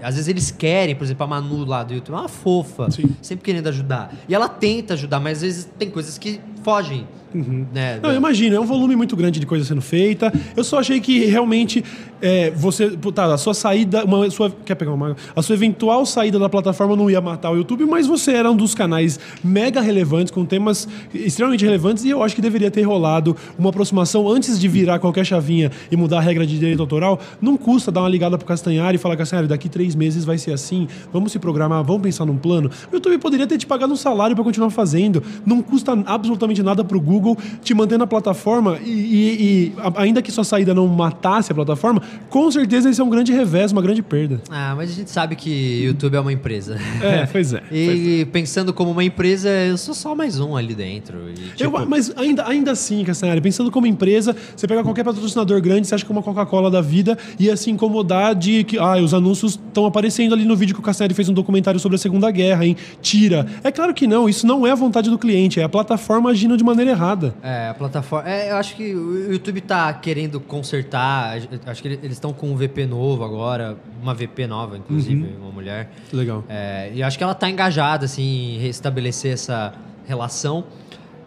Às 0.02 0.14
vezes 0.14 0.28
eles 0.28 0.50
querem, 0.50 0.96
por 0.96 1.04
exemplo, 1.04 1.22
a 1.24 1.26
Manu 1.26 1.64
lá 1.66 1.84
do 1.84 1.92
YouTube, 1.92 2.16
é 2.16 2.20
uma 2.20 2.28
fofa, 2.28 2.90
Sim. 2.90 3.14
sempre 3.20 3.44
querendo 3.44 3.66
ajudar. 3.68 4.14
E 4.26 4.34
ela 4.34 4.48
tenta 4.48 4.94
ajudar, 4.94 5.20
mas 5.20 5.38
às 5.38 5.42
vezes 5.42 5.68
tem 5.78 5.90
coisas 5.90 6.16
que 6.16 6.40
fogem. 6.62 7.06
Né, 7.32 8.00
Não, 8.02 8.10
eu 8.10 8.16
imagino, 8.16 8.56
é 8.56 8.60
um 8.60 8.66
volume 8.66 8.96
muito 8.96 9.14
grande 9.14 9.38
de 9.38 9.46
coisa 9.46 9.64
sendo 9.64 9.80
feita. 9.80 10.32
Eu 10.56 10.64
só 10.64 10.80
achei 10.80 11.00
que 11.00 11.26
realmente 11.26 11.84
é, 12.20 12.50
você. 12.50 12.90
Tá, 13.14 13.32
a 13.32 13.38
sua 13.38 13.54
saída. 13.54 14.04
Uma, 14.04 14.28
sua, 14.30 14.50
quer 14.64 14.74
pegar 14.74 14.92
uma 14.92 15.16
A 15.34 15.42
sua 15.42 15.54
eventual 15.54 16.04
saída 16.04 16.38
da 16.38 16.48
plataforma 16.48 16.96
não 16.96 17.08
ia 17.08 17.20
matar 17.20 17.50
o 17.52 17.56
YouTube, 17.56 17.84
mas 17.84 18.06
você 18.06 18.32
era 18.32 18.50
um 18.50 18.56
dos 18.56 18.74
canais 18.74 19.20
mega 19.44 19.80
relevantes, 19.80 20.32
com 20.32 20.44
temas 20.44 20.88
extremamente 21.14 21.64
relevantes, 21.64 22.04
e 22.04 22.10
eu 22.10 22.22
acho 22.22 22.34
que 22.34 22.42
deveria 22.42 22.70
ter 22.70 22.82
rolado 22.82 23.36
uma 23.56 23.70
aproximação 23.70 24.28
antes 24.28 24.58
de 24.58 24.66
virar 24.66 24.98
qualquer 24.98 25.24
chavinha 25.24 25.70
e 25.90 25.96
mudar 25.96 26.18
a 26.18 26.20
regra 26.20 26.44
de 26.44 26.58
direito 26.58 26.80
autoral. 26.80 27.20
Não 27.40 27.56
custa 27.56 27.92
dar 27.92 28.00
uma 28.00 28.08
ligada 28.08 28.36
pro 28.36 28.46
Castanhari 28.46 28.96
e 28.96 28.98
falar, 28.98 29.16
Castanhari, 29.16 29.46
daqui 29.46 29.68
três 29.68 29.94
meses 29.94 30.24
vai 30.24 30.36
ser 30.36 30.52
assim, 30.52 30.88
vamos 31.12 31.30
se 31.30 31.38
programar, 31.38 31.84
vamos 31.84 32.02
pensar 32.02 32.24
num 32.24 32.36
plano. 32.36 32.70
O 32.90 32.96
YouTube 32.96 33.18
poderia 33.18 33.46
ter 33.46 33.56
te 33.56 33.66
pagado 33.66 33.92
um 33.92 33.96
salário 33.96 34.34
para 34.34 34.44
continuar 34.44 34.70
fazendo. 34.70 35.22
Não 35.46 35.62
custa 35.62 35.92
absolutamente 36.06 36.49
nada 36.58 36.82
pro 36.82 37.00
Google 37.00 37.20
Google 37.20 37.36
te 37.62 37.74
manter 37.74 37.98
na 37.98 38.06
plataforma 38.06 38.78
e, 38.84 38.90
e, 38.90 39.42
e, 39.42 39.72
ainda 39.96 40.22
que 40.22 40.32
sua 40.32 40.44
saída 40.44 40.72
não 40.72 40.86
matasse 40.88 41.52
a 41.52 41.54
plataforma, 41.54 42.02
com 42.28 42.50
certeza 42.50 42.88
isso 42.88 43.02
é 43.02 43.04
um 43.04 43.10
grande 43.10 43.32
revés, 43.32 43.72
uma 43.72 43.82
grande 43.82 44.02
perda. 44.02 44.40
Ah, 44.50 44.74
mas 44.76 44.90
a 44.90 44.94
gente 44.94 45.10
sabe 45.10 45.36
que 45.36 45.82
YouTube 45.84 46.14
é 46.14 46.20
uma 46.20 46.32
empresa. 46.32 46.78
É, 47.02 47.26
pois 47.26 47.52
é. 47.52 47.62
e 47.70 47.86
pois 47.86 48.20
é. 48.20 48.24
pensando 48.26 48.72
como 48.72 48.90
uma 48.90 49.04
empresa, 49.04 49.48
eu 49.48 49.76
sou 49.76 49.94
só 49.94 50.14
mais 50.14 50.40
um 50.40 50.56
ali 50.56 50.74
dentro. 50.74 51.18
E, 51.30 51.56
tipo... 51.56 51.64
eu, 51.64 51.86
mas 51.86 52.12
ainda, 52.16 52.46
ainda 52.46 52.70
assim, 52.72 53.04
Castanhari, 53.04 53.40
pensando 53.40 53.70
como 53.70 53.86
empresa, 53.86 54.34
você 54.56 54.66
pega 54.66 54.82
qualquer 54.82 55.04
patrocinador 55.04 55.60
grande, 55.60 55.86
você 55.86 55.94
acha 55.94 56.04
que 56.04 56.10
é 56.10 56.14
uma 56.14 56.22
Coca-Cola 56.22 56.70
da 56.70 56.80
vida 56.80 57.18
ia 57.38 57.56
se 57.56 57.70
incomodar 57.70 58.34
de 58.34 58.64
que 58.64 58.78
ah, 58.78 58.96
os 58.96 59.12
anúncios 59.12 59.52
estão 59.52 59.86
aparecendo 59.86 60.34
ali 60.34 60.44
no 60.44 60.56
vídeo 60.56 60.74
que 60.74 60.80
o 60.80 60.84
Castanhari 60.84 61.14
fez 61.14 61.28
um 61.28 61.34
documentário 61.34 61.80
sobre 61.80 61.96
a 61.96 61.98
Segunda 61.98 62.30
Guerra, 62.30 62.64
hein? 62.64 62.76
Tira. 63.02 63.46
É 63.62 63.70
claro 63.70 63.92
que 63.92 64.06
não, 64.06 64.28
isso 64.28 64.46
não 64.46 64.66
é 64.66 64.70
a 64.70 64.74
vontade 64.74 65.10
do 65.10 65.18
cliente, 65.18 65.60
é 65.60 65.64
a 65.64 65.68
plataforma 65.68 66.34
agindo 66.40 66.56
de 66.56 66.64
maneira 66.64 66.92
errada. 66.92 67.34
É, 67.42 67.68
a 67.68 67.74
plataforma. 67.74 68.28
É, 68.28 68.50
eu 68.50 68.56
acho 68.56 68.74
que 68.74 68.94
o 68.94 69.32
YouTube 69.32 69.60
tá 69.60 69.92
querendo 69.92 70.40
consertar. 70.40 71.38
Acho 71.66 71.82
que 71.82 71.88
eles 71.88 72.12
estão 72.12 72.32
com 72.32 72.50
um 72.50 72.56
VP 72.56 72.86
novo 72.86 73.22
agora, 73.22 73.76
uma 74.02 74.14
VP 74.14 74.46
nova, 74.46 74.78
inclusive, 74.78 75.34
uhum. 75.34 75.42
uma 75.42 75.52
mulher. 75.52 75.90
Legal. 76.12 76.44
É, 76.48 76.90
e 76.94 77.02
acho 77.02 77.18
que 77.18 77.24
ela 77.24 77.34
tá 77.34 77.48
engajada, 77.50 78.06
assim, 78.06 78.56
em 78.56 78.58
restabelecer 78.58 79.32
essa 79.32 79.74
relação. 80.06 80.64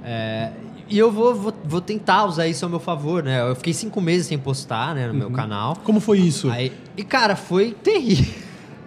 É, 0.04 0.52
e 0.90 0.98
eu 0.98 1.12
vou, 1.12 1.36
vou, 1.36 1.54
vou, 1.64 1.82
tentar 1.82 2.26
usar 2.26 2.48
isso 2.48 2.66
ao 2.66 2.70
meu 2.70 2.80
favor, 2.80 3.24
né? 3.24 3.42
Eu 3.42 3.56
fiquei 3.56 3.74
cinco 3.74 4.02
meses 4.02 4.28
sem 4.28 4.38
postar, 4.38 4.94
né, 4.96 5.08
no 5.08 5.14
uhum. 5.14 5.20
meu 5.20 5.32
canal. 5.32 5.78
Como 5.84 6.00
foi 6.00 6.20
isso? 6.20 6.50
Aí, 6.50 6.74
e, 6.98 7.04
cara, 7.04 7.36
foi 7.36 7.72
terrível. 7.72 8.34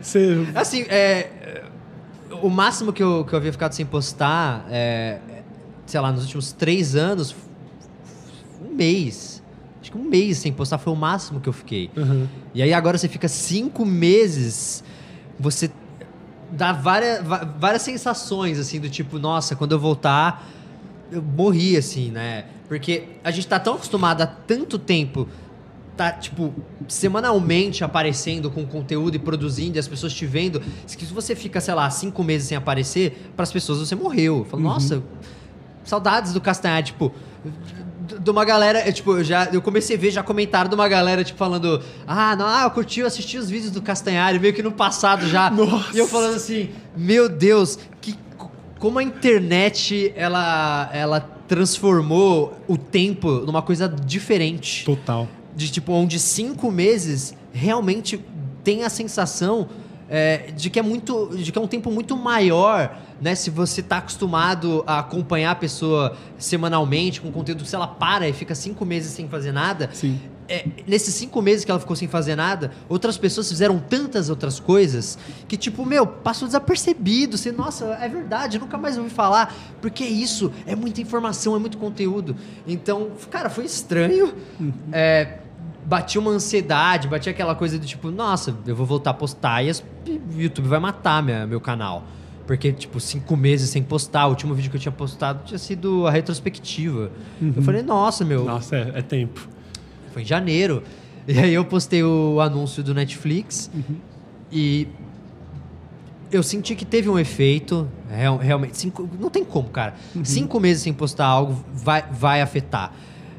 Você... 0.00 0.46
Assim, 0.54 0.82
é, 0.82 1.30
o 2.42 2.50
máximo 2.50 2.92
que 2.92 3.02
eu, 3.02 3.24
que 3.24 3.32
eu 3.32 3.38
havia 3.38 3.50
ficado 3.50 3.72
sem 3.72 3.86
postar 3.86 4.66
é, 4.70 5.18
sei 5.86 6.00
lá, 6.00 6.12
nos 6.12 6.22
últimos 6.22 6.52
três 6.52 6.94
anos, 6.96 7.34
um 8.60 8.74
mês. 8.74 9.42
Acho 9.80 9.92
que 9.92 9.98
um 9.98 10.04
mês 10.04 10.38
sem 10.38 10.52
postar 10.52 10.78
foi 10.78 10.92
o 10.92 10.96
máximo 10.96 11.40
que 11.40 11.48
eu 11.48 11.52
fiquei. 11.52 11.90
Uhum. 11.96 12.26
E 12.54 12.62
aí 12.62 12.72
agora 12.74 12.98
você 12.98 13.08
fica 13.08 13.28
cinco 13.28 13.86
meses, 13.86 14.82
você 15.38 15.70
dá 16.50 16.72
várias, 16.72 17.24
várias 17.58 17.82
sensações, 17.82 18.58
assim, 18.58 18.80
do 18.80 18.90
tipo, 18.90 19.18
nossa, 19.18 19.54
quando 19.54 19.72
eu 19.72 19.78
voltar, 19.78 20.46
eu 21.10 21.22
morri, 21.22 21.76
assim, 21.76 22.10
né? 22.10 22.46
Porque 22.68 23.04
a 23.22 23.30
gente 23.30 23.46
tá 23.46 23.60
tão 23.60 23.74
acostumado 23.74 24.22
há 24.22 24.26
tanto 24.26 24.78
tempo 24.78 25.28
tá, 25.96 26.12
tipo, 26.12 26.52
semanalmente 26.86 27.82
aparecendo 27.82 28.50
com 28.50 28.66
conteúdo 28.66 29.16
e 29.16 29.18
produzindo 29.18 29.76
e 29.76 29.78
as 29.78 29.88
pessoas 29.88 30.12
te 30.12 30.26
vendo, 30.26 30.60
que 30.60 31.06
se 31.06 31.12
você 31.12 31.34
fica, 31.34 31.60
sei 31.60 31.74
lá, 31.74 31.88
cinco 31.88 32.22
meses 32.22 32.48
sem 32.48 32.56
aparecer, 32.56 33.30
para 33.34 33.44
as 33.44 33.52
pessoas 33.52 33.78
você 33.78 33.94
morreu. 33.94 34.46
Fala, 34.48 34.62
uhum. 34.62 34.68
nossa, 34.68 35.02
saudades 35.86 36.32
do 36.32 36.40
Castanhar, 36.40 36.82
tipo, 36.82 37.12
de 38.20 38.30
uma 38.30 38.44
galera, 38.44 38.92
tipo, 38.92 39.16
eu 39.16 39.24
já 39.24 39.46
eu 39.46 39.62
comecei 39.62 39.96
a 39.96 39.98
ver 39.98 40.10
já 40.10 40.22
comentário 40.22 40.68
de 40.68 40.74
uma 40.74 40.88
galera 40.88 41.24
tipo 41.24 41.38
falando: 41.38 41.82
"Ah, 42.06 42.36
não, 42.36 42.46
ah, 42.46 42.64
eu 42.64 42.70
curti, 42.70 43.00
eu 43.00 43.06
assisti 43.06 43.38
os 43.38 43.48
vídeos 43.48 43.72
do 43.72 43.80
Castanhari 43.80 44.38
meio 44.38 44.52
que 44.52 44.62
no 44.62 44.72
passado 44.72 45.26
já". 45.28 45.48
Nossa. 45.50 45.96
E 45.96 45.98
eu 45.98 46.06
falando 46.06 46.36
assim: 46.36 46.70
"Meu 46.96 47.28
Deus, 47.28 47.78
que 48.00 48.14
como 48.78 48.98
a 48.98 49.02
internet 49.02 50.12
ela 50.14 50.90
ela 50.92 51.20
transformou 51.48 52.60
o 52.68 52.76
tempo 52.76 53.30
numa 53.46 53.62
coisa 53.62 53.88
diferente". 53.88 54.84
Total. 54.84 55.28
De 55.54 55.70
tipo, 55.70 55.92
onde 55.92 56.18
cinco 56.20 56.70
meses 56.70 57.34
realmente 57.52 58.22
tem 58.62 58.84
a 58.84 58.90
sensação 58.90 59.68
é, 60.08 60.50
de 60.54 60.70
que 60.70 60.78
é 60.78 60.82
muito, 60.82 61.30
de 61.36 61.50
que 61.50 61.58
é 61.58 61.60
um 61.60 61.66
tempo 61.66 61.90
muito 61.90 62.16
maior, 62.16 62.96
né? 63.20 63.34
Se 63.34 63.50
você 63.50 63.80
está 63.80 63.98
acostumado 63.98 64.84
a 64.86 65.00
acompanhar 65.00 65.52
a 65.52 65.54
pessoa 65.54 66.16
semanalmente 66.38 67.20
com 67.20 67.32
conteúdo, 67.32 67.64
se 67.64 67.74
ela 67.74 67.86
para 67.86 68.28
e 68.28 68.32
fica 68.32 68.54
cinco 68.54 68.84
meses 68.84 69.12
sem 69.12 69.28
fazer 69.28 69.52
nada, 69.52 69.90
Sim. 69.92 70.20
É, 70.48 70.64
nesses 70.86 71.12
cinco 71.14 71.42
meses 71.42 71.64
que 71.64 71.70
ela 71.72 71.80
ficou 71.80 71.96
sem 71.96 72.06
fazer 72.06 72.36
nada, 72.36 72.70
outras 72.88 73.18
pessoas 73.18 73.48
fizeram 73.48 73.80
tantas 73.80 74.30
outras 74.30 74.60
coisas 74.60 75.18
que, 75.48 75.56
tipo, 75.56 75.84
meu, 75.84 76.06
passou 76.06 76.46
desapercebido. 76.46 77.36
Você, 77.36 77.50
nossa, 77.50 77.84
é 78.00 78.08
verdade, 78.08 78.58
nunca 78.58 78.78
mais 78.78 78.96
ouvi 78.96 79.10
falar. 79.10 79.52
Porque 79.80 80.04
é 80.04 80.08
isso, 80.08 80.52
é 80.64 80.76
muita 80.76 81.00
informação, 81.00 81.56
é 81.56 81.58
muito 81.58 81.78
conteúdo. 81.78 82.36
Então, 82.64 83.10
cara, 83.28 83.50
foi 83.50 83.64
estranho. 83.64 84.32
Uhum. 84.60 84.72
É, 84.92 85.38
batia 85.86 86.20
uma 86.20 86.32
ansiedade, 86.32 87.06
batia 87.06 87.30
aquela 87.30 87.54
coisa 87.54 87.78
do 87.78 87.86
tipo, 87.86 88.10
nossa, 88.10 88.54
eu 88.66 88.74
vou 88.74 88.84
voltar 88.84 89.10
a 89.10 89.14
postar 89.14 89.62
e 89.62 89.70
o 89.70 90.40
YouTube 90.40 90.66
vai 90.66 90.80
matar 90.80 91.22
minha, 91.22 91.46
meu 91.46 91.60
canal. 91.60 92.04
Porque, 92.46 92.72
tipo, 92.72 93.00
cinco 93.00 93.36
meses 93.36 93.70
sem 93.70 93.82
postar. 93.82 94.26
O 94.26 94.30
último 94.30 94.54
vídeo 94.54 94.70
que 94.70 94.76
eu 94.76 94.80
tinha 94.80 94.92
postado 94.92 95.44
tinha 95.44 95.58
sido 95.58 96.06
a 96.06 96.10
retrospectiva. 96.10 97.10
Uhum. 97.40 97.54
Eu 97.56 97.62
falei, 97.62 97.82
nossa, 97.82 98.24
meu. 98.24 98.44
Nossa, 98.44 98.76
é, 98.76 98.92
é, 98.94 99.02
tempo. 99.02 99.48
Foi 100.12 100.22
em 100.22 100.24
janeiro. 100.24 100.82
E 101.28 101.36
aí 101.40 101.54
eu 101.54 101.64
postei 101.64 102.04
o 102.04 102.40
anúncio 102.40 102.84
do 102.84 102.94
Netflix. 102.94 103.68
Uhum. 103.74 103.96
E 104.52 104.86
eu 106.30 106.40
senti 106.40 106.76
que 106.76 106.84
teve 106.84 107.08
um 107.08 107.18
efeito. 107.18 107.88
Real, 108.08 108.36
realmente. 108.36 108.78
Cinco, 108.78 109.10
não 109.18 109.28
tem 109.28 109.44
como, 109.44 109.68
cara. 109.68 109.96
Uhum. 110.14 110.24
Cinco 110.24 110.60
meses 110.60 110.84
sem 110.84 110.92
postar 110.92 111.26
algo 111.26 111.64
vai, 111.74 112.04
vai 112.12 112.42
afetar. 112.42 112.92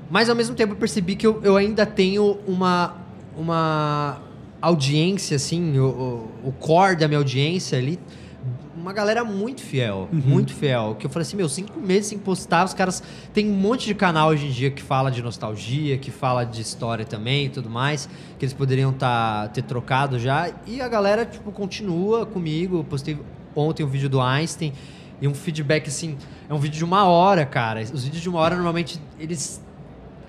Mas 0.09 0.29
ao 0.29 0.35
mesmo 0.35 0.55
tempo 0.55 0.73
eu 0.73 0.77
percebi 0.77 1.15
que 1.15 1.27
eu, 1.27 1.41
eu 1.43 1.57
ainda 1.57 1.85
tenho 1.85 2.39
uma, 2.47 2.95
uma 3.37 4.21
audiência, 4.61 5.35
assim, 5.35 5.77
o, 5.77 6.29
o, 6.43 6.49
o 6.49 6.51
core 6.51 6.95
da 6.95 7.07
minha 7.07 7.17
audiência 7.17 7.77
ali, 7.77 7.99
uma 8.87 8.93
galera 8.93 9.23
muito 9.23 9.61
fiel, 9.61 10.07
uhum. 10.13 10.21
muito 10.25 10.53
fiel. 10.53 10.95
Que 10.97 11.05
eu 11.05 11.09
falei 11.09 11.23
assim, 11.23 11.35
meu, 11.35 11.49
cinco 11.49 11.77
meses 11.79 12.07
sem 12.07 12.17
postar, 12.17 12.63
os 12.63 12.73
caras. 12.73 13.03
Tem 13.33 13.49
um 13.49 13.53
monte 13.53 13.85
de 13.85 13.93
canal 13.93 14.29
hoje 14.29 14.45
em 14.45 14.51
dia 14.51 14.71
que 14.71 14.81
fala 14.81 15.09
de 15.09 15.21
nostalgia, 15.21 15.97
que 15.97 16.09
fala 16.09 16.45
de 16.45 16.61
história 16.61 17.03
também 17.03 17.47
e 17.47 17.49
tudo 17.49 17.69
mais, 17.69 18.07
que 18.39 18.45
eles 18.45 18.53
poderiam 18.53 18.93
tá, 18.93 19.49
ter 19.49 19.63
trocado 19.63 20.17
já. 20.17 20.51
E 20.65 20.79
a 20.79 20.87
galera, 20.87 21.25
tipo, 21.25 21.51
continua 21.51 22.25
comigo. 22.25 22.77
Eu 22.77 22.83
postei 22.83 23.17
ontem 23.53 23.83
um 23.83 23.89
vídeo 23.89 24.07
do 24.07 24.21
Einstein 24.21 24.71
e 25.19 25.27
um 25.27 25.33
feedback 25.33 25.89
assim. 25.89 26.15
É 26.49 26.53
um 26.53 26.59
vídeo 26.59 26.77
de 26.77 26.85
uma 26.85 27.05
hora, 27.05 27.45
cara. 27.45 27.81
Os 27.81 28.05
vídeos 28.05 28.21
de 28.21 28.29
uma 28.29 28.39
hora 28.39 28.55
normalmente 28.55 29.01
eles 29.19 29.61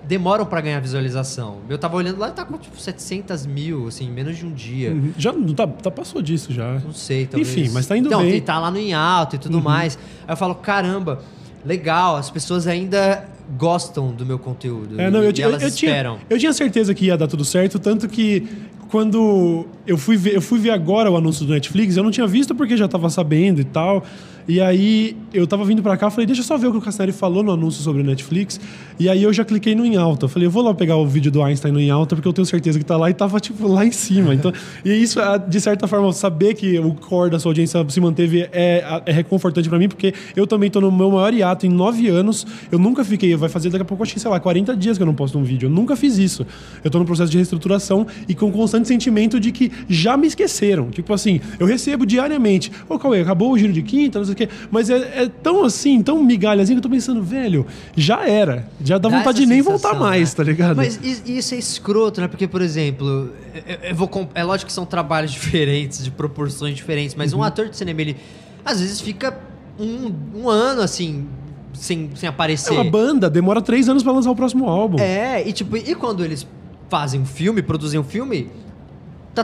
demoram 0.09 0.43
para 0.43 0.59
ganhar 0.59 0.79
visualização. 0.79 1.59
Eu 1.69 1.77
tava 1.77 1.95
olhando 1.95 2.17
lá 2.17 2.29
e 2.29 2.31
tá 2.31 2.43
com 2.43 2.57
tipo 2.57 2.79
700 2.79 3.45
mil, 3.45 3.87
assim, 3.87 4.09
menos 4.09 4.37
de 4.37 4.43
um 4.43 4.51
dia. 4.51 4.89
Uhum. 4.89 5.13
Já 5.15 5.31
tá, 5.55 5.67
tá, 5.67 5.91
passou 5.91 6.19
disso 6.19 6.51
já. 6.51 6.79
Não 6.79 6.91
sei, 6.91 7.27
talvez. 7.27 7.47
Enfim, 7.47 7.69
mas 7.71 7.85
tá 7.85 7.95
indo 7.95 8.07
então, 8.07 8.21
bem. 8.21 8.37
Então, 8.37 8.55
tá 8.55 8.59
lá 8.59 8.71
no 8.71 8.79
em 8.79 8.91
alto 8.91 9.35
e 9.35 9.39
tudo 9.39 9.59
uhum. 9.59 9.63
mais. 9.63 9.99
Aí 10.27 10.33
eu 10.33 10.35
falo, 10.35 10.55
caramba, 10.55 11.21
legal, 11.63 12.15
as 12.15 12.31
pessoas 12.31 12.65
ainda 12.65 13.23
gostam 13.55 14.11
do 14.11 14.25
meu 14.25 14.39
conteúdo. 14.39 14.99
É, 14.99 15.11
não, 15.11 15.21
eu, 15.21 15.31
e 15.31 15.41
elas 15.43 15.61
eu, 15.61 15.67
eu 15.67 15.71
esperam. 15.71 16.15
Tinha, 16.15 16.27
eu 16.27 16.39
tinha 16.39 16.53
certeza 16.53 16.91
que 16.95 17.05
ia 17.05 17.15
dar 17.15 17.27
tudo 17.27 17.45
certo, 17.45 17.77
tanto 17.77 18.07
que 18.07 18.47
quando 18.89 19.67
eu 19.85 19.97
fui 19.97 20.17
ver, 20.17 20.35
eu 20.35 20.41
fui 20.41 20.57
ver 20.57 20.71
agora 20.71 21.11
o 21.11 21.17
anúncio 21.17 21.45
do 21.45 21.53
Netflix, 21.53 21.95
eu 21.95 22.03
não 22.03 22.09
tinha 22.09 22.25
visto 22.25 22.55
porque 22.55 22.75
já 22.75 22.87
tava 22.87 23.11
sabendo 23.11 23.61
e 23.61 23.63
tal. 23.63 24.03
E 24.47 24.59
aí 24.59 25.15
eu 25.33 25.45
tava 25.45 25.63
vindo 25.63 25.81
para 25.81 25.95
cá, 25.97 26.09
falei, 26.09 26.25
deixa 26.25 26.41
eu 26.41 26.45
só 26.45 26.57
ver 26.57 26.67
o 26.67 26.71
que 26.71 26.77
o 26.77 26.81
Castaneri 26.81 27.11
falou 27.11 27.43
no 27.43 27.51
anúncio 27.51 27.81
sobre 27.83 28.01
o 28.01 28.05
Netflix. 28.05 28.59
E 28.99 29.07
aí 29.07 29.23
eu 29.23 29.31
já 29.31 29.45
cliquei 29.45 29.75
no 29.75 29.85
em 29.85 29.95
alta. 29.95 30.25
Eu 30.25 30.29
falei, 30.29 30.47
eu 30.47 30.51
vou 30.51 30.63
lá 30.63 30.73
pegar 30.73 30.97
o 30.97 31.07
vídeo 31.07 31.31
do 31.31 31.41
Einstein 31.41 31.71
no 31.71 31.79
em 31.79 31.89
alta, 31.89 32.15
porque 32.15 32.27
eu 32.27 32.33
tenho 32.33 32.45
certeza 32.45 32.77
que 32.77 32.85
tá 32.85 32.97
lá 32.97 33.09
e 33.09 33.13
tava, 33.13 33.39
tipo, 33.39 33.67
lá 33.67 33.85
em 33.85 33.91
cima. 33.91 34.33
Então, 34.33 34.51
e 34.83 34.91
isso, 34.91 35.19
de 35.47 35.61
certa 35.61 35.87
forma, 35.87 36.11
saber 36.11 36.53
que 36.55 36.79
o 36.79 36.93
core 36.93 37.29
da 37.29 37.39
sua 37.39 37.51
audiência 37.51 37.85
se 37.89 38.01
manteve 38.01 38.49
é, 38.51 39.01
é 39.05 39.11
reconfortante 39.11 39.69
para 39.69 39.79
mim, 39.79 39.87
porque 39.87 40.13
eu 40.35 40.45
também 40.45 40.69
tô 40.69 40.81
no 40.81 40.91
meu 40.91 41.11
maior 41.11 41.33
hiato 41.33 41.65
em 41.65 41.69
nove 41.69 42.07
anos. 42.07 42.45
Eu 42.71 42.79
nunca 42.79 43.03
fiquei, 43.03 43.35
vai 43.35 43.49
fazer 43.49 43.69
daqui 43.69 43.83
a 43.83 43.85
pouco, 43.85 44.03
acho 44.03 44.13
que, 44.13 44.19
sei 44.19 44.29
lá, 44.29 44.39
40 44.39 44.75
dias 44.75 44.97
que 44.97 45.03
eu 45.03 45.07
não 45.07 45.15
posto 45.15 45.37
um 45.37 45.43
vídeo. 45.43 45.67
Eu 45.67 45.71
nunca 45.71 45.95
fiz 45.95 46.17
isso. 46.17 46.45
Eu 46.83 46.91
tô 46.91 46.99
no 46.99 47.05
processo 47.05 47.31
de 47.31 47.37
reestruturação 47.37 48.05
e 48.27 48.35
com 48.35 48.51
constante 48.51 48.87
sentimento 48.87 49.39
de 49.39 49.51
que 49.51 49.71
já 49.87 50.17
me 50.17 50.27
esqueceram. 50.27 50.89
Tipo 50.89 51.13
assim, 51.13 51.39
eu 51.59 51.65
recebo 51.65 52.05
diariamente, 52.05 52.71
ô 52.89 52.95
oh, 52.95 52.99
Cauê, 52.99 53.21
acabou 53.21 53.51
o 53.51 53.57
giro 53.57 53.71
de 53.71 53.81
quinta, 53.81 54.19
sei 54.35 54.45
o 54.45 54.47
quê. 54.47 54.49
Mas 54.71 54.89
é, 54.89 55.23
é 55.23 55.29
tão 55.29 55.63
assim, 55.63 56.01
tão 56.01 56.23
migalhazinho 56.23 56.79
que 56.79 56.85
eu 56.85 56.89
tô 56.89 56.95
pensando, 56.95 57.21
velho, 57.21 57.65
já 57.95 58.27
era. 58.27 58.67
Já 58.83 58.97
dá, 58.97 59.09
dá 59.09 59.17
vontade 59.17 59.39
de 59.39 59.45
nem 59.45 59.61
voltar 59.61 59.93
mais, 59.93 60.29
né? 60.31 60.37
tá 60.37 60.43
ligado? 60.43 60.77
Mas 60.77 60.99
isso 61.03 61.53
é 61.53 61.57
escroto, 61.57 62.21
né? 62.21 62.27
Porque, 62.27 62.47
por 62.47 62.61
exemplo, 62.61 63.31
eu, 63.67 63.89
eu 63.89 63.95
vou, 63.95 64.09
é 64.33 64.43
lógico 64.43 64.67
que 64.67 64.73
são 64.73 64.85
trabalhos 64.85 65.31
diferentes, 65.33 66.03
de 66.03 66.11
proporções 66.11 66.75
diferentes, 66.75 67.15
mas 67.15 67.33
uhum. 67.33 67.39
um 67.39 67.43
ator 67.43 67.69
de 67.69 67.77
cinema, 67.77 68.01
ele 68.01 68.17
às 68.63 68.79
vezes 68.79 68.99
fica 68.99 69.37
um, 69.79 70.13
um 70.35 70.49
ano 70.49 70.81
assim 70.81 71.27
sem, 71.73 72.09
sem 72.15 72.27
É 72.27 72.29
aparecer. 72.29 72.73
uma 72.73 72.83
banda, 72.83 73.29
demora 73.29 73.61
três 73.61 73.87
anos 73.87 74.03
pra 74.03 74.11
lançar 74.11 74.31
o 74.31 74.35
próximo 74.35 74.67
álbum. 74.67 74.99
É, 74.99 75.47
e 75.47 75.53
tipo, 75.53 75.77
e 75.77 75.95
quando 75.95 76.23
eles 76.23 76.45
fazem 76.89 77.21
um 77.21 77.25
filme, 77.25 77.61
produzem 77.61 77.99
um 77.99 78.03
filme, 78.03 78.49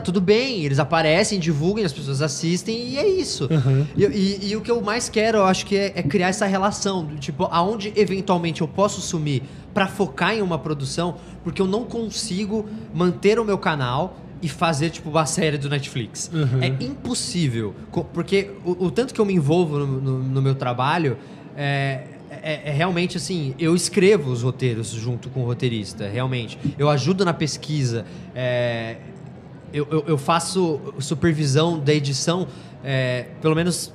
tudo 0.04 0.20
bem, 0.20 0.64
eles 0.64 0.78
aparecem, 0.78 1.38
divulgam, 1.38 1.84
as 1.84 1.92
pessoas 1.92 2.20
assistem 2.22 2.88
e 2.90 2.98
é 2.98 3.08
isso. 3.08 3.48
Uhum. 3.50 3.86
E, 3.96 4.04
e- 4.04 4.48
e 4.50 4.56
o 4.56 4.60
que 4.60 4.70
eu 4.70 4.80
mais 4.80 5.08
quero, 5.08 5.38
eu 5.38 5.44
acho 5.44 5.64
que 5.66 5.76
é, 5.76 5.92
é 5.96 6.02
criar 6.02 6.28
essa 6.28 6.46
relação, 6.46 7.04
do 7.04 7.16
tipo, 7.16 7.44
aonde 7.50 7.92
eventualmente 7.96 8.60
eu 8.60 8.68
posso 8.68 9.00
sumir 9.00 9.42
pra 9.72 9.86
focar 9.86 10.34
em 10.34 10.42
uma 10.42 10.58
produção, 10.58 11.16
porque 11.44 11.60
eu 11.62 11.66
não 11.66 11.84
consigo 11.84 12.66
manter 12.94 13.38
o 13.38 13.44
meu 13.44 13.58
canal 13.58 14.16
e 14.42 14.48
fazer, 14.48 14.90
tipo, 14.90 15.08
uma 15.10 15.24
série 15.26 15.56
do 15.58 15.68
Netflix. 15.68 16.30
Uhum. 16.32 16.62
É 16.62 16.66
impossível, 16.84 17.74
porque 18.12 18.50
o, 18.64 18.86
o 18.86 18.90
tanto 18.90 19.14
que 19.14 19.20
eu 19.20 19.24
me 19.24 19.32
envolvo 19.34 19.78
no, 19.78 19.86
no- 19.86 20.18
no 20.22 20.42
meu 20.42 20.54
trabalho 20.54 21.16
é, 21.56 22.02
é- 22.30 22.68
é 22.68 22.70
realmente 22.70 23.16
assim, 23.16 23.54
eu 23.58 23.74
escrevo 23.74 24.30
os 24.30 24.42
roteiros 24.42 24.90
junto 24.90 25.30
com 25.30 25.40
o 25.40 25.44
roteirista, 25.46 26.06
realmente. 26.08 26.58
Eu 26.78 26.90
ajudo 26.90 27.24
na 27.24 27.32
pesquisa, 27.32 28.04
é, 28.34 28.96
eu, 29.76 29.86
eu- 29.90 30.04
eu 30.08 30.18
faço 30.18 30.80
supervisão 30.98 31.78
da 31.78 31.92
edição, 31.92 32.46
é, 32.84 33.26
pelo 33.42 33.54
menos 33.54 33.92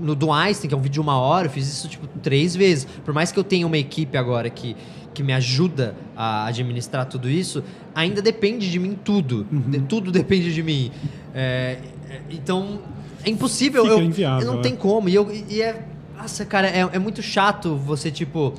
no 0.00 0.14
do 0.14 0.32
Einstein, 0.32 0.68
que 0.68 0.74
é 0.74 0.78
um 0.78 0.80
vídeo 0.80 0.94
de 0.94 1.00
uma 1.00 1.18
hora, 1.18 1.46
eu 1.46 1.50
fiz 1.50 1.68
isso 1.68 1.88
tipo 1.88 2.06
três 2.22 2.56
vezes. 2.56 2.86
Por 3.04 3.12
mais 3.14 3.30
que 3.30 3.38
eu 3.38 3.44
tenha 3.44 3.66
uma 3.66 3.76
equipe 3.78 4.16
agora 4.16 4.48
que, 4.48 4.74
que 5.12 5.22
me 5.22 5.32
ajuda 5.32 5.94
a 6.16 6.46
administrar 6.46 7.04
tudo 7.06 7.28
isso, 7.28 7.62
ainda 7.94 8.22
depende 8.22 8.70
de 8.70 8.78
mim 8.78 8.98
tudo. 9.04 9.44
De- 9.50 9.80
tudo 9.80 10.10
depende 10.10 10.52
de 10.54 10.62
mim. 10.62 10.90
É, 11.34 11.78
é, 12.08 12.20
então, 12.30 12.80
é 13.24 13.28
impossível. 13.30 13.82
Fica 13.84 13.94
eu, 13.96 14.02
inviável, 14.04 14.46
eu 14.46 14.52
não 14.54 14.60
é. 14.60 14.62
tem 14.62 14.74
como. 14.74 15.08
E, 15.08 15.14
eu, 15.14 15.30
e 15.48 15.60
é. 15.60 15.84
Nossa, 16.16 16.44
cara, 16.44 16.68
é, 16.68 16.80
é 16.92 16.98
muito 16.98 17.22
chato 17.22 17.76
você, 17.76 18.10
tipo 18.10 18.54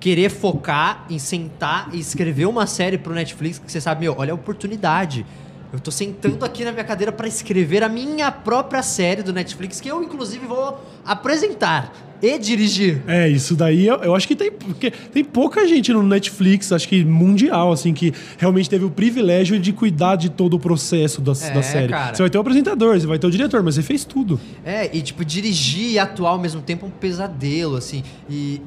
querer 0.00 0.28
focar 0.30 1.04
em 1.10 1.18
sentar 1.18 1.88
e 1.92 1.98
escrever 1.98 2.46
uma 2.46 2.66
série 2.66 2.96
pro 2.96 3.12
Netflix 3.12 3.58
que 3.58 3.70
você 3.70 3.80
sabe, 3.80 4.02
meu, 4.02 4.14
olha 4.16 4.32
a 4.32 4.34
oportunidade. 4.34 5.26
Eu 5.72 5.78
tô 5.78 5.90
sentando 5.90 6.44
aqui 6.44 6.64
na 6.64 6.72
minha 6.72 6.84
cadeira 6.84 7.12
para 7.12 7.28
escrever 7.28 7.82
a 7.82 7.88
minha 7.88 8.32
própria 8.32 8.82
série 8.82 9.22
do 9.22 9.32
Netflix, 9.34 9.80
que 9.80 9.88
eu, 9.88 10.02
inclusive, 10.02 10.46
vou 10.46 10.82
apresentar 11.04 11.92
e 12.22 12.38
dirigir. 12.38 13.02
É, 13.06 13.28
isso 13.28 13.54
daí 13.54 13.86
eu, 13.86 13.96
eu 13.96 14.14
acho 14.14 14.26
que 14.26 14.34
tem, 14.34 14.50
porque 14.50 14.90
tem 14.90 15.22
pouca 15.22 15.68
gente 15.68 15.92
no 15.92 16.02
Netflix, 16.02 16.72
acho 16.72 16.88
que 16.88 17.04
mundial, 17.04 17.70
assim, 17.70 17.92
que 17.92 18.12
realmente 18.38 18.68
teve 18.68 18.84
o 18.84 18.90
privilégio 18.90 19.58
de 19.60 19.72
cuidar 19.72 20.16
de 20.16 20.30
todo 20.30 20.54
o 20.54 20.58
processo 20.58 21.20
da, 21.20 21.32
É, 21.32 21.50
da 21.52 21.62
série. 21.62 21.88
cara. 21.88 22.14
Você 22.14 22.22
vai 22.22 22.30
ter 22.30 22.38
o 22.38 22.40
apresentador, 22.40 22.98
você 22.98 23.06
vai 23.06 23.18
ter 23.18 23.26
o 23.26 23.30
diretor, 23.30 23.62
mas 23.62 23.74
você 23.74 23.82
fez 23.82 24.04
tudo. 24.04 24.40
É, 24.64 24.88
e 24.96 25.02
tipo, 25.02 25.24
dirigir 25.24 25.92
e 25.92 25.98
atuar 25.98 26.30
ao 26.30 26.38
mesmo 26.38 26.62
tempo 26.62 26.86
é 26.86 26.88
um 26.88 26.92
pesadelo, 26.92 27.76
assim. 27.76 28.02
E. 28.28 28.60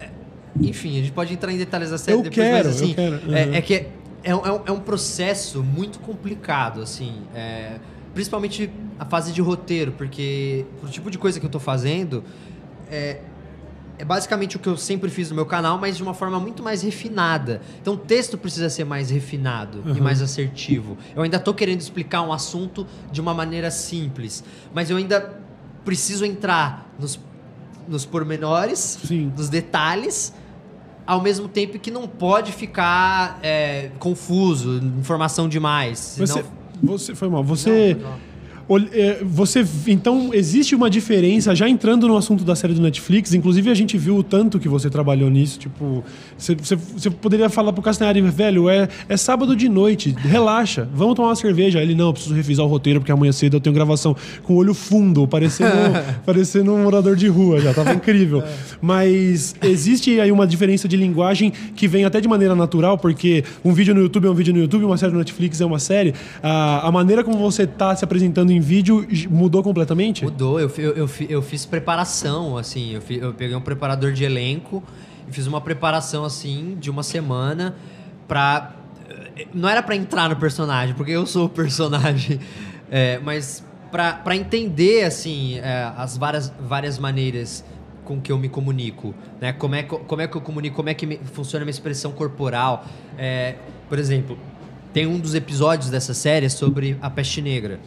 é, 0.00 0.08
Enfim, 0.62 0.98
a 0.98 1.00
gente 1.00 1.12
pode 1.12 1.32
entrar 1.32 1.52
em 1.52 1.58
detalhes 1.58 1.90
da 1.90 1.98
série 1.98 2.16
Eu 2.16 2.22
depois, 2.22 2.34
quero, 2.48 2.68
mas 2.68 2.76
assim. 2.76 2.88
eu 2.88 2.94
quero, 2.94 3.20
uhum. 3.28 3.36
É, 3.36 3.58
é 3.58 3.60
que 3.60 3.86
é, 4.26 4.30
é 4.30 4.34
um, 4.52 4.62
é 4.66 4.72
um- 4.72 4.80
processo 4.80 5.62
muito 5.62 5.98
complicado, 6.00 6.80
assim. 6.82 7.22
é, 7.34 7.78
principalmente 8.14 8.70
a 8.98 9.04
fase 9.04 9.30
de 9.32 9.40
roteiro, 9.42 9.92
porque 9.92 10.64
pro 10.80 10.88
tipo 10.88 11.10
de 11.10 11.18
coisa 11.18 11.38
que 11.38 11.44
eu 11.46 11.50
tô 11.50 11.60
fazendo. 11.60 12.24
É, 12.90 13.20
é 13.98 14.04
basicamente 14.04 14.56
o 14.56 14.58
que 14.58 14.68
eu 14.68 14.76
sempre 14.76 15.08
fiz 15.10 15.30
no 15.30 15.36
meu 15.36 15.46
canal, 15.46 15.78
mas 15.78 15.96
de 15.96 16.02
uma 16.02 16.12
forma 16.14 16.38
muito 16.38 16.62
mais 16.62 16.82
refinada. 16.82 17.60
Então 17.80 17.94
o 17.94 17.96
texto 17.96 18.36
precisa 18.36 18.68
ser 18.68 18.84
mais 18.84 19.08
refinado 19.10 19.82
e 19.86 19.90
Uhum. 19.92 20.02
mais 20.04 20.20
assertivo. 20.20 20.98
Eu 21.14 21.22
ainda 21.22 21.38
tô 21.38 21.54
querendo 21.54 21.80
explicar 21.80 22.20
um 22.22 22.30
assunto 22.32 22.86
de 23.10 23.20
uma 23.22 23.32
maneira 23.32 23.70
simples, 23.70 24.44
mas 24.74 24.90
eu 24.90 24.96
ainda 24.98 25.40
preciso 25.84 26.24
entrar 26.26 26.90
nos, 26.98 27.18
nos 27.88 28.04
pormenores, 28.04 28.98
Sim. 29.04 29.32
nos 29.36 29.48
detalhes, 29.48 30.32
ao 31.06 31.22
mesmo 31.22 31.48
tempo 31.48 31.78
que 31.78 31.90
não 31.90 32.08
pode 32.08 32.52
ficar 32.52 33.38
é, 33.42 33.90
confuso, 33.98 34.78
informação 34.98 35.48
demais. 35.48 35.98
Senão... 35.98 36.26
Você, 36.26 36.44
você 36.82 37.14
foi 37.14 37.28
mal. 37.28 37.44
Você. 37.44 37.94
Não, 37.94 38.10
não. 38.10 38.25
É, 38.92 39.18
Você, 39.22 39.64
então, 39.86 40.30
existe 40.32 40.74
uma 40.74 40.90
diferença, 40.90 41.54
já 41.54 41.68
entrando 41.68 42.08
no 42.08 42.16
assunto 42.16 42.44
da 42.44 42.56
série 42.56 42.74
do 42.74 42.80
Netflix, 42.80 43.32
inclusive 43.32 43.70
a 43.70 43.74
gente 43.74 43.96
viu 43.96 44.16
o 44.16 44.22
tanto 44.22 44.58
que 44.58 44.68
você 44.68 44.90
trabalhou 44.90 45.30
nisso, 45.30 45.58
tipo, 45.58 46.04
você, 46.36 46.54
você, 46.54 46.74
você 46.76 47.10
poderia 47.10 47.48
falar 47.48 47.72
pro 47.72 47.82
Castanhari, 47.82 48.20
velho, 48.22 48.68
é, 48.68 48.88
é 49.08 49.16
sábado 49.16 49.54
de 49.54 49.68
noite, 49.68 50.14
relaxa, 50.18 50.88
vamos 50.92 51.14
tomar 51.14 51.28
uma 51.28 51.36
cerveja. 51.36 51.80
Ele, 51.80 51.94
não, 51.94 52.06
eu 52.06 52.12
preciso 52.12 52.34
revisar 52.34 52.66
o 52.66 52.68
roteiro, 52.68 53.00
porque 53.00 53.12
amanhã 53.12 53.32
cedo 53.32 53.56
eu 53.56 53.60
tenho 53.60 53.74
gravação 53.74 54.16
com 54.42 54.54
o 54.54 54.56
olho 54.56 54.74
fundo, 54.74 55.26
parecendo, 55.28 55.70
parecendo 56.26 56.74
um 56.74 56.82
morador 56.82 57.14
de 57.14 57.28
rua, 57.28 57.60
já 57.60 57.72
tava 57.72 57.92
incrível. 57.92 58.42
Mas 58.82 59.54
existe 59.62 60.20
aí 60.20 60.32
uma 60.32 60.46
diferença 60.46 60.88
de 60.88 60.96
linguagem 60.96 61.52
que 61.74 61.86
vem 61.86 62.04
até 62.04 62.20
de 62.20 62.28
maneira 62.28 62.54
natural, 62.54 62.98
porque 62.98 63.44
um 63.64 63.72
vídeo 63.72 63.94
no 63.94 64.00
YouTube 64.00 64.26
é 64.26 64.30
um 64.30 64.34
vídeo 64.34 64.52
no 64.52 64.60
YouTube, 64.60 64.84
uma 64.84 64.96
série 64.96 65.12
no 65.12 65.18
Netflix 65.18 65.60
é 65.60 65.66
uma 65.66 65.78
série. 65.78 66.14
A, 66.42 66.88
a 66.88 66.90
maneira 66.90 67.22
como 67.22 67.38
você 67.38 67.66
tá 67.66 67.94
se 67.94 68.04
apresentando 68.04 68.55
em 68.56 68.60
vídeo 68.60 69.06
mudou 69.30 69.62
completamente? 69.62 70.24
Mudou, 70.24 70.58
eu, 70.60 70.70
eu, 70.78 70.92
eu, 70.96 71.10
eu 71.28 71.42
fiz 71.42 71.64
preparação, 71.66 72.56
assim, 72.56 72.92
eu, 72.94 73.02
eu 73.16 73.32
peguei 73.34 73.54
um 73.56 73.60
preparador 73.60 74.12
de 74.12 74.24
elenco 74.24 74.82
e 75.28 75.32
fiz 75.32 75.46
uma 75.46 75.60
preparação, 75.60 76.24
assim, 76.24 76.76
de 76.80 76.90
uma 76.90 77.02
semana 77.02 77.74
pra... 78.28 78.74
eh, 79.36 79.46
Não 79.54 79.68
era 79.68 79.82
pra 79.82 79.94
entrar 79.96 80.28
no 80.28 80.36
personagem, 80.36 80.94
porque 80.94 81.12
eu 81.12 81.26
sou 81.26 81.46
o 81.46 81.48
personagem, 81.48 82.40
é, 82.90 83.18
mas 83.24 83.64
pra 83.90 84.36
entender, 84.36 85.04
assim, 85.04 85.58
é, 85.58 85.90
as 85.96 86.16
várias, 86.16 86.52
várias 86.60 86.98
maneiras 86.98 87.64
com 88.04 88.20
que 88.20 88.30
eu 88.30 88.38
me 88.38 88.48
comunico, 88.48 89.14
né? 89.40 89.52
Como 89.52 89.74
é 89.74 89.82
como 89.82 90.22
é 90.22 90.28
que 90.28 90.36
eu 90.36 90.40
comunico, 90.40 90.76
como 90.76 90.88
é 90.88 90.94
que 90.94 91.06
me- 91.06 91.18
funciona 91.32 91.62
a 91.62 91.66
minha 91.66 91.70
expressão 91.72 92.12
corporal. 92.12 92.84
É, 93.18 93.56
por 93.88 93.98
exemplo, 93.98 94.38
tem 94.96 95.06
um 95.06 95.18
dos 95.18 95.34
episódios 95.34 95.90
dessa 95.90 96.14
série 96.14 96.48
sobre 96.48 96.96
a 97.02 97.10
peste 97.10 97.42
negra. 97.42 97.78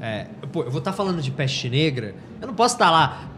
É, 0.00 0.24
pô, 0.50 0.62
eu 0.62 0.70
vou 0.70 0.78
estar 0.78 0.94
falando 0.94 1.20
de 1.20 1.30
peste 1.30 1.68
negra, 1.68 2.14
eu 2.40 2.46
não 2.46 2.54
posso 2.54 2.76
estar 2.76 2.90
lá. 2.90 3.28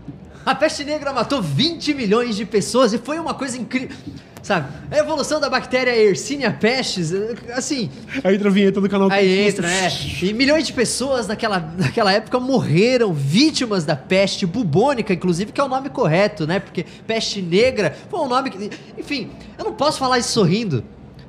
A 0.46 0.54
peste 0.54 0.84
negra 0.84 1.12
matou 1.12 1.42
20 1.42 1.94
milhões 1.94 2.36
de 2.36 2.44
pessoas 2.44 2.92
e 2.92 2.98
foi 2.98 3.18
uma 3.18 3.34
coisa 3.34 3.58
incrível. 3.58 3.96
Sabe? 4.40 4.68
A 4.88 4.98
evolução 4.98 5.40
da 5.40 5.50
bactéria 5.50 5.90
Yersinia 5.90 6.52
pestis, 6.52 7.12
assim, 7.56 7.90
Aí 8.22 8.36
entra 8.36 8.50
a 8.50 8.52
vinheta 8.52 8.80
do 8.80 8.88
canal. 8.88 9.10
Aí 9.10 9.48
entra, 9.48 9.66
né? 9.66 9.90
E 10.22 10.32
milhões 10.32 10.64
de 10.64 10.72
pessoas 10.72 11.26
naquela, 11.26 11.58
naquela 11.76 12.12
época 12.12 12.38
morreram 12.38 13.12
vítimas 13.12 13.84
da 13.84 13.96
peste 13.96 14.46
bubônica, 14.46 15.12
inclusive, 15.12 15.50
que 15.50 15.60
é 15.60 15.64
o 15.64 15.68
nome 15.68 15.90
correto, 15.90 16.46
né? 16.46 16.60
Porque 16.60 16.86
peste 17.04 17.42
negra 17.42 17.96
foi 18.08 18.20
um 18.20 18.28
nome 18.28 18.48
que. 18.48 18.70
Enfim, 18.96 19.28
eu 19.58 19.64
não 19.64 19.72
posso 19.72 19.98
falar 19.98 20.20
isso 20.20 20.30
sorrindo. 20.30 20.84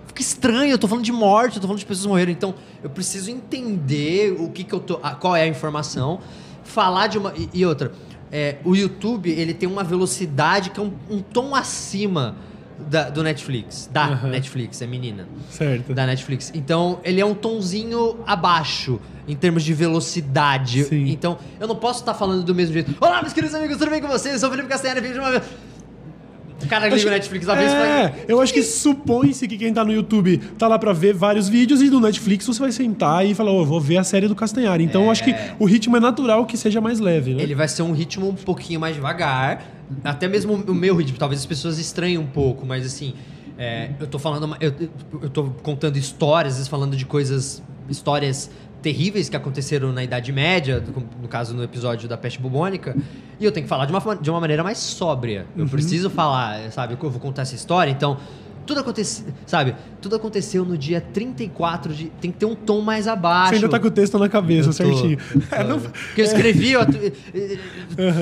Fica 0.10 0.22
estranho, 0.22 0.72
eu 0.72 0.78
tô 0.78 0.88
falando 0.88 1.06
de 1.06 1.12
morte, 1.12 1.56
eu 1.56 1.62
tô 1.62 1.68
falando 1.68 1.80
de 1.80 1.86
pessoas 1.86 2.06
morreram. 2.08 2.32
Então, 2.32 2.54
eu 2.84 2.90
preciso 2.90 3.30
entender 3.32 4.36
o 4.40 4.50
que, 4.50 4.64
que 4.64 4.74
eu 4.74 4.80
tô. 4.80 4.98
qual 5.20 5.36
é 5.36 5.44
a 5.44 5.48
informação, 5.48 6.20
falar 6.64 7.08
de 7.08 7.18
uma. 7.18 7.34
E, 7.38 7.50
e 7.54 7.66
outra, 7.66 7.92
é, 8.32 8.58
o 8.66 8.76
YouTube, 8.76 9.30
ele 9.32 9.54
tem 9.54 9.68
uma 9.70 9.84
velocidade 9.84 10.72
que 10.72 10.80
é 10.80 10.84
um, 10.84 10.92
um 11.10 11.22
tom 11.22 11.56
acima 11.56 12.36
da- 12.90 13.10
do 13.10 13.22
Netflix. 13.24 13.90
Da 13.92 14.06
Aham. 14.08 14.30
Netflix, 14.30 14.82
é 14.82 14.88
menina 14.88 15.28
Certo. 15.50 15.94
da 15.94 16.06
Netflix. 16.08 16.52
Então, 16.56 17.00
ele 17.04 17.22
é 17.22 17.26
um 17.26 17.34
tonzinho 17.36 18.18
abaixo 18.26 19.00
em 19.28 19.36
termos 19.36 19.64
de 19.64 19.74
velocidade. 19.74 20.86
Sim. 20.86 21.08
Então, 21.10 21.38
eu 21.60 21.68
não 21.68 21.76
posso 21.76 22.00
estar 22.00 22.14
falando 22.16 22.44
do 22.44 22.56
mesmo 22.56 22.74
jeito. 22.74 22.96
Olá, 23.00 23.22
meus 23.22 23.34
queridos 23.34 23.54
amigos, 23.56 23.78
tudo 23.78 23.92
bem 23.92 24.02
com 24.02 24.08
vocês? 24.08 24.34
Eu 24.36 24.40
sou 24.40 24.50
o 24.50 24.52
Felipe 24.52 24.70
Castanheira, 24.70 25.02
vídeo 25.02 25.14
de 25.16 25.20
uma 25.20 25.32
vez. 25.32 25.44
O 26.64 26.68
cara 26.68 26.88
liga 26.90 27.08
o 27.08 27.12
Netflix 27.12 27.46
uma 27.48 27.56
vez. 27.56 27.72
É, 27.72 28.26
eu 28.28 28.42
acho 28.42 28.54
que 28.54 28.62
supõe-se 28.64 29.48
que 29.48 29.58
quem 29.58 29.74
tá 29.74 29.84
no 29.86 29.92
YouTube 29.94 30.38
tá 30.58 30.68
lá 30.68 30.78
pra 30.78 30.94
ver 30.94 31.14
vários 31.14 31.48
vídeos 31.50 31.82
e 31.82 31.90
no 31.90 32.00
Netflix 32.00 32.46
você 32.46 32.60
vai 32.60 32.72
sentar 32.72 33.26
e 33.26 33.34
falar, 33.34 33.52
ô, 33.52 33.62
eu 33.62 33.66
vou 33.66 33.80
ver 33.80 33.98
a 33.98 34.04
série 34.04 34.28
do 34.28 34.36
Castanhari. 34.36 34.84
Então 34.84 35.06
eu 35.06 35.12
acho 35.12 35.24
que 35.24 35.34
o 35.58 35.66
ritmo 35.66 35.96
é 35.98 36.00
natural 36.00 36.46
que 36.46 36.58
seja 36.58 36.80
mais 36.82 37.00
leve, 37.00 37.34
né? 37.34 37.42
Ele 37.44 37.56
vai 37.56 37.68
ser 37.68 37.82
um 37.84 37.92
ritmo 37.94 38.30
um 38.30 38.36
pouquinho 38.36 38.80
mais 38.80 38.96
devagar. 38.96 39.64
Até 40.04 40.28
mesmo 40.28 40.54
o 40.68 40.74
meu 40.74 40.96
ritmo. 40.96 41.18
Talvez 41.18 41.40
as 41.42 41.46
pessoas 41.46 41.80
estranhem 41.80 42.18
um 42.18 42.28
pouco, 42.28 42.66
mas 42.66 42.86
assim. 42.86 43.14
é, 43.58 43.90
eu 44.00 44.08
tô 44.08 44.20
falando. 44.20 44.44
uma- 44.44 44.58
Eu, 44.60 44.74
eu 45.22 45.30
tô 45.30 45.46
contando 45.64 45.98
histórias, 45.98 46.54
às 46.54 46.58
vezes 46.60 46.70
falando 46.70 46.96
de 46.96 47.06
coisas. 47.06 47.62
Histórias 47.90 48.52
terríveis 48.82 49.30
que 49.30 49.36
aconteceram 49.36 49.92
na 49.92 50.04
Idade 50.04 50.32
Média, 50.32 50.84
no 51.22 51.28
caso 51.28 51.54
no 51.54 51.64
episódio 51.64 52.08
da 52.08 52.18
peste 52.18 52.40
bubônica, 52.40 52.96
e 53.40 53.46
eu 53.46 53.52
tenho 53.52 53.66
que 53.66 53.70
falar 53.70 53.86
de 53.86 53.92
uma, 53.92 54.16
de 54.16 54.30
uma 54.30 54.40
maneira 54.40 54.64
mais 54.64 54.78
sóbria. 54.78 55.46
Eu 55.56 55.68
preciso 55.68 56.10
falar, 56.10 56.72
sabe? 56.72 56.98
Eu 57.00 57.10
vou 57.10 57.20
contar 57.20 57.44
essa 57.44 57.56
história, 57.56 57.92
então. 57.92 58.18
Tudo 58.66 58.82
aconteceu, 58.82 59.26
sabe? 59.46 59.76
Tudo 60.02 60.16
aconteu 60.16 60.64
no 60.64 60.78
dia 60.78 61.02
34 61.02 61.94
de. 61.94 62.06
Tem 62.22 62.32
que 62.32 62.38
ter 62.38 62.46
um 62.46 62.56
tom 62.56 62.82
mais 62.82 63.08
abaixo. 63.08 63.50
Você 63.50 63.56
ainda 63.56 63.70
tá 63.70 63.80
com 63.80 63.88
o 63.88 63.92
texto 63.92 64.18
na 64.20 64.30
cabeça, 64.30 64.72
certinho. 64.72 65.18
É, 65.52 65.64
não- 65.64 65.80
Porque 65.80 66.22
eu 66.22 66.26
escrevi, 66.26 66.76
ó, 66.76 66.86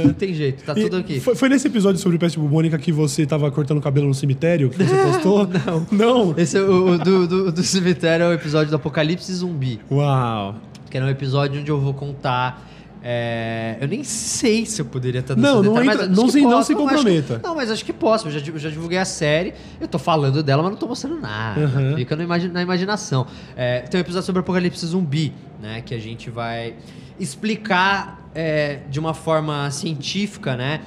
não 0.06 0.14
tem 0.14 0.34
jeito, 0.34 0.64
tá 0.64 0.74
E 0.78 0.84
tudo 0.84 0.98
aqui. 0.98 1.20
Foi, 1.20 1.36
foi 1.36 1.50
nesse 1.50 1.68
episódio 1.68 2.00
sobre 2.02 2.18
peste 2.18 2.40
bubônica 2.40 2.78
que 2.78 2.92
você 2.92 3.26
tava 3.26 3.50
cortando 3.52 3.78
o 3.78 3.82
cabelo 3.82 4.08
no 4.08 4.14
cemitério 4.14 4.70
que 4.70 4.84
você 4.84 4.96
postou? 5.04 5.48
Não. 5.48 5.88
Não? 5.92 6.34
Esse 6.38 6.58
é 6.58 6.62
o, 6.62 6.94
o 6.94 6.98
do, 6.98 7.28
do, 7.28 7.52
do 7.52 7.64
cemitério 7.64 8.26
é 8.26 8.30
o 8.30 8.34
episódio 8.34 8.70
do 8.70 8.76
Apocalipse 8.76 9.32
Zumbi, 9.34 9.80
Uau. 9.92 10.56
que 10.90 10.98
era 10.98 11.06
um 11.06 11.10
episódio 11.10 11.60
onde 11.62 11.70
eu 11.70 11.80
vou 11.80 11.94
contar 11.94 12.66
É, 13.04 13.78
eu 13.80 13.88
nem 13.88 14.04
sei 14.04 14.66
se 14.66 14.82
eu 14.82 14.86
poderia 14.86 15.20
estar 15.22 15.36
Não, 15.36 15.62
não, 15.62 15.74
detalhe, 15.76 15.88
entra, 15.92 16.08
mas 16.08 16.18
não, 16.18 16.28
se, 16.28 16.38
que 16.38 16.44
não 16.44 16.50
posso, 16.52 16.68
se 16.68 16.74
acho 16.74 16.82
que- 16.82 16.88
comprometa. 16.96 17.42
não, 17.44 17.56
mas 17.56 17.72
acho 17.72 17.86
que 17.86 17.94
posso. 17.94 18.28
Eu 18.28 18.32
já, 18.32 18.40
eu 18.52 18.60
já 18.60 18.70
divulguei 18.70 18.98
a 18.98 19.06
série, 19.06 19.54
eu 19.80 19.88
tô 19.88 19.98
falando 20.00 20.42
dela, 20.44 20.62
mas 20.64 20.72
não 20.72 20.78
tô 20.80 20.88
mostrando 20.88 21.20
nada. 21.22 21.60
Uhum. 21.62 21.96
Fica 21.96 22.16
imagi- 22.22 22.50
na 22.50 22.62
imaginação. 22.62 23.28
É, 23.56 23.82
tem 23.82 24.00
um 24.00 24.02
episódio 24.02 24.26
sobre 24.26 24.40
apocalipse 24.42 24.86
zumbi, 24.86 25.34
né? 25.62 25.82
Que 25.86 25.94
a 25.96 26.00
gente 26.00 26.30
vai 26.30 26.76
explicar 27.20 28.30
é, 28.34 28.80
de 28.90 29.00
uma 29.00 29.14
forma 29.14 29.70
científica, 29.72 30.56
né? 30.56 30.82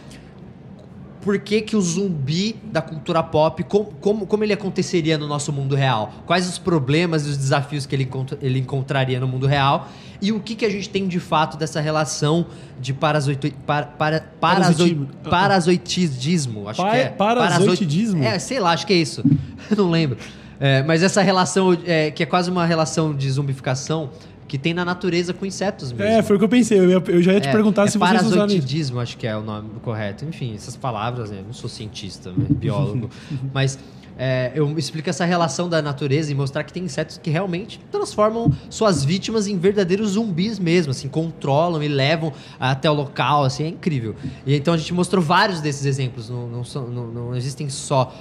Por 1.21 1.39
que, 1.39 1.61
que 1.61 1.77
o 1.77 1.81
zumbi 1.83 2.57
da 2.73 2.81
cultura 2.81 3.23
pop, 3.23 3.62
com- 3.64 3.85
como, 3.85 4.27
como 4.27 4.43
ele 4.43 4.53
aconteceria 4.55 5.18
no 5.18 5.29
nosso 5.29 5.53
mundo 5.53 5.75
real? 5.75 6.12
Quais 6.27 6.49
os 6.49 6.57
problemas 6.59 7.27
e 7.27 7.31
os 7.31 7.37
desafios 7.37 7.85
que 7.85 7.95
ele, 7.95 8.09
ele 8.41 8.59
encontraria 8.59 9.21
no 9.21 9.29
mundo 9.29 9.47
real? 9.47 9.89
E 10.23 10.33
o 10.33 10.41
que, 10.41 10.55
que 10.55 10.64
a 10.64 10.71
gente 10.71 10.89
tem 10.89 11.07
de 11.07 11.21
fato 11.21 11.57
dessa 11.59 11.81
relação 11.81 12.47
de 12.81 12.93
parazoito, 12.95 13.51
para, 13.66 13.87
para, 13.87 14.21
Parasitismo. 14.41 15.07
parazoi- 15.23 15.31
parazoitismo? 15.31 16.68
Acho 16.68 16.83
Pa- 16.83 16.91
que 16.91 16.97
é. 16.97 17.09
parazoitidismo? 17.11 18.23
É, 18.25 18.39
sei 18.39 18.59
lá, 18.61 18.73
acho 18.73 18.87
que 18.87 18.93
é 18.93 18.97
isso. 18.97 19.23
Não 19.77 19.91
lembro. 19.91 20.16
É, 20.59 20.83
mas 20.83 21.03
essa 21.03 21.23
relação, 21.23 21.77
é, 21.87 22.11
que 22.11 22.23
é 22.23 22.27
quase 22.27 22.51
uma 22.51 22.66
relação 22.66 23.14
de 23.14 23.31
zumbificação, 23.31 24.11
que 24.51 24.59
tem 24.59 24.75
na 24.75 24.85
natureza 24.85 25.33
com 25.33 25.47
insetos 25.47 25.93
mesmo. 25.93 26.13
É, 26.13 26.23
foi 26.25 26.35
o 26.35 26.39
que 26.41 26.45
eu 26.45 26.49
pensei. 26.49 26.77
Eu, 26.81 26.91
ia- 26.91 27.03
eu 27.07 27.23
já 27.23 27.33
ia 27.33 27.41
te 27.41 27.49
É, 27.49 27.53
perguntar 27.53 27.85
é 27.85 27.87
se 27.87 27.93
vocês 27.97 28.03
usaram 28.11 28.25
isso. 28.27 28.37
parazoitidismo, 28.37 28.99
acho 28.99 29.17
que 29.17 29.25
é 29.25 29.37
o 29.37 29.43
nome 29.43 29.69
correto. 29.81 30.25
Enfim, 30.25 30.53
essas 30.57 30.75
palavras, 30.75 31.31
né? 31.31 31.39
Eu 31.39 31.45
não 31.45 31.53
sou 31.53 31.71
cientista, 31.71 32.33
né? 32.33 32.47
biólogo. 32.51 33.09
mas 33.55 33.79
é, 34.19 34.51
eu 34.53 34.77
explico 34.77 35.09
essa 35.09 35.25
relação 35.25 35.69
da 35.69 35.81
natureza 35.81 36.33
e 36.33 36.35
mostrar 36.35 36.65
que 36.65 36.73
tem 36.73 36.83
insetos 36.83 37.17
que 37.17 37.31
realmente 37.31 37.79
transformam 37.93 38.53
suas 38.69 39.05
vítimas 39.05 39.47
em 39.47 39.57
verdadeiros 39.57 40.11
zumbis 40.11 40.59
mesmo, 40.59 40.91
assim, 40.91 41.07
controlam 41.09 41.81
e 41.81 41.87
levam 41.87 42.33
até 42.59 42.91
o 42.91 42.95
local, 42.95 43.45
assim, 43.45 43.63
é 43.63 43.69
incrível. 43.69 44.17
E 44.45 44.57
então 44.57 44.75
a 44.75 44.77
gente 44.77 44.93
mostrou 44.93 45.23
vários 45.23 45.61
desses 45.61 45.87
exemplos, 45.87 46.29
não, 46.29 46.49
não, 46.49 46.63
não- 46.91 47.07
não 47.07 47.37
existem 47.37 47.69
só 47.69 48.13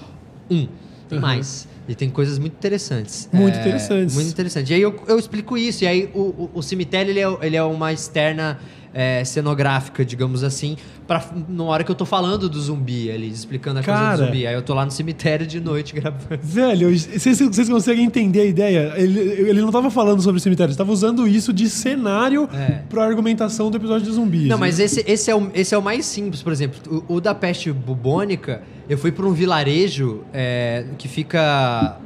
um, 0.49 0.67
tem 1.09 1.17
Uhum. 1.17 1.21
mais. 1.21 1.67
E 1.89 1.95
tem 1.95 2.09
coisas 2.09 2.37
muito 2.39 2.53
interessantes. 2.53 3.27
Muito 3.33 3.57
É, 3.57 3.61
interessantes. 3.61 4.13
Muito 4.15 4.29
interessante. 4.29 4.71
E 4.71 4.75
aí 4.75 4.81
eu, 4.81 4.95
eu 5.07 5.17
explico 5.17 5.57
isso. 5.57 5.83
E 5.83 5.87
aí 5.87 6.09
o, 6.13 6.19
o, 6.19 6.49
o 6.55 6.61
cemitério 6.61 7.09
ele 7.11 7.19
é, 7.19 7.37
ele 7.47 7.55
é 7.57 7.63
uma 7.63 7.91
externa 7.91 8.59
é, 8.93 9.23
cenográfica, 9.23 10.03
digamos 10.05 10.43
assim, 10.43 10.75
pra, 11.07 11.23
na 11.47 11.63
hora 11.63 11.83
que 11.83 11.91
eu 11.91 11.95
tô 11.95 12.05
falando 12.05 12.47
do 12.49 12.59
zumbi 12.61 13.09
ali, 13.11 13.27
explicando 13.29 13.79
a 13.79 13.83
coisa 13.83 13.99
Cara. 13.99 14.17
do 14.17 14.25
zumbi. 14.25 14.45
Aí 14.47 14.53
eu 14.53 14.61
tô 14.61 14.73
lá 14.75 14.85
no 14.85 14.91
cemitério 14.91 15.45
de 15.47 15.59
noite 15.59 15.93
gravando. 15.95 16.39
Velho, 16.41 16.89
vocês, 16.95 17.39
vocês 17.39 17.67
conseguem 17.69 18.05
entender 18.05 18.41
a 18.41 18.45
ideia? 18.45 18.93
Ele, 18.95 19.19
ele 19.19 19.61
não 19.61 19.71
tava 19.71 19.89
falando 19.91 20.21
sobre 20.21 20.39
cemitério, 20.39 20.71
ele 20.71 20.77
tava 20.77 20.91
usando 20.91 21.27
isso 21.27 21.51
de 21.51 21.69
cenário 21.69 22.47
É. 22.53 22.81
pra 22.89 23.03
argumentação 23.03 23.69
do 23.71 23.77
episódio 23.77 24.05
de 24.05 24.11
zumbis. 24.11 24.47
Não, 24.47 24.57
mas 24.57 24.79
esse, 24.79 25.03
esse, 25.07 25.29
é 25.31 25.35
o, 25.35 25.49
esse 25.55 25.73
é 25.73 25.77
o 25.77 25.81
mais 25.81 26.05
simples, 26.05 26.41
por 26.43 26.51
exemplo. 26.53 27.03
O, 27.07 27.15
o 27.15 27.21
da 27.21 27.33
peste 27.35 27.71
bubônica, 27.71 28.61
eu 28.89 28.97
fui 28.97 29.11
pra 29.11 29.25
um 29.25 29.31
vilarejo 29.33 30.23
é, 30.33 30.85
que 30.97 31.07
fica. 31.07 31.97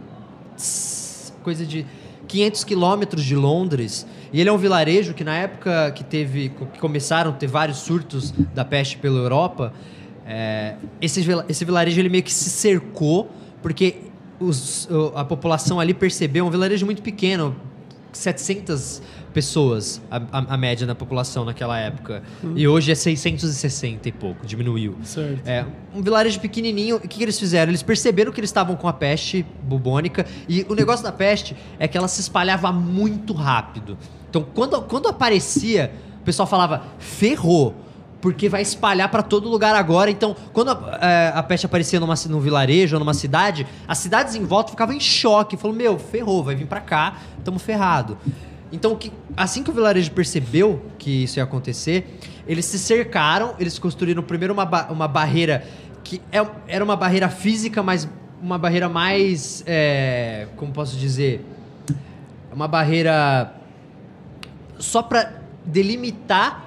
coisa 1.42 1.66
de 1.66 1.86
500 2.28 2.64
quilômetros 2.64 3.24
de 3.24 3.36
Londres. 3.36 4.06
E 4.32 4.40
ele 4.42 4.50
é 4.50 4.54
um 4.54 4.58
vilarejo 4.58 5.14
que, 5.14 5.24
na 5.24 5.36
época 5.38 5.92
que 5.92 6.04
teve. 6.04 6.50
que 6.74 6.80
começaram 6.80 7.32
a 7.32 7.34
ter 7.34 7.48
vários 7.48 7.78
surtos 7.80 8.32
da 8.54 8.66
peste 8.66 8.98
pela 8.98 9.18
Europa, 9.20 9.74
é, 10.26 10.76
esse, 11.02 11.26
esse 11.50 11.66
vilarejo 11.66 12.00
ele 12.00 12.10
meio 12.10 12.24
que 12.24 12.34
se 12.34 12.50
cercou, 12.50 13.30
porque 13.62 13.96
os- 14.40 14.88
a 15.16 15.24
população 15.24 15.80
ali 15.80 15.94
percebeu, 15.94 16.46
é 16.46 16.48
um 16.48 16.52
vilarejo 16.52 16.86
muito 16.86 17.02
pequeno, 17.02 17.56
700 18.12 19.02
pessoas 19.34 20.02
a, 20.10 20.18
a- 20.18 20.54
a 20.54 20.58
média 20.58 20.86
da 20.88 20.94
população 20.96 21.44
naquela 21.44 21.78
época. 21.80 22.22
E 22.56 22.68
hoje 22.68 22.92
é 22.92 22.96
660 22.96 24.08
e 24.08 24.12
pouco, 24.12 24.46
diminuiu. 24.46 24.96
Certo. 25.04 25.42
É, 25.48 25.66
um 25.94 26.02
vilarejo 26.02 26.40
pequenininho. 26.40 26.98
O 26.98 27.00
que, 27.00 27.08
que 27.08 27.24
eles 27.24 27.40
fizeram? 27.40 27.72
Eles 27.72 27.84
perceberam 27.84 28.32
que 28.32 28.40
eles 28.40 28.50
estavam 28.50 28.76
com 28.76 28.88
a 28.88 28.94
peste 28.94 29.46
bubônica. 29.64 30.26
E 30.48 30.66
o 30.70 30.76
negócio 30.76 31.04
da 31.04 31.12
peste 31.12 31.56
é 31.80 31.88
que 31.88 31.98
ela 31.98 32.08
se 32.08 32.22
espalhava 32.22 32.72
muito 32.72 33.34
rápido. 33.34 33.98
Então, 34.30 34.46
quando, 34.54 34.82
quando 34.84 35.08
aparecia, 35.08 35.92
o 36.22 36.24
pessoal 36.24 36.48
falava, 36.48 36.84
ferrou. 37.00 37.76
Porque 38.22 38.48
vai 38.48 38.62
espalhar 38.62 39.12
pra 39.12 39.22
todo 39.22 39.50
lugar 39.50 39.76
agora. 39.76 40.10
Então, 40.10 40.34
quando 40.54 40.72
a, 40.72 40.98
é, 41.02 41.32
a 41.36 41.44
peste 41.44 41.66
aparecia 41.66 42.00
numa, 42.00 42.14
num 42.30 42.40
vilarejo 42.40 42.96
ou 42.96 43.00
numa 43.02 43.14
cidade, 43.14 43.68
as 43.86 43.98
cidades 43.98 44.34
em 44.36 44.46
volta 44.46 44.72
ficavam 44.72 44.96
em 44.96 45.00
choque. 45.02 45.58
Falou, 45.58 45.76
meu, 45.76 46.00
ferrou, 46.00 46.42
vai 46.42 46.56
vir 46.56 46.66
pra 46.66 46.80
cá, 46.80 47.18
tamo 47.44 47.60
ferrado. 47.60 48.18
Então, 48.74 48.96
que, 48.96 49.12
assim 49.38 49.62
que 49.64 49.70
o 49.70 49.74
vilarejo 49.74 50.12
percebeu 50.12 50.82
que 50.98 51.24
isso 51.26 51.38
ia 51.40 51.44
acontecer, 51.44 52.18
eles 52.48 52.66
se 52.66 52.80
cercaram, 52.80 53.54
eles 53.60 53.78
construíram 53.78 54.24
primeiro 54.24 54.52
uma, 54.52 54.66
ba- 54.66 54.88
uma 54.90 55.08
barreira 55.08 55.64
que 56.04 56.20
é- 56.32 56.46
era 56.68 56.84
uma 56.84 56.96
barreira 56.96 57.30
física, 57.30 57.84
mas 57.84 58.10
uma 58.42 58.58
barreira 58.58 58.90
mais. 58.90 59.64
é, 59.68 60.48
como 60.58 60.74
posso 60.74 60.98
dizer? 60.98 61.46
Uma 62.52 62.68
barreira 62.68 63.54
só 64.80 65.02
para 65.04 65.32
delimitar 65.66 66.66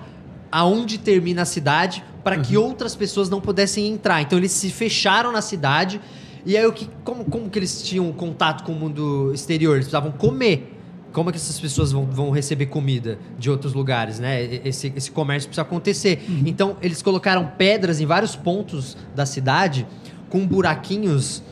aonde 0.50 0.98
termina 0.98 1.42
a 1.42 1.44
cidade 1.44 2.02
para 2.24 2.38
que 2.38 2.56
outras 2.56 2.94
pessoas 2.94 3.28
não 3.28 3.40
pudessem 3.40 3.86
entrar. 3.88 4.22
Então 4.22 4.38
eles 4.38 4.52
se 4.52 4.70
fecharam 4.70 5.32
na 5.32 5.42
cidade 5.42 6.00
e 6.44 6.56
aí 6.56 6.64
o 6.66 6.72
que 6.72 6.88
como, 7.04 7.24
como 7.24 7.50
que 7.50 7.58
eles 7.58 7.82
tinham 7.82 8.10
contato 8.12 8.64
com 8.64 8.72
o 8.72 8.74
mundo 8.76 9.32
exterior? 9.34 9.74
Eles 9.74 9.86
precisavam 9.86 10.12
comer. 10.12 10.72
Como 11.16 11.30
é 11.30 11.32
que 11.32 11.38
essas 11.38 11.58
pessoas 11.58 11.92
vão, 11.92 12.04
vão 12.04 12.30
receber 12.30 12.66
comida 12.66 13.18
de 13.38 13.48
outros 13.48 13.72
lugares, 13.72 14.18
né? 14.18 14.44
Esse, 14.62 14.92
esse 14.94 15.10
comércio 15.10 15.48
precisa 15.48 15.62
acontecer. 15.62 16.22
Então, 16.44 16.76
eles 16.82 17.00
colocaram 17.00 17.50
pedras 17.56 18.02
em 18.02 18.04
vários 18.04 18.36
pontos 18.36 18.98
da 19.14 19.24
cidade 19.24 19.86
com 20.28 20.46
buraquinhos 20.46 21.42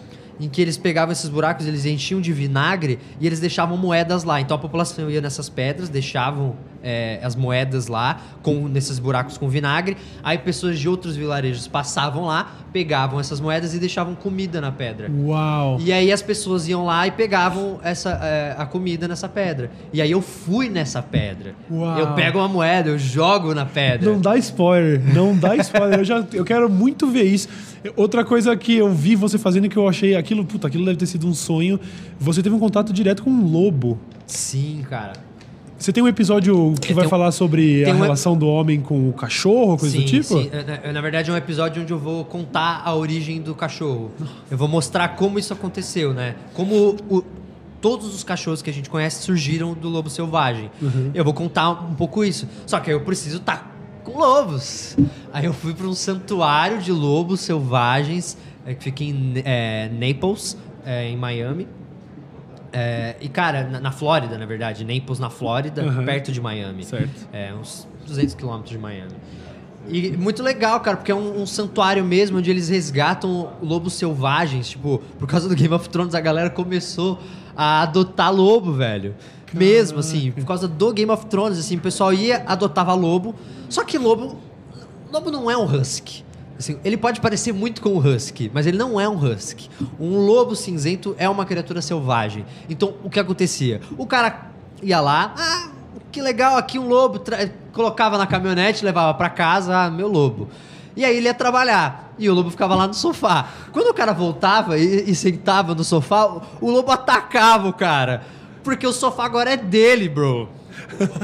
em 0.41 0.49
que 0.49 0.61
eles 0.61 0.77
pegavam 0.77 1.13
esses 1.13 1.29
buracos, 1.29 1.67
eles 1.67 1.85
enchiam 1.85 2.21
de 2.21 2.33
vinagre 2.33 2.99
e 3.21 3.27
eles 3.27 3.41
deixavam 3.41 3.77
moedas 3.77 4.25
lá. 4.25 4.41
Então 4.41 4.57
a 4.57 4.61
população 4.61 5.11
ia 5.11 5.21
nessas 5.21 5.49
pedras, 5.49 5.89
deixavam 5.89 6.57
é, 6.83 7.19
as 7.23 7.35
moedas 7.35 7.87
lá, 7.87 8.21
com 8.43 8.69
nesses 8.69 8.99
buracos 8.99 9.39
com 9.39 9.49
vinagre. 9.49 9.97
Aí 10.23 10.37
pessoas 10.37 10.79
de 10.79 10.89
outros 10.89 11.17
vilarejos 11.17 11.67
passavam 11.67 12.27
lá, 12.27 12.53
pegavam 12.73 13.19
essas 13.19 13.41
moedas 13.41 13.75
e 13.75 13.79
deixavam 13.79 14.15
comida 14.15 14.61
na 14.61 14.71
pedra. 14.71 15.11
Uau. 15.11 15.79
E 15.81 15.93
aí 15.93 16.13
as 16.13 16.21
pessoas 16.21 16.69
iam 16.69 16.85
lá 16.85 17.07
e 17.07 17.11
pegavam 17.11 17.79
essa, 17.83 18.11
é, 18.23 18.55
a 18.59 18.67
comida 18.67 19.09
nessa 19.09 19.29
pedra. 19.29 19.71
E 19.93 20.03
aí 20.03 20.11
eu 20.11 20.21
fui 20.21 20.69
nessa 20.69 21.03
pedra. 21.03 21.55
Uau. 21.71 21.99
Eu 21.99 22.13
pego 22.15 22.39
uma 22.39 22.49
moeda, 22.49 22.91
eu 22.91 22.99
jogo 22.99 23.55
na 23.55 23.65
pedra. 23.65 24.11
Não 24.11 24.21
dá 24.21 24.37
spoiler, 24.37 25.01
não 25.15 25.37
dá 25.37 25.57
spoiler. 25.57 26.01
Eu, 26.01 26.05
já, 26.05 26.25
eu 26.33 26.45
quero 26.45 26.69
muito 26.69 27.11
ver 27.11 27.25
isso. 27.25 27.49
Outra 27.97 28.25
coisa 28.25 28.57
que 28.57 28.77
eu 28.77 28.91
vi 28.93 29.15
você 29.15 29.37
fazendo 29.39 29.69
que 29.69 29.77
eu 29.77 29.87
achei 29.89 30.15
aquilo, 30.17 30.45
puta, 30.45 30.67
aquilo 30.69 30.85
deve 30.85 30.97
ter 30.97 31.07
sido 31.07 31.27
um 31.27 31.35
sonho. 31.35 31.79
Você 32.19 32.43
teve 32.43 32.55
um 32.55 32.59
contato 32.59 32.93
direto 32.93 33.23
com 33.23 33.31
um 33.31 33.47
lobo. 33.51 33.99
Sim, 34.27 34.85
cara. 34.89 35.13
Você 35.79 35.93
tem 35.93 36.03
um 36.03 36.09
episódio 36.09 36.73
que 36.81 36.93
Eu 36.93 36.97
vai 36.97 37.03
tenho- 37.03 37.11
falar 37.11 37.31
sobre 37.33 37.85
a 37.85 37.93
um- 37.93 37.99
relação 38.01 38.37
do 38.39 38.47
homem 38.47 38.81
com 38.81 39.09
o 39.11 39.13
cachorro, 39.13 39.77
coisa 39.77 39.95
do 39.97 40.01
Sim, 40.01 40.07
tipo? 40.07 40.25
sim. 40.25 40.51
Na, 40.85 40.93
na 40.95 41.01
verdade, 41.03 41.31
é 41.31 41.35
um 41.35 41.37
episódio 41.37 41.83
onde 41.83 41.93
eu 41.93 41.99
vou 41.99 42.25
contar 42.25 42.81
a 42.85 42.95
origem 42.95 43.43
do 43.43 43.55
cachorro. 43.55 44.11
Eu 44.51 44.57
vou 44.57 44.67
mostrar 44.69 45.09
como 45.09 45.39
isso 45.39 45.53
aconteceu, 45.53 46.15
né? 46.15 46.37
Como 46.55 46.97
o- 47.11 47.23
todos 47.83 48.15
os 48.15 48.25
cachorros 48.25 48.63
que 48.63 48.71
a 48.71 48.73
gente 48.73 48.89
conhece 48.89 49.23
surgiram 49.25 49.75
do 49.75 49.91
lobo 49.91 50.09
selvagem. 50.09 50.71
Uhum. 50.81 51.11
Eu 51.13 51.23
vou 51.23 51.35
contar 51.35 51.71
um 51.73 51.95
pouco 51.95 52.25
isso. 52.25 52.49
Só 52.67 52.81
que 52.81 52.91
eu 52.91 53.01
preciso 53.03 53.37
estar 53.37 53.74
com 54.05 54.19
lobos. 54.19 54.97
Aí 55.33 55.45
eu 55.47 55.53
fui 55.53 55.75
para 55.75 55.87
um 55.87 55.95
santuário 55.95 56.79
de 56.81 56.93
lobos 56.93 57.41
selvagens 57.41 58.37
é, 58.67 58.75
que 58.75 58.85
fica 58.85 59.03
em 59.03 59.35
é, 59.45 59.89
Naples, 59.89 60.57
é, 60.85 61.09
em 61.09 61.17
Miami. 61.17 61.67
É, 62.73 63.17
e, 63.21 63.29
cara, 63.29 63.65
na, 63.69 63.81
na 63.81 63.93
Flórida, 63.93 64.37
na 64.37 64.47
verdade. 64.47 64.85
Naples, 64.85 65.19
na 65.19 65.31
Flórida, 65.31 65.83
Uhum. 65.85 66.05
perto 66.05 66.33
de 66.33 66.41
Miami. 66.41 66.85
Certo. 66.85 67.29
É, 67.33 67.53
uns 67.55 67.87
200 68.07 68.35
quilômetros 68.35 68.71
de 68.71 68.79
Miami. 68.79 69.13
E 69.89 70.17
muito 70.17 70.43
legal, 70.43 70.81
cara, 70.81 70.97
porque 70.97 71.13
é 71.13 71.15
um, 71.15 71.43
um 71.43 71.47
santuário 71.47 72.03
mesmo 72.05 72.39
onde 72.39 72.51
eles 72.51 72.69
resgatam 72.69 73.51
lobos 73.63 73.93
selvagens. 73.95 74.71
Tipo, 74.71 75.01
por 75.19 75.29
causa 75.29 75.49
do 75.49 75.55
Game 75.55 75.73
of 75.75 75.89
Thrones, 75.89 76.15
a 76.15 76.21
galera 76.21 76.51
começou 76.51 77.19
a 77.57 77.83
adotar 77.83 78.33
lobo, 78.35 78.73
velho. 78.73 79.15
Mesmo, 79.53 80.01
assim, 80.01 80.33
por 80.33 80.45
causa 80.45 80.67
do 80.67 80.93
Game 80.93 81.13
of 81.13 81.27
Thrones, 81.27 81.59
assim, 81.59 81.77
o 81.77 81.81
pessoal 81.81 82.13
ia, 82.13 82.43
adotava 82.45 82.93
lobo. 82.93 83.37
Só 83.75 83.83
que 83.83 83.99
lobo. 83.99 84.39
Lobo 85.11 85.33
não 85.33 85.51
é 85.51 85.57
um 85.57 85.65
husky. 85.65 86.25
Assim, 86.57 86.79
ele 86.85 86.97
pode 86.97 87.21
parecer 87.21 87.53
muito 87.53 87.83
com 87.83 87.89
um 87.89 87.99
husky, 87.99 88.49
mas 88.55 88.69
ele 88.69 88.79
não 88.79 89.01
é 89.01 89.09
um 89.09 89.17
husky. 89.17 89.69
Um 89.99 90.17
lobo 90.19 90.55
cinzento 90.55 91.17
é 91.19 91.29
uma 91.29 91.45
criatura 91.45 91.83
selvagem. 91.83 92.47
Então, 92.71 92.95
o 93.03 93.11
que 93.11 93.19
acontecia? 93.19 93.81
O 93.99 94.07
cara 94.07 94.53
ia 94.81 95.01
lá, 95.01 95.35
ah, 95.37 95.71
que 96.13 96.23
legal, 96.23 96.57
aqui 96.57 96.79
um 96.79 96.87
lobo, 96.87 97.21
colocava 97.73 98.17
na 98.17 98.29
caminhonete, 98.29 98.85
levava 98.85 99.13
pra 99.15 99.29
casa, 99.29 99.77
ah, 99.77 99.91
meu 99.91 100.07
lobo. 100.07 100.49
E 100.95 101.05
aí 101.05 101.17
ele 101.17 101.27
ia 101.27 101.35
trabalhar. 101.35 102.15
E 102.17 102.31
o 102.31 102.35
lobo 102.35 102.53
ficava 102.53 102.77
lá 102.77 102.87
no 102.87 102.95
sofá. 102.95 103.49
Quando 103.73 103.89
o 103.89 103.95
cara 103.95 104.13
voltava 104.13 104.79
e, 104.79 105.11
e 105.11 105.17
sentava 105.17 105.75
no 105.75 105.83
sofá, 105.83 106.27
o 106.61 106.71
lobo 106.71 106.93
atacava 106.93 107.67
o 107.67 107.73
cara. 107.73 108.23
Porque 108.63 108.87
o 108.87 108.93
sofá 108.93 109.25
agora 109.25 109.51
é 109.51 109.57
dele, 109.57 110.09
bro. 110.09 110.49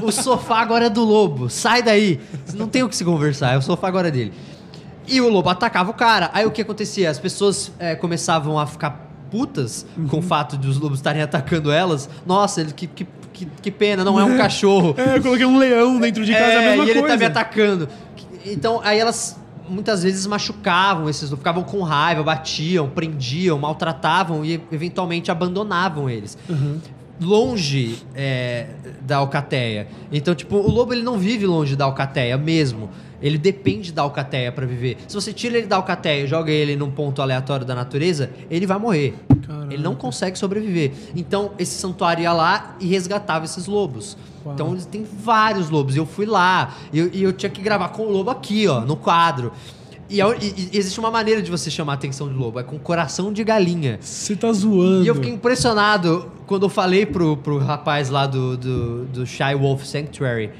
O 0.02 0.10
sofá 0.10 0.60
agora 0.60 0.86
é 0.86 0.90
do 0.90 1.04
lobo, 1.04 1.48
sai 1.48 1.82
daí. 1.82 2.20
Não 2.54 2.68
tem 2.68 2.82
o 2.82 2.88
que 2.88 2.96
se 2.96 3.04
conversar, 3.04 3.58
o 3.58 3.62
sofá 3.62 3.88
agora 3.88 4.08
é 4.08 4.10
dele. 4.10 4.32
E 5.06 5.20
o 5.20 5.28
lobo 5.28 5.48
atacava 5.48 5.90
o 5.90 5.94
cara. 5.94 6.30
Aí 6.32 6.46
o 6.46 6.50
que 6.50 6.62
acontecia? 6.62 7.10
As 7.10 7.18
pessoas 7.18 7.72
é, 7.78 7.94
começavam 7.96 8.58
a 8.58 8.66
ficar 8.66 9.08
putas 9.30 9.86
uhum. 9.96 10.06
com 10.08 10.18
o 10.18 10.22
fato 10.22 10.56
de 10.56 10.68
os 10.68 10.78
lobos 10.78 10.98
estarem 10.98 11.22
atacando 11.22 11.70
elas. 11.70 12.08
Nossa, 12.26 12.60
ele, 12.60 12.72
que, 12.72 12.86
que, 12.86 13.06
que, 13.32 13.46
que 13.46 13.70
pena, 13.70 14.04
não 14.04 14.18
é 14.20 14.24
um 14.24 14.36
cachorro. 14.36 14.94
É, 14.96 15.16
eu 15.16 15.22
coloquei 15.22 15.46
um 15.46 15.58
leão 15.58 15.98
dentro 15.98 16.24
de 16.24 16.32
casa, 16.32 16.44
é, 16.44 16.54
é 16.54 16.58
a 16.58 16.60
mesma 16.70 16.84
e 16.84 16.90
ele 16.90 17.00
coisa. 17.00 17.14
tá 17.14 17.18
me 17.18 17.24
atacando. 17.24 17.88
Então, 18.44 18.80
aí 18.84 18.98
elas 18.98 19.38
muitas 19.68 20.02
vezes 20.02 20.26
machucavam 20.26 21.08
esses, 21.08 21.30
ficavam 21.30 21.62
com 21.62 21.80
raiva, 21.82 22.22
batiam, 22.22 22.88
prendiam, 22.88 23.58
maltratavam 23.58 24.44
e 24.44 24.60
eventualmente 24.70 25.30
abandonavam 25.30 26.10
eles. 26.10 26.36
Uhum. 26.48 26.80
Longe 27.20 27.98
é, 28.14 28.66
da 29.02 29.18
alcateia. 29.18 29.88
Então, 30.10 30.34
tipo, 30.34 30.56
o 30.56 30.70
lobo 30.70 30.94
ele 30.94 31.02
não 31.02 31.18
vive 31.18 31.46
longe 31.46 31.76
da 31.76 31.84
alcateia 31.84 32.36
mesmo. 32.38 32.90
Ele 33.22 33.36
depende 33.36 33.92
da 33.92 34.02
alcateia 34.02 34.50
para 34.50 34.64
viver. 34.66 34.96
Se 35.06 35.14
você 35.14 35.32
tira 35.32 35.58
ele 35.58 35.66
da 35.66 35.76
alcateia 35.76 36.24
e 36.24 36.26
joga 36.26 36.50
ele 36.50 36.74
num 36.74 36.90
ponto 36.90 37.20
aleatório 37.20 37.66
da 37.66 37.74
natureza, 37.74 38.30
ele 38.50 38.66
vai 38.66 38.78
morrer. 38.78 39.14
Caraca. 39.46 39.72
Ele 39.72 39.82
não 39.82 39.94
consegue 39.94 40.38
sobreviver. 40.38 40.92
Então, 41.14 41.52
esse 41.58 41.78
santuário 41.78 42.22
ia 42.22 42.32
lá 42.32 42.76
e 42.80 42.86
resgatava 42.86 43.44
esses 43.44 43.66
lobos. 43.66 44.16
Uau. 44.44 44.54
Então, 44.54 44.76
tem 44.76 45.04
vários 45.04 45.68
lobos. 45.68 45.96
Eu 45.96 46.06
fui 46.06 46.24
lá 46.24 46.74
e 46.92 46.98
eu, 46.98 47.08
eu 47.08 47.32
tinha 47.32 47.50
que 47.50 47.60
gravar 47.60 47.90
com 47.90 48.04
o 48.06 48.10
lobo 48.10 48.30
aqui, 48.30 48.66
ó, 48.66 48.80
no 48.80 48.96
quadro. 48.96 49.52
E, 50.10 50.20
e, 50.20 50.70
e, 50.72 50.76
existe 50.76 50.98
uma 50.98 51.10
maneira 51.10 51.40
de 51.40 51.50
você 51.50 51.70
chamar 51.70 51.92
a 51.92 51.94
atenção 51.94 52.26
do 52.26 52.36
lobo, 52.36 52.58
é 52.58 52.64
com 52.64 52.76
coração 52.78 53.32
de 53.32 53.44
galinha. 53.44 53.98
Você 54.00 54.34
tá 54.34 54.52
zoando. 54.52 55.04
E 55.04 55.06
eu 55.06 55.14
fiquei 55.14 55.30
impressionado 55.30 56.28
quando 56.50 56.64
eu 56.64 56.68
falei 56.68 57.06
pro, 57.06 57.36
pro 57.36 57.58
rapaz 57.58 58.10
lá 58.10 58.26
do, 58.26 58.56
do, 58.56 59.04
do 59.04 59.24
Shy 59.24 59.54
Wolf 59.54 59.84
Sanctuary 59.84 60.50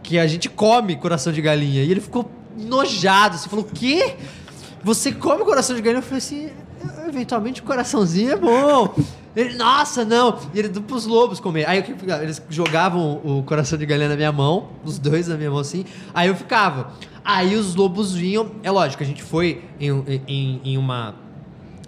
que 0.00 0.16
a 0.16 0.24
gente 0.24 0.48
come 0.48 0.94
coração 0.94 1.32
de 1.32 1.42
galinha. 1.42 1.82
E 1.82 1.90
ele 1.90 2.00
ficou 2.00 2.30
nojado. 2.56 3.36
Você 3.36 3.48
falou, 3.48 3.64
o 3.64 3.68
quê? 3.68 4.14
Você 4.84 5.10
come 5.10 5.44
coração 5.44 5.74
de 5.74 5.82
galinha? 5.82 5.98
Eu 5.98 6.04
falei 6.04 6.18
assim, 6.18 6.48
eventualmente 7.08 7.60
o 7.60 7.64
coraçãozinho 7.64 8.30
é 8.30 8.36
bom. 8.36 8.94
Ele, 9.34 9.56
nossa, 9.56 10.04
não! 10.04 10.38
E 10.54 10.60
ele 10.60 10.68
deu 10.68 10.80
pros 10.80 11.06
lobos 11.06 11.40
comer. 11.40 11.68
Aí 11.68 11.84
eles 12.22 12.40
jogavam 12.48 13.20
o 13.24 13.42
coração 13.42 13.76
de 13.76 13.84
galinha 13.84 14.10
na 14.10 14.16
minha 14.16 14.30
mão, 14.30 14.68
os 14.84 14.96
dois 14.96 15.26
na 15.26 15.36
minha 15.36 15.50
mão 15.50 15.58
assim. 15.58 15.84
Aí 16.14 16.28
eu 16.28 16.36
ficava. 16.36 16.92
Aí 17.24 17.56
os 17.56 17.74
lobos 17.74 18.14
vinham. 18.14 18.48
É 18.62 18.70
lógico, 18.70 19.02
a 19.02 19.06
gente 19.06 19.24
foi 19.24 19.64
em, 19.80 19.90
em, 20.28 20.60
em 20.64 20.78
uma 20.78 21.16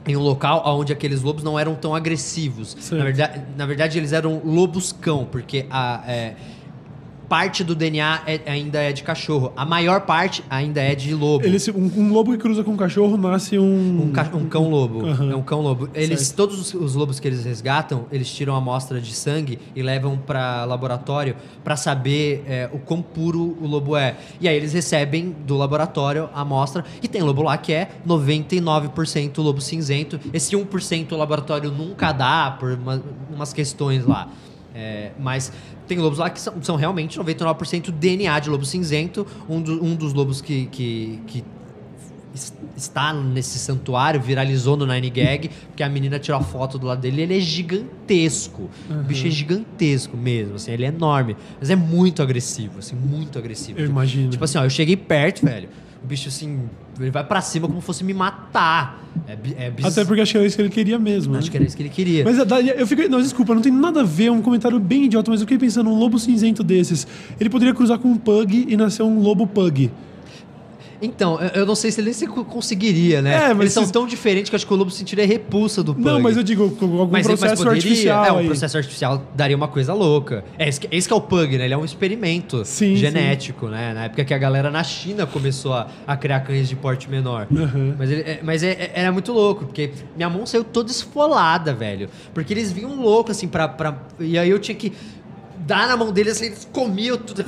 em 0.07 0.16
um 0.16 0.20
local 0.20 0.62
onde 0.66 0.92
aqueles 0.92 1.22
lobos 1.22 1.42
não 1.42 1.59
eram 1.59 1.74
tão 1.74 1.94
agressivos. 1.94 2.76
Na 2.90 3.05
verdade, 3.05 3.42
na 3.57 3.66
verdade, 3.66 3.98
eles 3.98 4.12
eram 4.12 4.40
lobos 4.44 4.92
cão, 4.92 5.26
porque 5.30 5.66
a, 5.70 6.02
é, 6.07 6.34
parte 7.28 7.64
do 7.64 7.74
DNA 7.74 8.22
é, 8.26 8.40
ainda 8.46 8.82
é 8.82 8.92
de 8.92 9.02
cachorro. 9.02 9.52
A 9.56 9.64
maior 9.64 10.02
parte 10.02 10.44
ainda 10.48 10.80
é 10.80 10.94
de 10.94 11.14
lobo. 11.14 11.44
Um, 11.46 12.00
um, 12.00 12.12
lobo 12.12 12.32
que 12.32 12.38
cruza 12.38 12.62
com 12.62 12.72
um 12.72 12.76
cachorro 12.76 13.16
nasce 13.16 13.58
um. 13.58 14.02
Um, 14.04 14.12
ca, 14.12 14.30
um 14.34 14.46
cão 14.46 14.70
lobo. 14.70 15.04
Uhum. 15.04 15.32
É 15.32 15.36
um 15.36 15.42
cão 15.42 15.60
lobo. 15.60 15.88
Eles, 15.94 16.30
todos 16.30 16.58
os, 16.58 16.74
os, 16.74 16.94
lobos 16.94 17.18
que 17.18 17.28
eles 17.28 17.44
resgatam, 17.44 18.06
eles 18.12 18.32
tiram 18.32 18.54
a 18.54 18.58
amostra 18.58 19.00
de 19.00 19.14
sangue 19.14 19.58
e 19.74 19.82
levam 19.82 20.18
para 20.18 20.64
laboratório 20.64 21.36
para 21.62 21.76
saber 21.76 22.44
é, 22.46 22.68
o 22.72 22.78
quão 22.78 23.02
puro 23.02 23.56
o 23.60 23.66
lobo 23.66 23.96
é. 23.96 24.16
E 24.40 24.48
aí 24.48 24.56
eles 24.56 24.72
recebem 24.72 25.34
do 25.46 25.56
laboratório 25.56 26.28
a 26.34 26.42
amostra. 26.42 26.84
E 27.02 27.08
tem 27.08 27.22
lobo 27.22 27.42
lá 27.42 27.56
que 27.56 27.72
é 27.72 27.90
99% 28.06 29.38
lobo 29.38 29.60
cinzento. 29.60 30.20
Esse 30.32 30.56
1% 30.56 31.12
o 31.12 31.16
laboratório 31.16 31.70
nunca 31.70 32.12
dá 32.12 32.56
por 32.58 32.72
uma, 32.72 33.02
umas 33.30 33.52
questões 33.52 34.04
lá. 34.04 34.28
É, 34.74 35.12
mas 35.18 35.52
tem 35.86 35.98
lobos 35.98 36.18
lá 36.18 36.28
que 36.28 36.40
são, 36.40 36.60
são 36.62 36.74
realmente 36.74 37.18
99% 37.18 37.92
DNA 37.92 38.40
de 38.40 38.50
lobo 38.50 38.64
cinzento. 38.64 39.26
Um, 39.48 39.62
do, 39.62 39.84
um 39.84 39.94
dos 39.94 40.12
lobos 40.12 40.40
que, 40.40 40.66
que, 40.66 41.20
que 41.26 41.44
está 42.76 43.12
nesse 43.12 43.58
santuário, 43.58 44.20
viralizou 44.20 44.76
no 44.76 44.86
Nine 44.86 45.08
Gag, 45.10 45.48
porque 45.68 45.82
a 45.82 45.88
menina 45.88 46.18
tirou 46.18 46.40
a 46.40 46.42
foto 46.42 46.78
do 46.78 46.86
lado 46.86 47.00
dele 47.00 47.22
ele 47.22 47.36
é 47.36 47.40
gigantesco. 47.40 48.68
Uhum. 48.90 49.00
O 49.00 49.04
bicho 49.04 49.26
é 49.26 49.30
gigantesco 49.30 50.16
mesmo, 50.16 50.56
assim, 50.56 50.72
ele 50.72 50.84
é 50.84 50.88
enorme. 50.88 51.36
Mas 51.60 51.70
é 51.70 51.76
muito 51.76 52.22
agressivo, 52.22 52.80
assim, 52.80 52.96
muito 52.96 53.38
agressivo. 53.38 53.78
Eu 53.78 53.84
tipo, 53.84 53.92
imagino. 53.92 54.30
Tipo 54.30 54.44
assim, 54.44 54.58
ó, 54.58 54.64
eu 54.64 54.70
cheguei 54.70 54.96
perto, 54.96 55.44
velho. 55.46 55.68
O 56.05 56.07
bicho, 56.07 56.28
assim, 56.28 56.68
ele 57.00 57.11
vai 57.11 57.24
para 57.24 57.40
cima 57.40 57.66
como 57.66 57.80
fosse 57.80 58.05
me 58.05 58.12
matar. 58.12 59.02
É, 59.26 59.38
é 59.57 59.70
bis... 59.70 59.86
Até 59.86 60.05
porque 60.05 60.20
acho 60.20 60.32
que 60.32 60.36
era 60.36 60.46
isso 60.46 60.55
que 60.55 60.61
ele 60.61 60.68
queria 60.68 60.98
mesmo. 60.98 61.34
Acho 61.34 61.46
né? 61.46 61.50
que 61.50 61.57
era 61.57 61.64
isso 61.64 61.74
que 61.74 61.82
ele 61.82 61.88
queria. 61.88 62.24
Mas 62.24 62.36
eu 62.78 62.86
fico. 62.86 63.09
Não, 63.09 63.22
desculpa, 63.22 63.55
não 63.55 63.62
tem 63.62 63.72
nada 63.72 64.02
a 64.02 64.05
ver, 64.05 64.26
é 64.26 64.30
um 64.30 64.42
comentário 64.42 64.78
bem 64.78 65.05
idiota, 65.05 65.30
mas 65.30 65.40
eu 65.40 65.46
fiquei 65.46 65.57
pensando, 65.57 65.88
um 65.88 65.98
lobo 65.98 66.18
cinzento 66.18 66.62
desses, 66.62 67.07
ele 67.40 67.48
poderia 67.48 67.72
cruzar 67.72 67.98
com 67.98 68.09
um 68.09 68.18
pug 68.18 68.66
e 68.68 68.76
nascer 68.76 69.02
um 69.02 69.18
lobo 69.18 69.46
pug. 69.46 69.90
Então, 71.05 71.38
eu 71.55 71.66
não 71.66 71.74
sei 71.74 71.90
se 71.90 72.00
ele 72.00 72.14
nem 72.18 72.44
conseguiria, 72.44 73.20
né? 73.20 73.34
É, 73.34 73.48
mas 73.48 73.61
Eles 73.61 73.72
são 73.72 73.88
tão 73.88 74.07
diferentes 74.07 74.50
que 74.50 74.57
acho 74.57 74.66
que 74.66 74.72
o 74.72 74.76
lobo 74.76 74.90
sentiria 74.90 75.26
repulsa 75.26 75.82
do 75.82 75.94
pug. 75.94 76.05
Não, 76.05 76.20
mas 76.20 76.36
eu 76.36 76.42
digo, 76.42 76.64
algum 76.64 77.07
mas, 77.07 77.26
processo 77.26 77.50
mas 77.50 77.59
poderia, 77.59 77.82
artificial. 77.82 78.24
É, 78.24 78.32
um 78.32 78.38
aí. 78.38 78.46
processo 78.46 78.76
artificial 78.76 79.22
daria 79.34 79.57
uma 79.57 79.68
coisa 79.68 79.92
louca. 79.92 80.44
É, 80.59 80.68
esse, 80.68 80.80
esse 80.90 81.07
que 81.07 81.12
é 81.12 81.16
o 81.16 81.20
pug, 81.20 81.59
né? 81.59 81.64
Ele 81.64 81.74
é 81.74 81.76
um 81.76 81.84
experimento 81.84 82.64
sim, 82.64 82.96
genético, 82.96 83.66
sim. 83.66 83.72
né? 83.72 83.92
Na 83.94 84.05
época 84.05 84.24
que 84.24 84.34
a 84.34 84.38
galera 84.38 84.70
na 84.70 84.82
China 84.82 85.26
começou 85.26 85.74
a, 85.74 85.88
a 86.07 86.16
criar 86.16 86.40
cães 86.40 86.68
de 86.68 86.76
porte 86.76 87.11
menor. 87.11 87.46
Uhum. 87.50 87.94
Mas, 87.98 88.11
ele, 88.11 88.22
é, 88.22 88.40
mas 88.42 88.62
é, 88.62 88.70
é, 88.70 88.92
era 88.94 89.12
muito 89.12 89.32
louco, 89.32 89.66
porque 89.66 89.90
minha 90.16 90.30
mão 90.30 90.46
saiu 90.46 90.64
toda 90.64 90.90
esfolada, 90.90 91.74
velho. 91.74 92.09
Porque 92.32 92.52
eles 92.52 92.72
vinham 92.72 92.94
louco, 92.96 93.30
assim, 93.30 93.48
pra, 93.48 93.68
pra... 93.68 93.98
E 94.18 94.38
aí 94.38 94.50
eu 94.50 94.59
tinha 94.59 94.74
que 94.74 94.92
dar 95.59 95.88
na 95.88 95.96
mão 95.96 96.12
deles, 96.12 96.36
assim, 96.36 96.46
eles 96.46 96.68
comiam 96.72 97.16
tudo 97.16 97.44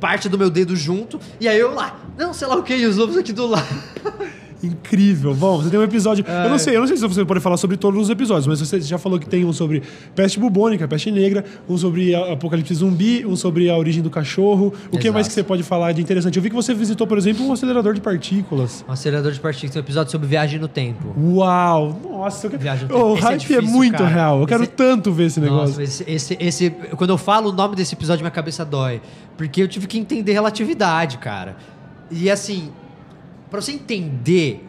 parte 0.00 0.28
do 0.28 0.38
meu 0.38 0.50
dedo 0.50 0.76
junto, 0.76 1.20
e 1.40 1.48
aí 1.48 1.58
eu 1.58 1.74
lá, 1.74 1.98
não, 2.16 2.32
sei 2.32 2.46
lá 2.46 2.56
o 2.56 2.62
que, 2.62 2.74
e 2.74 2.86
os 2.86 2.96
lobos 2.96 3.16
aqui 3.16 3.32
do 3.32 3.46
lado. 3.46 3.66
Incrível. 4.66 5.34
Bom, 5.34 5.58
você 5.62 5.70
tem 5.70 5.78
um 5.78 5.82
episódio. 5.82 6.24
É. 6.26 6.46
Eu 6.46 6.50
não 6.50 6.58
sei, 6.58 6.76
eu 6.76 6.80
não 6.80 6.86
sei 6.86 6.96
se 6.96 7.06
você 7.06 7.24
pode 7.24 7.40
falar 7.40 7.56
sobre 7.56 7.76
todos 7.76 8.00
os 8.00 8.10
episódios, 8.10 8.46
mas 8.46 8.60
você 8.60 8.80
já 8.80 8.98
falou 8.98 9.18
que 9.18 9.28
tem 9.28 9.44
um 9.44 9.52
sobre 9.52 9.82
peste 10.14 10.38
bubônica, 10.38 10.86
peste 10.88 11.10
negra, 11.10 11.44
um 11.68 11.76
sobre 11.78 12.14
apocalipse 12.14 12.74
zumbi, 12.74 13.24
um 13.24 13.36
sobre 13.36 13.70
a 13.70 13.76
origem 13.76 14.02
do 14.02 14.10
cachorro. 14.10 14.66
O 14.66 14.76
Exato. 14.76 14.98
que 14.98 15.10
mais 15.10 15.28
que 15.28 15.34
você 15.34 15.42
pode 15.42 15.62
falar 15.62 15.92
de 15.92 16.02
interessante? 16.02 16.36
Eu 16.36 16.42
vi 16.42 16.50
que 16.50 16.56
você 16.56 16.74
visitou, 16.74 17.06
por 17.06 17.18
exemplo, 17.18 17.46
um 17.46 17.52
acelerador 17.52 17.94
de 17.94 18.00
partículas. 18.00 18.84
Um 18.88 18.92
acelerador 18.92 19.32
de 19.32 19.40
partículas, 19.40 19.76
um 19.76 19.80
episódio 19.80 20.10
sobre 20.10 20.26
viagem 20.26 20.58
no 20.58 20.68
tempo. 20.68 21.14
Uau! 21.18 22.00
Nossa, 22.02 22.46
eu 22.46 22.50
quero... 22.50 22.62
viagem 22.62 22.88
no 22.88 22.94
tempo. 22.94 23.06
o 23.06 23.14
hype 23.14 23.34
é, 23.34 23.38
difícil, 23.38 23.58
é, 23.58 23.62
muito 23.62 23.98
cara. 23.98 24.08
real. 24.08 24.36
Eu 24.36 24.40
esse... 24.40 24.48
quero 24.48 24.66
tanto 24.66 25.12
ver 25.12 25.26
esse 25.26 25.40
negócio. 25.40 25.80
Nossa, 25.80 25.82
esse, 25.82 26.04
esse, 26.08 26.36
esse, 26.40 26.70
quando 26.96 27.10
eu 27.10 27.18
falo 27.18 27.50
o 27.50 27.52
nome 27.52 27.76
desse 27.76 27.94
episódio, 27.94 28.22
minha 28.22 28.30
cabeça 28.30 28.64
dói. 28.64 29.00
Porque 29.36 29.62
eu 29.62 29.68
tive 29.68 29.86
que 29.86 29.98
entender 29.98 30.32
relatividade, 30.32 31.18
cara. 31.18 31.56
E 32.10 32.30
assim, 32.30 32.70
para 33.50 33.60
você 33.60 33.72
entender 33.72 34.66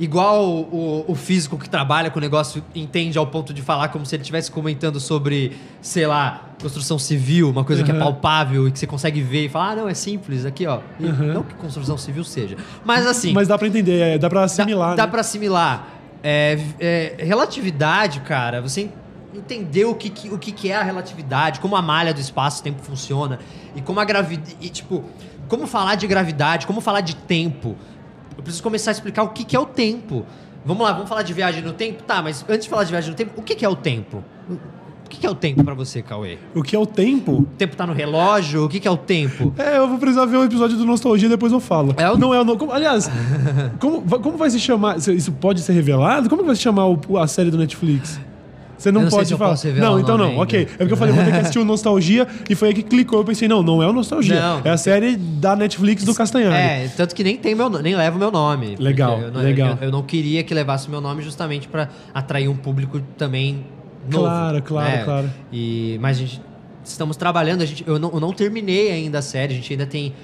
igual 0.00 0.46
o, 0.46 1.04
o, 1.06 1.14
físico 1.14 1.58
que 1.58 1.68
trabalha 1.68 2.10
com 2.10 2.18
o 2.18 2.22
negócio 2.22 2.64
entende 2.74 3.18
ao 3.18 3.26
ponto 3.26 3.52
de 3.52 3.60
falar 3.60 3.88
como 3.88 4.06
se 4.06 4.16
ele 4.16 4.22
estivesse 4.22 4.50
comentando 4.50 4.98
sobre, 4.98 5.58
sei 5.82 6.06
lá, 6.06 6.48
construção 6.60 6.98
civil, 6.98 7.50
uma 7.50 7.64
coisa 7.64 7.82
uhum. 7.82 7.86
que 7.86 7.92
é 7.92 7.98
palpável 7.98 8.66
e 8.66 8.72
que 8.72 8.78
você 8.78 8.86
consegue 8.86 9.20
ver 9.20 9.44
e 9.44 9.48
falar, 9.50 9.72
ah, 9.72 9.76
não, 9.76 9.88
é 9.88 9.92
simples, 9.92 10.46
aqui, 10.46 10.66
ó. 10.66 10.80
Uhum. 10.98 11.34
Não 11.34 11.42
que 11.42 11.54
construção 11.54 11.98
civil 11.98 12.24
seja. 12.24 12.56
Mas 12.82 13.06
assim. 13.06 13.34
Mas 13.34 13.46
dá 13.46 13.58
para 13.58 13.68
entender, 13.68 14.00
é, 14.00 14.18
dá 14.18 14.30
para 14.30 14.44
assimilar. 14.44 14.88
Dá, 14.88 14.90
né? 14.90 14.96
dá 14.96 15.06
para 15.06 15.20
assimilar. 15.20 15.86
É, 16.22 16.58
é, 16.78 17.16
relatividade, 17.18 18.20
cara, 18.20 18.62
você 18.62 18.88
entender 19.34 19.84
o 19.84 19.94
que, 19.94 20.30
o 20.30 20.38
que 20.38 20.70
é 20.70 20.76
a 20.76 20.82
relatividade, 20.82 21.60
como 21.60 21.76
a 21.76 21.82
malha 21.82 22.12
do 22.12 22.20
espaço-tempo 22.20 22.82
funciona 22.82 23.38
e 23.76 23.82
como 23.82 24.00
a 24.00 24.04
gravidade. 24.04 24.70
Tipo, 24.70 25.04
como 25.46 25.66
falar 25.66 25.96
de 25.96 26.06
gravidade, 26.06 26.66
como 26.66 26.80
falar 26.80 27.00
de 27.00 27.16
tempo. 27.16 27.76
Eu 28.40 28.42
preciso 28.42 28.62
começar 28.62 28.90
a 28.90 28.92
explicar 28.92 29.22
o 29.22 29.28
que, 29.28 29.44
que 29.44 29.54
é 29.54 29.60
o 29.60 29.66
tempo. 29.66 30.24
Vamos 30.64 30.82
lá, 30.82 30.94
vamos 30.94 31.10
falar 31.10 31.20
de 31.20 31.34
viagem 31.34 31.62
no 31.62 31.74
tempo? 31.74 32.02
Tá, 32.04 32.22
mas 32.22 32.42
antes 32.48 32.64
de 32.64 32.70
falar 32.70 32.84
de 32.84 32.90
viagem 32.90 33.10
no 33.10 33.16
tempo, 33.16 33.32
o 33.36 33.42
que, 33.42 33.54
que 33.54 33.66
é 33.66 33.68
o 33.68 33.76
tempo? 33.76 34.24
O 34.48 35.08
que, 35.10 35.18
que 35.18 35.26
é 35.26 35.30
o 35.30 35.34
tempo 35.34 35.62
para 35.62 35.74
você, 35.74 36.00
Cauê? 36.00 36.38
O 36.54 36.62
que 36.62 36.74
é 36.74 36.78
o 36.78 36.86
tempo? 36.86 37.32
O 37.32 37.44
tempo 37.58 37.76
tá 37.76 37.86
no 37.86 37.92
relógio? 37.92 38.64
O 38.64 38.68
que, 38.68 38.80
que 38.80 38.88
é 38.88 38.90
o 38.90 38.96
tempo? 38.96 39.52
É, 39.58 39.76
eu 39.76 39.86
vou 39.86 39.98
precisar 39.98 40.24
ver 40.24 40.38
o 40.38 40.44
episódio 40.44 40.78
do 40.78 40.86
Nostalgia 40.86 41.26
e 41.26 41.28
depois 41.28 41.52
eu 41.52 41.60
falo. 41.60 41.94
É 41.98 42.10
o... 42.10 42.16
Não 42.16 42.32
é 42.32 42.40
o. 42.40 42.56
Como, 42.56 42.72
aliás, 42.72 43.10
como, 43.78 44.00
como 44.00 44.38
vai 44.38 44.48
se 44.48 44.58
chamar? 44.58 44.96
Isso 44.96 45.32
pode 45.32 45.60
ser 45.60 45.74
revelado? 45.74 46.30
Como 46.30 46.42
vai 46.42 46.56
se 46.56 46.62
chamar 46.62 46.86
o, 46.86 47.18
a 47.18 47.26
série 47.26 47.50
do 47.50 47.58
Netflix? 47.58 48.18
Você 48.80 48.90
não, 48.90 49.02
não 49.02 49.10
pode 49.10 49.36
falar. 49.36 49.58
não, 49.76 50.00
então 50.00 50.16
não. 50.16 50.30
Ainda. 50.30 50.40
Ok. 50.40 50.62
É 50.62 50.64
porque 50.64 50.92
eu 50.94 50.96
falei, 50.96 51.14
vou 51.14 51.22
ter 51.22 51.32
que 51.32 51.36
assistir 51.36 51.58
o 51.58 51.64
Nostalgia 51.66 52.26
e 52.48 52.54
foi 52.54 52.68
aí 52.68 52.74
que 52.74 52.82
clicou. 52.82 53.18
Eu 53.18 53.24
pensei, 53.26 53.46
não, 53.46 53.62
não 53.62 53.82
é 53.82 53.86
o 53.86 53.92
Nostalgia. 53.92 54.40
Não. 54.40 54.62
É 54.64 54.70
a 54.70 54.78
série 54.78 55.16
da 55.16 55.54
Netflix 55.54 56.02
do 56.02 56.14
Castanhari. 56.14 56.56
É, 56.86 56.90
tanto 56.96 57.14
que 57.14 57.22
nem 57.22 57.36
tem 57.36 57.54
meu 57.54 57.68
nem 57.68 57.94
leva 57.94 58.16
o 58.16 58.18
meu 58.18 58.30
nome. 58.30 58.76
Legal, 58.78 59.20
eu 59.20 59.30
não, 59.30 59.42
legal. 59.42 59.76
Eu, 59.82 59.88
eu, 59.88 59.92
não 59.92 60.02
queria 60.02 60.42
que 60.42 60.54
levasse 60.54 60.88
o 60.88 60.90
meu 60.90 61.00
nome 61.02 61.22
justamente 61.22 61.68
para 61.68 61.90
atrair 62.14 62.48
um 62.48 62.56
público 62.56 63.00
também 63.18 63.66
novo. 64.10 64.24
Claro, 64.24 64.62
claro, 64.62 64.90
né? 64.90 65.04
claro. 65.04 65.30
E, 65.52 65.98
mas 66.00 66.16
a 66.16 66.20
gente 66.20 66.40
estamos 66.82 67.18
trabalhando, 67.18 67.60
a 67.60 67.66
gente, 67.66 67.84
eu, 67.86 67.98
não, 67.98 68.10
eu 68.14 68.18
não 68.20 68.32
terminei 68.32 68.90
ainda 68.90 69.18
a 69.18 69.22
série, 69.22 69.52
a 69.52 69.56
gente 69.56 69.70
ainda 69.74 69.86
tem 69.86 70.14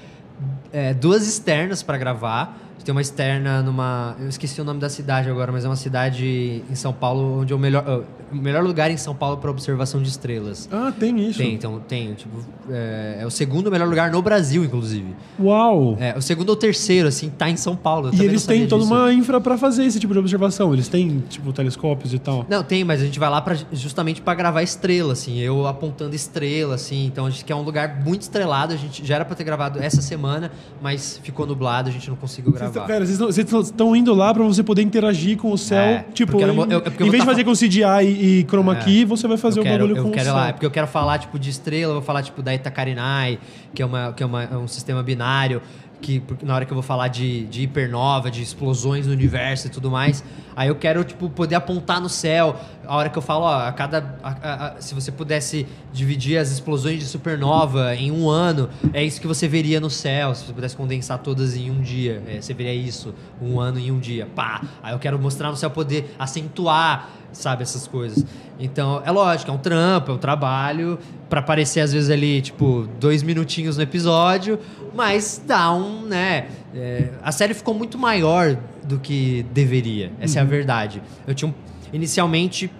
é, 0.73 0.95
duas 0.95 1.27
externas 1.27 1.83
para 1.83 1.95
gravar 1.97 2.66
tem 2.87 2.93
uma 2.93 3.01
externa 3.01 3.61
numa. 3.61 4.15
Eu 4.17 4.29
esqueci 4.29 4.61
o 4.61 4.63
nome 4.63 4.79
da 4.79 4.87
cidade 4.87 5.29
agora, 5.29 5.51
mas 5.51 5.65
é 5.65 5.67
uma 5.67 5.75
cidade 5.75 6.63
em 6.69 6.75
São 6.75 6.93
Paulo 6.93 7.41
onde 7.41 7.51
é 7.51 7.55
o 7.55 7.59
melhor, 7.59 7.83
uh, 7.85 8.05
o 8.31 8.35
melhor 8.37 8.63
lugar 8.63 8.89
em 8.89 8.95
São 8.95 9.13
Paulo 9.13 9.35
para 9.35 9.51
observação 9.51 10.01
de 10.01 10.07
estrelas. 10.07 10.69
Ah, 10.71 10.93
tem 10.97 11.19
isso. 11.27 11.37
Tem, 11.37 11.53
então 11.53 11.81
tem. 11.85 12.13
Tipo, 12.13 12.37
é, 12.69 13.17
é 13.19 13.25
o 13.25 13.29
segundo 13.29 13.69
melhor 13.69 13.89
lugar 13.89 14.09
no 14.09 14.21
Brasil, 14.21 14.63
inclusive. 14.63 15.13
Uau! 15.37 15.97
É, 15.99 16.17
o 16.17 16.21
segundo 16.21 16.51
ou 16.51 16.55
terceiro, 16.55 17.09
assim, 17.09 17.29
tá 17.29 17.49
em 17.49 17.57
São 17.57 17.75
Paulo. 17.75 18.09
E 18.13 18.21
eles 18.21 18.45
têm 18.45 18.65
toda 18.65 18.83
disso. 18.83 18.93
uma 18.93 19.11
infra 19.11 19.41
pra 19.41 19.57
fazer 19.57 19.83
esse 19.83 19.99
tipo 19.99 20.13
de 20.13 20.19
observação. 20.19 20.73
Eles 20.73 20.87
têm, 20.87 21.21
tipo, 21.27 21.51
telescópios 21.51 22.13
e 22.13 22.19
tal. 22.19 22.45
Não, 22.47 22.63
tem, 22.63 22.85
mas 22.85 23.01
a 23.01 23.05
gente 23.05 23.19
vai 23.19 23.29
lá 23.29 23.41
pra, 23.41 23.57
justamente 23.73 24.21
pra 24.21 24.33
gravar 24.33 24.63
estrela, 24.63 25.11
assim, 25.11 25.39
eu 25.39 25.67
apontando 25.67 26.15
estrela, 26.15 26.75
assim, 26.75 27.05
então 27.05 27.25
a 27.25 27.29
gente 27.29 27.43
quer 27.43 27.55
um 27.55 27.63
lugar 27.63 28.01
muito 28.01 28.21
estrelado, 28.21 28.73
a 28.73 28.77
gente 28.77 29.05
já 29.05 29.15
era 29.15 29.25
pra 29.25 29.35
ter 29.35 29.43
gravado 29.43 29.77
essa 29.79 30.01
semana, 30.01 30.53
mas 30.81 31.19
ficou 31.21 31.45
nublado, 31.45 31.89
a 31.89 31.91
gente 31.91 32.09
não 32.09 32.15
conseguiu 32.15 32.53
gravar. 32.53 32.76
Tão- 32.77 32.87
Pera, 32.87 33.05
vocês 33.05 33.17
tão- 33.17 33.27
vocês 33.27 33.51
estão 33.65 33.95
indo 33.95 34.13
lá 34.13 34.33
pra 34.33 34.43
você 34.43 34.63
poder 34.63 34.81
interagir 34.81 35.37
com 35.37 35.51
o 35.51 35.57
céu. 35.57 35.77
É, 35.79 36.05
tipo, 36.13 36.39
eu 36.41 36.47
eu- 36.47 36.63
é 36.63 36.75
eu 36.75 37.05
em 37.07 37.09
vez 37.09 37.11
de 37.11 37.17
tá 37.19 37.25
fazer 37.25 37.43
com 37.43 37.53
CGI 37.53 37.83
e, 38.03 38.39
e 38.41 38.43
chroma 38.45 38.77
É. 38.77 38.83
key, 38.83 39.05
você 39.05 39.27
vai 39.27 39.37
fazer 39.37 39.59
eu 39.59 39.63
o 39.63 39.65
quero, 39.65 39.83
bagulho 39.85 39.97
eu 39.99 40.03
com 40.03 40.11
quero 40.11 40.21
o 40.21 40.23
ir 40.23 40.25
céu. 40.31 40.35
lá, 40.35 40.47
é 40.49 40.51
porque 40.53 40.65
eu 40.65 40.71
quero 40.71 40.87
falar 40.87 41.17
tipo 41.19 41.37
de 41.39 41.49
estrela, 41.49 41.91
eu 41.91 41.95
vou 41.95 42.03
falar 42.03 42.23
tipo 42.23 42.41
da 42.41 42.53
Itacarinai, 42.53 43.39
que 43.73 43.81
é 43.81 43.85
uma 43.85 44.13
que 44.13 44.23
é, 44.23 44.25
uma, 44.25 44.43
é 44.43 44.57
um 44.57 44.67
sistema 44.67 45.01
binário 45.03 45.61
que 45.99 46.21
na 46.43 46.53
hora 46.53 46.63
que 46.63 46.71
eu 46.71 46.75
vou 46.75 46.83
falar 46.83 47.07
de, 47.07 47.45
de 47.45 47.63
hipernova, 47.63 48.29
de 48.29 48.43
explosões 48.43 49.07
no 49.07 49.13
universo 49.13 49.65
e 49.65 49.69
tudo 49.71 49.89
mais, 49.89 50.23
aí 50.55 50.67
eu 50.67 50.75
quero 50.75 51.03
tipo 51.03 51.27
poder 51.27 51.55
apontar 51.55 51.99
no 51.99 52.07
céu. 52.07 52.55
A 52.87 52.95
hora 52.95 53.09
que 53.09 53.17
eu 53.17 53.21
falo, 53.21 53.43
ó, 53.43 53.67
a 53.67 53.71
cada 53.71 54.17
a- 54.23 54.29
a- 54.41 54.67
a- 54.77 54.81
se 54.81 54.95
você 54.95 55.11
pudesse 55.11 55.67
dividir 55.91 56.37
as 56.37 56.51
explosões 56.51 56.99
de 56.99 57.05
supernova 57.05 57.93
em 57.95 58.11
um 58.11 58.29
ano, 58.29 58.69
é 58.93 59.03
isso 59.03 59.19
que 59.19 59.27
você 59.27 59.47
veria 59.47 59.79
no 59.79 59.89
céu. 59.89 60.33
Se 60.33 60.45
você 60.45 60.53
pudesse 60.53 60.75
condensar 60.75 61.19
todas 61.19 61.55
em 61.55 61.69
um 61.69 61.81
dia, 61.81 62.23
é, 62.27 62.41
você 62.41 62.53
veria 62.53 62.73
isso, 62.73 63.13
um 63.41 63.59
ano 63.59 63.77
em 63.79 63.91
um 63.91 63.99
dia. 63.99 64.27
Pá! 64.35 64.61
Aí 64.81 64.93
eu 64.93 64.99
quero 64.99 65.19
mostrar 65.19 65.49
no 65.49 65.57
céu 65.57 65.69
poder 65.69 66.15
acentuar 66.17 67.09
sabe, 67.33 67.61
essas 67.61 67.85
coisas. 67.85 68.25
Então, 68.59 69.01
é 69.05 69.11
lógico, 69.11 69.51
é 69.51 69.53
um 69.53 69.59
trampo, 69.59 70.11
é 70.11 70.13
um 70.15 70.17
trabalho, 70.17 70.97
pra 71.29 71.39
aparecer 71.39 71.81
às 71.81 71.93
vezes 71.93 72.09
ali, 72.09 72.41
tipo, 72.41 72.87
dois 72.99 73.21
minutinhos 73.21 73.77
no 73.77 73.83
episódio, 73.83 74.57
mas 74.95 75.39
dá 75.45 75.71
um, 75.71 76.01
né? 76.03 76.47
é, 76.73 77.09
a 77.23 77.31
série 77.31 77.53
ficou 77.53 77.73
muito 77.73 77.97
maior 77.97 78.57
do 78.83 78.97
que 78.99 79.45
deveria, 79.51 80.11
essa 80.19 80.39
é 80.39 80.41
a 80.41 80.45
verdade. 80.45 81.01
Eu 81.27 81.35
tinha 81.35 81.49
um, 81.49 81.53
inicialmente 81.93 82.71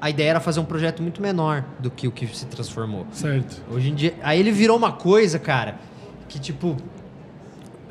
a 0.00 0.08
ideia 0.08 0.30
era 0.30 0.40
fazer 0.40 0.60
um 0.60 0.64
projeto 0.64 1.02
muito 1.02 1.20
menor 1.20 1.64
do 1.78 1.90
que 1.90 2.08
o 2.08 2.10
que 2.10 2.26
se 2.34 2.46
transformou. 2.46 3.06
Certo. 3.12 3.62
Hoje 3.70 3.90
em 3.90 3.94
dia. 3.94 4.14
Aí 4.22 4.38
ele 4.40 4.50
virou 4.50 4.76
uma 4.76 4.92
coisa, 4.92 5.38
cara, 5.38 5.76
que 6.28 6.38
tipo. 6.38 6.76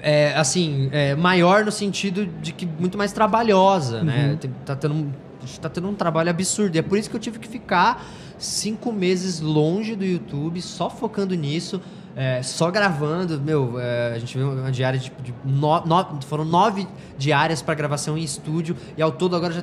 É, 0.01 0.33
assim, 0.37 0.89
é, 0.93 1.13
maior 1.13 1.65
no 1.65 1.71
sentido 1.71 2.25
de 2.25 2.53
que 2.53 2.65
muito 2.65 2.97
mais 2.97 3.11
trabalhosa, 3.11 4.01
né? 4.03 4.37
Tem- 4.39 4.51
Tá 4.65 4.75
tendo, 4.75 5.13
a 5.43 5.45
gente 5.45 5.59
tá 5.59 5.67
tendo 5.69 5.89
um 5.89 5.93
trabalho 5.93 6.29
absurdo. 6.29 6.75
E 6.75 6.79
é 6.79 6.81
por 6.81 6.97
isso 6.97 7.09
que 7.09 7.15
eu 7.15 7.19
tive 7.19 7.37
que 7.37 7.47
ficar 7.49 8.05
cinco 8.37 8.93
meses 8.93 9.41
longe 9.41 9.95
do 9.97 10.05
YouTube, 10.05 10.61
só 10.61 10.89
focando 10.89 11.35
nisso, 11.35 11.81
é, 12.15 12.41
só 12.41 12.71
gravando. 12.71 13.41
Meu, 13.41 13.77
é, 13.77 14.13
a 14.15 14.19
gente 14.19 14.37
viu 14.37 14.49
uma 14.53 14.71
diária 14.71 14.97
de. 14.97 15.11
de 15.21 15.33
no- 15.43 15.85
no- 15.85 16.21
foram 16.21 16.45
nove 16.45 16.87
diárias 17.17 17.61
para 17.61 17.75
gravação 17.75 18.17
em 18.17 18.23
estúdio, 18.23 18.77
e 18.97 19.01
ao 19.01 19.11
todo 19.11 19.35
agora 19.35 19.51
já 19.53 19.61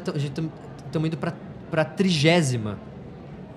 estamos 0.97 1.09
indo 1.09 1.17
pra, 1.17 1.33
pra 1.71 1.85
trigésima. 1.85 2.79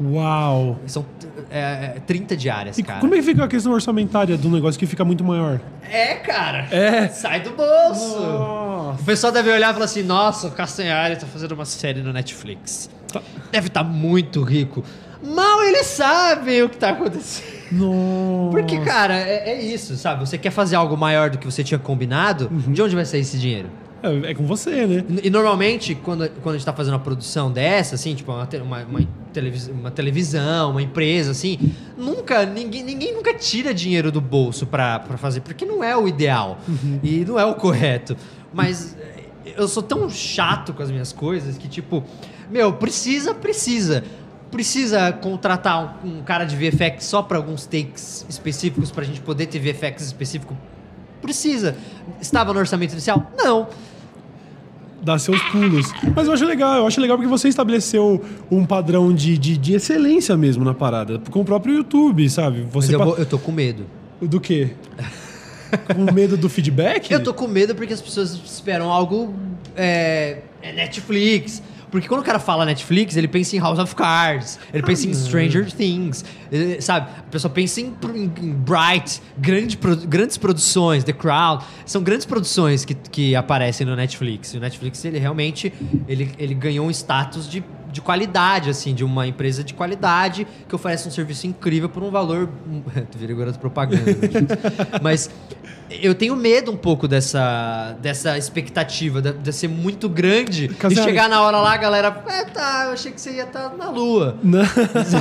Uau! 0.02 0.80
São 0.88 1.06
é, 1.52 1.94
é, 1.98 2.02
30 2.06 2.38
diárias, 2.38 2.78
E 2.78 2.84
cara. 2.84 3.00
como 3.02 3.14
é 3.14 3.18
que 3.18 3.24
fica 3.24 3.44
a 3.44 3.48
questão 3.48 3.74
orçamentária 3.74 4.38
do 4.38 4.50
negócio 4.50 4.80
que 4.80 4.86
fica 4.86 5.04
muito 5.04 5.26
maior? 5.26 5.60
É, 5.90 6.16
cara. 6.16 6.68
É. 6.72 7.10
Sai 7.10 7.42
do 7.42 7.52
bolso. 7.52 8.20
Nossa. 8.22 9.02
O 9.02 9.06
pessoal 9.06 9.34
deve 9.34 9.52
olhar 9.52 9.72
e 9.72 9.74
falar 9.74 9.86
assim: 9.86 10.04
nossa, 10.04 10.48
o 10.48 10.52
Castanhari 10.52 11.18
tá 11.18 11.28
fazendo 11.28 11.52
uma 11.52 11.66
série 11.66 12.02
no 12.02 12.14
Netflix. 12.14 12.90
Tá. 13.12 13.22
Deve 13.52 13.68
estar 13.68 13.84
muito 13.84 14.42
rico. 14.42 14.84
Mal 15.22 15.64
eles 15.64 15.86
sabem 15.86 16.64
o 16.64 16.70
que 16.70 16.78
tá 16.78 16.92
acontecendo. 16.92 17.60
Nossa. 17.74 18.52
Porque, 18.52 18.80
cara, 18.80 19.18
é, 19.18 19.50
é 19.50 19.62
isso, 19.62 19.98
sabe? 19.98 20.22
Você 20.22 20.38
quer 20.38 20.52
fazer 20.52 20.78
algo 20.78 20.96
maior 20.96 21.30
do 21.30 21.38
que 21.38 21.46
você 21.46 21.62
tinha 21.62 21.78
combinado, 21.78 22.48
de 22.50 22.82
onde 22.82 22.96
vai 22.96 23.04
sair 23.04 23.20
esse 23.20 23.38
dinheiro? 23.38 23.70
É, 24.02 24.32
é 24.32 24.34
com 24.34 24.46
você, 24.46 24.86
né? 24.88 25.04
E, 25.24 25.30
normalmente, 25.30 25.94
quando, 25.96 26.30
quando 26.42 26.56
a 26.56 26.58
gente 26.58 26.66
tá 26.66 26.74
fazendo 26.74 26.94
uma 26.94 27.00
produção 27.00 27.52
dessa, 27.52 27.96
assim, 27.96 28.16
tipo, 28.16 28.32
uma, 28.32 28.48
uma, 28.64 28.84
uma, 28.84 29.08
televis- 29.34 29.68
uma 29.68 29.92
televisão, 29.92 30.72
uma 30.72 30.82
empresa, 30.82 31.32
assim, 31.32 31.58
nunca, 31.98 32.46
ninguém, 32.46 32.84
ninguém 32.84 33.14
nunca 33.14 33.34
tira 33.34 33.74
dinheiro 33.74 34.12
do 34.12 34.22
bolso 34.22 34.66
pra, 34.66 35.00
pra 35.00 35.18
fazer, 35.18 35.42
porque 35.42 35.66
não 35.66 35.84
é 35.84 35.98
o 35.98 36.08
ideal 36.08 36.60
e 37.04 37.26
não 37.26 37.38
é 37.40 37.46
o 37.46 37.56
correto. 37.56 38.16
Mas 38.54 38.96
eu 39.58 39.68
sou 39.68 39.84
tão 39.84 40.10
chato 40.10 40.74
com 40.74 40.82
as 40.82 40.90
minhas 40.90 41.12
coisas 41.12 41.58
que, 41.58 41.68
tipo, 41.68 42.04
meu, 42.50 42.74
precisa, 42.74 43.34
precisa. 43.34 44.04
Precisa 44.50 45.12
contratar 45.12 46.00
um, 46.04 46.20
um 46.20 46.24
cara 46.24 46.44
de 46.44 46.56
VFX 46.56 47.04
só 47.06 47.22
pra 47.22 47.38
alguns 47.38 47.68
takes 47.68 48.26
específicos 48.28 48.90
pra 48.92 49.04
gente 49.04 49.22
poder 49.22 49.46
ter 49.46 49.60
VFX 49.60 50.02
específico? 50.08 50.58
Precisa. 51.22 51.76
Estava 52.22 52.54
no 52.54 52.60
orçamento 52.60 52.92
inicial? 52.94 53.32
Não. 53.38 53.68
Dá 55.02 55.18
seus 55.18 55.42
pulos. 55.44 55.92
Mas 56.16 56.28
eu 56.28 56.34
acho 56.34 56.46
legal, 56.46 56.76
eu 56.78 56.88
acho 56.88 57.00
legal 57.00 57.18
porque 57.18 57.30
você 57.30 57.48
estabeleceu 57.48 58.22
um 58.52 58.66
padrão 58.66 59.14
de, 59.14 59.38
de, 59.38 59.58
de 59.58 59.74
excelência 59.74 60.36
mesmo 60.36 60.66
na 60.66 60.74
parada. 60.74 61.20
Com 61.32 61.40
o 61.42 61.46
próprio 61.46 61.76
YouTube, 61.76 62.30
sabe? 62.30 62.64
Mas 62.64 62.86
Você 62.86 62.96
eu, 62.96 63.00
pa- 63.00 63.06
vou- 63.06 63.18
eu 63.18 63.26
tô 63.26 63.40
com 63.40 63.52
medo. 63.52 63.86
Do 64.22 64.40
quê? 64.42 64.72
com 65.96 66.12
medo 66.12 66.36
do 66.36 66.50
feedback? 66.50 67.10
Eu 67.12 67.24
tô 67.24 67.34
com 67.34 67.48
medo 67.48 67.74
porque 67.76 67.94
as 67.94 68.02
pessoas 68.02 68.34
esperam 68.34 68.92
algo 68.92 69.34
é, 69.76 70.40
é 70.62 70.74
Netflix. 70.74 71.62
Porque 71.92 72.08
quando 72.08 72.22
o 72.22 72.24
cara 72.24 72.38
fala 72.40 72.66
Netflix, 72.66 73.16
ele 73.18 73.28
pensa 73.28 73.56
em 73.56 73.60
House 73.60 73.80
of 73.80 73.96
Cards, 73.96 74.60
ele 74.74 74.84
pensa 74.84 75.08
em 75.08 75.14
Stranger 75.14 75.72
Things, 75.72 76.24
ele- 76.52 76.80
sabe? 76.82 77.10
A 77.18 77.24
pessoa 77.32 77.52
pensa 77.52 77.82
em, 77.82 77.94
em- 78.16 78.54
Bright, 78.54 79.22
grande 79.38 79.78
grandes 80.08 80.38
produções, 80.38 81.04
The 81.04 81.14
Crown. 81.14 81.60
São 81.86 82.04
grandes 82.04 82.26
produções 82.26 82.86
que, 82.86 82.94
que 82.94 83.36
aparecem 83.36 83.88
no 83.88 83.96
Netflix. 83.96 84.54
E 84.54 84.58
o 84.58 84.60
Netflix, 84.60 85.04
ele 85.04 85.18
realmente 85.20 85.74
ele, 86.08 86.32
ele 86.38 86.54
ganhou 86.54 86.86
um 86.86 86.92
status 86.92 87.50
de, 87.50 87.64
de 87.92 88.02
qualidade, 88.02 88.70
assim, 88.70 88.94
de 88.94 89.04
uma 89.04 89.28
empresa 89.28 89.64
de 89.64 89.74
qualidade 89.74 90.48
que 90.68 90.76
oferece 90.76 91.08
um 91.08 91.12
serviço 91.12 91.48
incrível 91.48 91.90
por 91.90 92.04
um 92.04 92.12
valor... 92.12 92.50
Tu 93.12 93.18
vira 93.18 93.34
agora 93.34 93.54
propaganda. 93.54 94.06
né? 94.06 94.18
Mas 95.02 95.30
eu 95.90 96.14
tenho 96.14 96.36
medo 96.36 96.72
um 96.72 96.78
pouco 96.78 97.08
dessa, 97.08 97.96
dessa 98.02 98.38
expectativa, 98.38 99.22
de, 99.22 99.34
de 99.34 99.54
ser 99.54 99.68
muito 99.68 100.08
grande 100.08 100.68
Cassiano. 100.68 101.08
e 101.08 101.10
chegar 101.10 101.28
na 101.28 101.42
hora 101.42 101.58
lá, 101.58 101.74
a 101.74 101.78
galera, 101.78 102.24
é, 102.28 102.44
tá, 102.46 102.84
eu 102.88 102.94
achei 102.94 103.12
que 103.12 103.20
você 103.20 103.32
ia 103.32 103.44
estar 103.44 103.76
na 103.76 103.90
lua. 103.90 104.38
Não. 104.44 104.64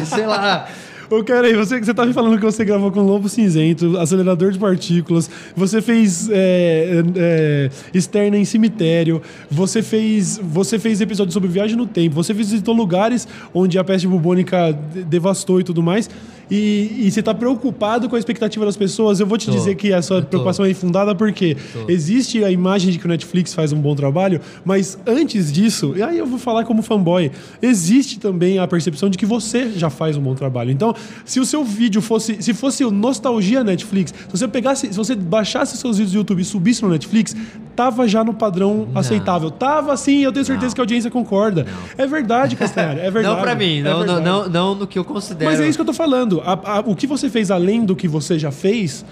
Sei 0.04 0.26
lá. 0.26 0.68
Ô, 1.10 1.24
cara, 1.24 1.46
aí, 1.46 1.54
você, 1.54 1.80
você 1.80 1.94
tá 1.94 2.04
me 2.04 2.12
falando 2.12 2.36
que 2.38 2.44
você 2.44 2.62
gravou 2.66 2.92
com 2.92 3.00
Lobo 3.00 3.30
Cinzento, 3.30 3.96
acelerador 3.96 4.52
de 4.52 4.58
partículas, 4.58 5.30
você 5.56 5.80
fez 5.80 6.28
é, 6.30 7.02
é, 7.16 7.70
externa 7.94 8.36
em 8.36 8.44
cemitério, 8.44 9.22
você 9.50 9.80
fez, 9.80 10.38
você 10.42 10.78
fez 10.78 11.00
episódio 11.00 11.32
sobre 11.32 11.48
viagem 11.48 11.78
no 11.78 11.86
tempo, 11.86 12.14
você 12.14 12.34
visitou 12.34 12.74
lugares 12.74 13.26
onde 13.54 13.78
a 13.78 13.84
peste 13.84 14.06
bubônica 14.06 14.70
de- 14.92 15.02
devastou 15.04 15.58
e 15.58 15.64
tudo 15.64 15.82
mais. 15.82 16.10
E, 16.50 17.04
e 17.06 17.10
você 17.10 17.22
tá 17.22 17.34
preocupado 17.34 18.08
com 18.08 18.16
a 18.16 18.18
expectativa 18.18 18.64
das 18.64 18.76
pessoas. 18.76 19.20
Eu 19.20 19.26
vou 19.26 19.36
te 19.36 19.46
Tô. 19.46 19.52
dizer 19.52 19.74
que 19.74 19.92
a 19.92 20.00
sua 20.02 20.18
Eu 20.18 20.22
tô. 20.22 20.28
preocupação 20.28 20.64
é 20.64 20.70
infundada 20.70 21.14
porque 21.14 21.56
Tô. 21.72 21.90
existe 21.90 22.42
a 22.44 22.50
imagem 22.50 22.90
de 22.90 22.98
que 22.98 23.04
o 23.04 23.08
Netflix 23.08 23.52
faz 23.54 23.72
um 23.72 23.80
bom 23.80 23.94
trabalho, 23.94 24.40
mas 24.64 24.98
antes 25.06 25.52
disso, 25.52 25.94
e 25.96 26.02
aí 26.02 26.18
eu 26.18 26.26
vou 26.26 26.38
falar 26.38 26.64
como 26.64 26.82
fanboy, 26.82 27.30
existe 27.60 28.18
também 28.18 28.58
a 28.58 28.66
percepção 28.66 29.08
de 29.10 29.18
que 29.18 29.26
você 29.26 29.70
já 29.76 29.90
faz 29.90 30.16
um 30.16 30.20
bom 30.22 30.34
trabalho. 30.34 30.70
Então, 30.70 30.94
se 31.24 31.38
o 31.40 31.44
seu 31.44 31.64
vídeo 31.64 32.00
fosse, 32.00 32.40
se 32.42 32.54
fosse 32.54 32.84
o 32.84 32.90
nostalgia 32.90 33.62
Netflix, 33.62 34.12
se 34.12 34.30
você 34.30 34.48
pegasse, 34.48 34.88
se 34.88 34.96
você 34.96 35.14
baixasse 35.14 35.76
seus 35.76 35.98
vídeos 35.98 36.12
do 36.12 36.18
YouTube 36.18 36.40
e 36.40 36.44
subisse 36.44 36.82
no 36.82 36.88
Netflix, 36.88 37.34
tava 37.76 38.08
já 38.08 38.24
no 38.24 38.32
padrão 38.34 38.88
Não. 38.92 39.18
Tava. 39.24 39.50
Tava 39.50 39.96
sim, 39.96 40.20
eu 40.22 40.32
tenho 40.32 40.44
certeza 40.44 40.68
Não. 40.68 40.74
que 40.74 40.80
a 40.80 40.82
audiência 40.82 41.10
concorda. 41.10 41.66
É 41.96 42.06
verdade, 42.06 42.56
Castanhari, 42.56 43.00
é 43.00 43.10
verdade. 43.10 43.28
Não 43.36 43.42
pra 43.42 43.54
mim, 43.54 43.80
é 43.80 43.82
não, 43.82 44.04
não, 44.06 44.20
não, 44.20 44.48
não 44.48 44.74
no 44.74 44.86
que 44.86 44.98
eu 44.98 45.04
considero. 45.04 45.50
Mas 45.50 45.60
é 45.60 45.68
isso 45.68 45.76
que 45.76 45.82
eu 45.82 45.86
tô 45.86 45.92
falando. 45.92 46.37
A- 46.44 46.78
a- 46.78 46.80
o 46.80 46.94
que 46.96 47.06
você 47.06 47.28
fez 47.28 47.50
além 47.50 47.84
do 47.84 47.94
que 47.96 48.06
você 48.08 48.38
já 48.38 48.50
fez, 48.50 49.04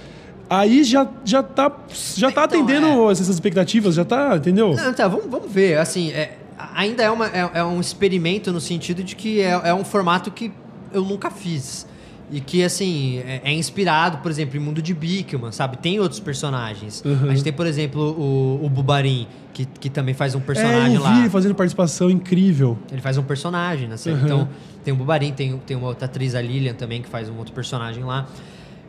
aí 0.48 0.84
já, 0.84 1.08
já 1.24 1.42
tá, 1.42 1.70
já 2.16 2.30
tá 2.30 2.44
Então, 2.44 2.60
atendendo 2.62 3.10
essas 3.10 3.28
expectativas, 3.28 3.94
já 3.94 4.04
tá, 4.04 4.36
entendeu? 4.36 4.74
Não, 4.74 4.92
tá, 4.92 5.08
vamos, 5.08 5.26
vamos 5.28 5.50
ver. 5.50 5.78
Assim, 5.78 6.10
é, 6.12 6.36
ainda 6.74 7.02
é, 7.02 7.10
uma, 7.10 7.26
é, 7.26 7.50
é 7.54 7.64
um 7.64 7.80
experimento 7.80 8.52
no 8.52 8.60
sentido 8.60 9.02
de 9.02 9.14
que 9.16 9.40
é, 9.40 9.60
é 9.64 9.74
um 9.74 9.84
formato 9.84 10.30
que 10.30 10.52
eu 10.92 11.04
nunca 11.04 11.30
fiz. 11.30 11.85
E 12.30 12.40
que, 12.40 12.64
assim, 12.64 13.18
é, 13.18 13.40
é 13.44 13.52
inspirado, 13.52 14.18
por 14.18 14.30
exemplo, 14.30 14.56
em 14.56 14.60
Mundo 14.60 14.82
de 14.82 14.92
Bikman, 14.92 15.52
sabe? 15.52 15.76
Tem 15.78 16.00
outros 16.00 16.18
personagens. 16.18 17.02
Uhum. 17.04 17.30
A 17.30 17.34
gente 17.34 17.44
tem, 17.44 17.52
por 17.52 17.66
exemplo, 17.66 18.02
o, 18.02 18.64
o 18.64 18.68
Bubarim, 18.68 19.28
que, 19.52 19.64
que 19.64 19.88
também 19.88 20.12
faz 20.12 20.34
um 20.34 20.38
é, 20.38 20.42
personagem 20.42 20.94
eu 20.94 21.02
vi 21.02 21.08
lá. 21.08 21.20
ele 21.20 21.30
fazendo 21.30 21.54
participação 21.54 22.10
incrível. 22.10 22.76
Ele 22.90 23.00
faz 23.00 23.16
um 23.16 23.22
personagem 23.22 23.88
na 23.88 23.96
série. 23.96 24.16
Uhum. 24.16 24.24
Então, 24.24 24.48
tem 24.84 24.92
o 24.92 24.96
Bubarim, 24.96 25.32
tem, 25.32 25.56
tem 25.58 25.76
uma 25.76 25.86
outra 25.86 26.06
atriz, 26.06 26.34
a 26.34 26.42
Lilian, 26.42 26.74
também, 26.74 27.00
que 27.00 27.08
faz 27.08 27.28
um 27.28 27.36
outro 27.38 27.52
personagem 27.52 28.02
lá. 28.02 28.26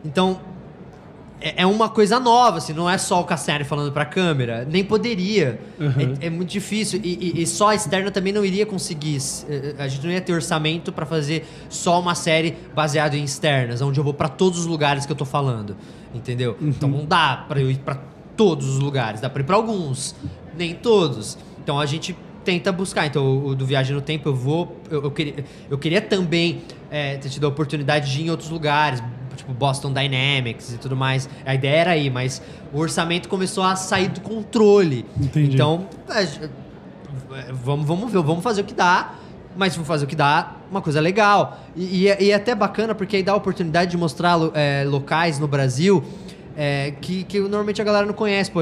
Então, 0.04 0.40
é, 1.40 1.62
é 1.62 1.66
uma 1.66 1.88
coisa 1.88 2.18
nova, 2.18 2.58
assim, 2.58 2.72
não 2.72 2.88
é 2.88 2.98
só 2.98 3.20
o 3.20 3.24
Cassiari 3.24 3.64
falando 3.64 3.92
pra 3.92 4.04
câmera. 4.04 4.66
Nem 4.70 4.84
poderia. 4.84 5.60
Uhum. 5.78 6.16
É, 6.20 6.26
é 6.26 6.30
muito 6.30 6.50
difícil. 6.50 7.00
E, 7.02 7.32
e- 7.38 7.42
e 7.42 7.46
só 7.46 7.68
a 7.68 7.74
externa 7.74 8.10
também 8.10 8.32
não 8.32 8.44
iria 8.44 8.66
conseguir. 8.66 9.18
eh, 9.48 9.74
A 9.78 9.86
gente 9.88 10.04
não 10.04 10.12
ia 10.12 10.20
ter 10.20 10.32
orçamento 10.32 10.92
pra 10.92 11.06
fazer 11.06 11.46
só 11.68 12.00
uma 12.00 12.14
série 12.14 12.56
baseada 12.74 13.16
em 13.16 13.24
externas, 13.24 13.80
onde 13.80 13.98
eu 14.00 14.04
vou 14.04 14.14
pra 14.14 14.28
todos 14.28 14.58
os 14.60 14.66
lugares 14.66 15.06
que 15.06 15.12
eu 15.12 15.16
tô 15.16 15.24
falando. 15.24 15.76
Entendeu? 16.14 16.56
Então 16.60 16.88
não 16.88 17.04
dá 17.04 17.44
pra 17.48 17.60
eu 17.60 17.70
ir 17.70 17.78
pra 17.78 17.98
todos 18.36 18.66
os 18.68 18.78
lugares. 18.78 19.20
Dá 19.20 19.28
pra 19.30 19.40
ir 19.42 19.44
pra 19.44 19.56
alguns, 19.56 20.14
nem 20.56 20.74
todos. 20.74 21.36
Então 21.62 21.78
a 21.78 21.86
gente 21.86 22.16
tenta 22.44 22.72
buscar. 22.72 23.06
Então, 23.06 23.44
o, 23.46 23.54
do 23.54 23.66
Viagem 23.66 23.94
no 23.94 24.00
Tempo, 24.00 24.28
eu 24.30 24.34
vou. 24.34 24.80
Eu, 24.90 25.02
eu 25.04 25.10
queria, 25.10 25.44
eu 25.70 25.76
queria 25.76 26.00
também 26.00 26.62
eh, 26.90 27.16
ter 27.18 27.28
tido 27.28 27.44
a 27.44 27.48
oportunidade 27.48 28.10
de 28.10 28.22
ir 28.22 28.26
em 28.26 28.30
outros 28.30 28.48
lugares, 28.48 29.02
tipo 29.38 29.52
Boston 29.52 29.92
Dynamics 29.92 30.74
e 30.74 30.78
tudo 30.78 30.94
mais. 30.96 31.28
A 31.46 31.54
ideia 31.54 31.76
era 31.76 31.90
aí, 31.92 32.10
mas 32.10 32.42
o 32.72 32.78
orçamento 32.78 33.28
começou 33.28 33.64
a 33.64 33.74
sair 33.76 34.08
do 34.08 34.20
controle. 34.20 35.06
Entendi. 35.16 35.54
Então, 35.54 35.86
é, 36.10 36.22
é, 36.22 37.52
vamos, 37.52 37.86
vamos 37.86 38.12
ver, 38.12 38.22
vamos 38.22 38.42
fazer 38.42 38.62
o 38.62 38.64
que 38.64 38.74
dá. 38.74 39.14
Mas 39.56 39.74
vamos 39.74 39.88
fazer 39.88 40.04
o 40.04 40.08
que 40.08 40.14
dá, 40.14 40.52
uma 40.70 40.80
coisa 40.80 41.00
legal. 41.00 41.58
E, 41.74 42.02
e 42.02 42.08
é, 42.08 42.22
e 42.22 42.32
até 42.32 42.54
bacana 42.54 42.94
porque 42.94 43.16
aí 43.16 43.22
dá 43.24 43.32
a 43.32 43.36
oportunidade 43.36 43.90
de 43.90 43.96
mostrar 43.96 44.38
é, 44.54 44.84
locais 44.84 45.38
no 45.38 45.48
Brasil 45.48 46.04
é, 46.60 46.90
que, 47.00 47.22
que 47.22 47.38
normalmente 47.38 47.80
a 47.80 47.84
galera 47.84 48.04
não 48.04 48.12
conhece. 48.12 48.50
Pô, 48.50 48.60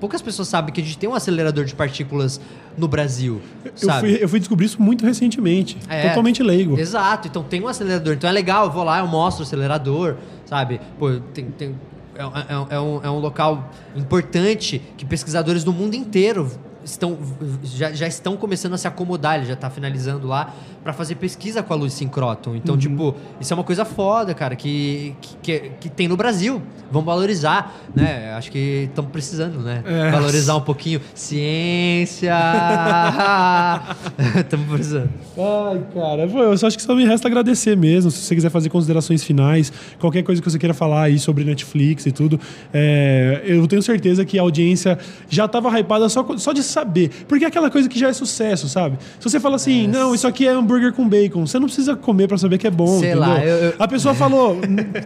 poucas 0.00 0.22
pessoas 0.22 0.48
sabem 0.48 0.72
que 0.72 0.80
a 0.80 0.84
gente 0.84 0.96
tem 0.96 1.06
um 1.06 1.14
acelerador 1.14 1.66
de 1.66 1.74
partículas 1.74 2.40
no 2.78 2.88
Brasil. 2.88 3.42
Eu 3.62 3.90
fui, 4.00 4.18
eu 4.22 4.28
fui 4.28 4.38
descobrir 4.38 4.64
isso 4.64 4.80
muito 4.80 5.04
recentemente. 5.04 5.76
É. 5.86 6.08
Totalmente 6.08 6.42
leigo. 6.42 6.78
Exato, 6.78 7.28
então 7.28 7.42
tem 7.42 7.62
um 7.62 7.68
acelerador. 7.68 8.14
Então 8.14 8.30
é 8.30 8.32
legal, 8.32 8.64
eu 8.64 8.70
vou 8.72 8.82
lá, 8.82 9.00
eu 9.00 9.06
mostro 9.06 9.44
o 9.44 9.46
acelerador, 9.46 10.16
sabe? 10.46 10.80
Pô, 10.98 11.10
tem. 11.34 11.50
tem 11.50 11.74
é, 12.16 12.22
é- 12.22 12.74
é 12.76 12.80
um, 12.80 13.00
é 13.04 13.10
um 13.10 13.18
local 13.18 13.70
importante 13.94 14.80
que 14.96 15.04
pesquisadores 15.04 15.62
do 15.62 15.72
mundo 15.74 15.94
inteiro 15.94 16.50
estão, 16.84 17.18
já, 17.62 17.92
já 17.92 18.06
estão 18.06 18.36
começando 18.36 18.74
a 18.74 18.78
se 18.78 18.86
acomodar, 18.86 19.36
ele 19.36 19.46
já 19.46 19.54
está 19.54 19.70
finalizando 19.70 20.26
lá, 20.26 20.54
para 20.82 20.92
fazer 20.92 21.16
pesquisa 21.16 21.62
com 21.62 21.72
a 21.72 21.76
luz 21.76 21.92
sincróton. 21.92 22.56
Então, 22.56 22.76
tipo, 22.76 23.14
isso 23.40 23.52
é 23.52 23.54
uma 23.54 23.64
coisa 23.64 23.84
foda, 23.84 24.34
cara, 24.34 24.56
que, 24.56 25.14
que, 25.42 25.72
que, 25.80 25.88
tem 25.88 26.08
no 26.08 26.16
Brasil. 26.16 26.62
Vamos 26.90 27.06
valorizar, 27.06 27.74
né? 27.94 28.32
Acho 28.32 28.50
que 28.50 28.88
estamos 28.88 29.10
precisando, 29.10 29.60
né? 29.60 29.82
É. 29.84 30.10
Valorizar 30.10 30.56
um 30.56 30.60
pouquinho. 30.60 31.00
Ciência! 31.14 32.34
Estamos 34.40 34.68
precisando. 34.68 35.10
Ai, 35.38 35.82
cara, 35.94 36.22
eu 36.24 36.58
só 36.58 36.66
acho 36.66 36.76
que 36.76 36.82
só 36.82 36.94
me 36.94 37.04
resta 37.04 37.28
agradecer 37.28 37.76
mesmo. 37.76 38.10
Se 38.10 38.22
você 38.22 38.34
quiser 38.34 38.50
fazer 38.50 38.70
considerações 38.70 39.22
finais, 39.22 39.72
qualquer 39.98 40.22
coisa 40.22 40.42
que 40.42 40.50
você 40.50 40.58
queira 40.58 40.74
falar 40.74 41.02
aí 41.02 41.18
sobre 41.18 41.44
Netflix 41.44 42.06
e 42.06 42.12
tudo, 42.12 42.40
é, 42.72 43.42
eu 43.44 43.66
tenho 43.66 43.82
certeza 43.82 44.24
que 44.24 44.38
a 44.38 44.42
audiência 44.42 44.98
já 45.28 45.46
tava 45.46 45.78
hypada 45.78 46.08
só, 46.08 46.26
só 46.36 46.52
de 46.52 46.62
saber. 46.62 46.79
Porque 47.28 47.44
é 47.44 47.48
aquela 47.48 47.70
coisa 47.70 47.88
que 47.88 47.98
já 47.98 48.08
é 48.08 48.12
sucesso, 48.12 48.68
sabe? 48.68 48.98
Se 49.18 49.28
você 49.28 49.38
fala 49.40 49.56
assim, 49.56 49.86
não, 49.86 50.14
isso 50.14 50.26
aqui 50.26 50.46
é 50.46 50.50
hambúrguer 50.50 50.92
com 50.92 51.08
bacon, 51.08 51.46
você 51.46 51.58
não 51.58 51.66
precisa 51.66 51.94
comer 51.96 52.28
pra 52.28 52.38
saber 52.38 52.58
que 52.58 52.66
é 52.66 52.70
bom, 52.70 52.86
Sei 52.98 53.10
entendeu? 53.10 53.20
lá, 53.20 53.44
eu- 53.44 53.56
eu- 53.56 53.74
A 53.78 53.86
pessoa 53.88 54.14
falou, 54.14 54.56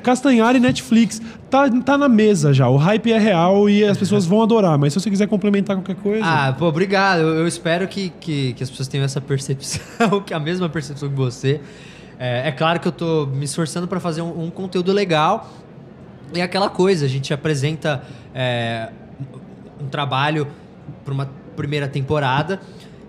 Castanhari 0.03 0.59
e 0.59 0.61
Netflix, 0.61 1.21
tá, 1.51 1.69
tá 1.83 1.99
na 1.99 2.09
mesa 2.09 2.53
já, 2.53 2.69
o 2.69 2.77
hype 2.77 3.13
é 3.13 3.19
real 3.19 3.69
e 3.69 3.85
as 3.85 3.97
pessoas 3.97 4.27
vão 4.27 4.43
adorar, 4.43 4.79
mas 4.79 4.93
se 4.93 5.01
você 5.01 5.11
quiser 5.11 5.27
complementar 5.27 5.77
qualquer 5.77 5.97
coisa... 5.97 6.25
Ah, 6.25 6.53
pô, 6.57 6.67
obrigado. 6.67 7.21
Eu, 7.21 7.29
eu 7.41 7.47
espero 7.49 7.87
que, 7.89 8.11
que, 8.21 8.53
que 8.55 8.63
as 8.63 8.71
pessoas 8.71 8.89
tenham 8.89 9.05
essa 9.05 9.21
percepção, 9.21 10.21
que 10.25 10.33
a 10.35 10.41
mesma 10.41 10.69
percepção 10.69 11.09
que 11.09 11.15
você. 11.15 11.61
É, 12.19 12.49
é 12.49 12.53
claro 12.53 12.79
que 12.81 12.87
eu 12.89 12.93
tô 12.93 13.27
me 13.27 13.45
esforçando 13.45 13.89
para 13.89 13.99
fazer 13.99 14.23
um, 14.23 14.45
um 14.45 14.51
conteúdo 14.51 14.93
legal. 14.93 15.51
E 16.35 16.41
é 16.41 16.43
aquela 16.43 16.69
coisa, 16.69 17.05
a 17.05 17.09
gente 17.09 17.33
apresenta 17.35 18.03
é, 18.35 18.89
um 19.81 19.87
trabalho 19.89 20.47
para 21.05 21.15
uma 21.15 21.29
primeira 21.55 21.89
temporada. 21.89 22.61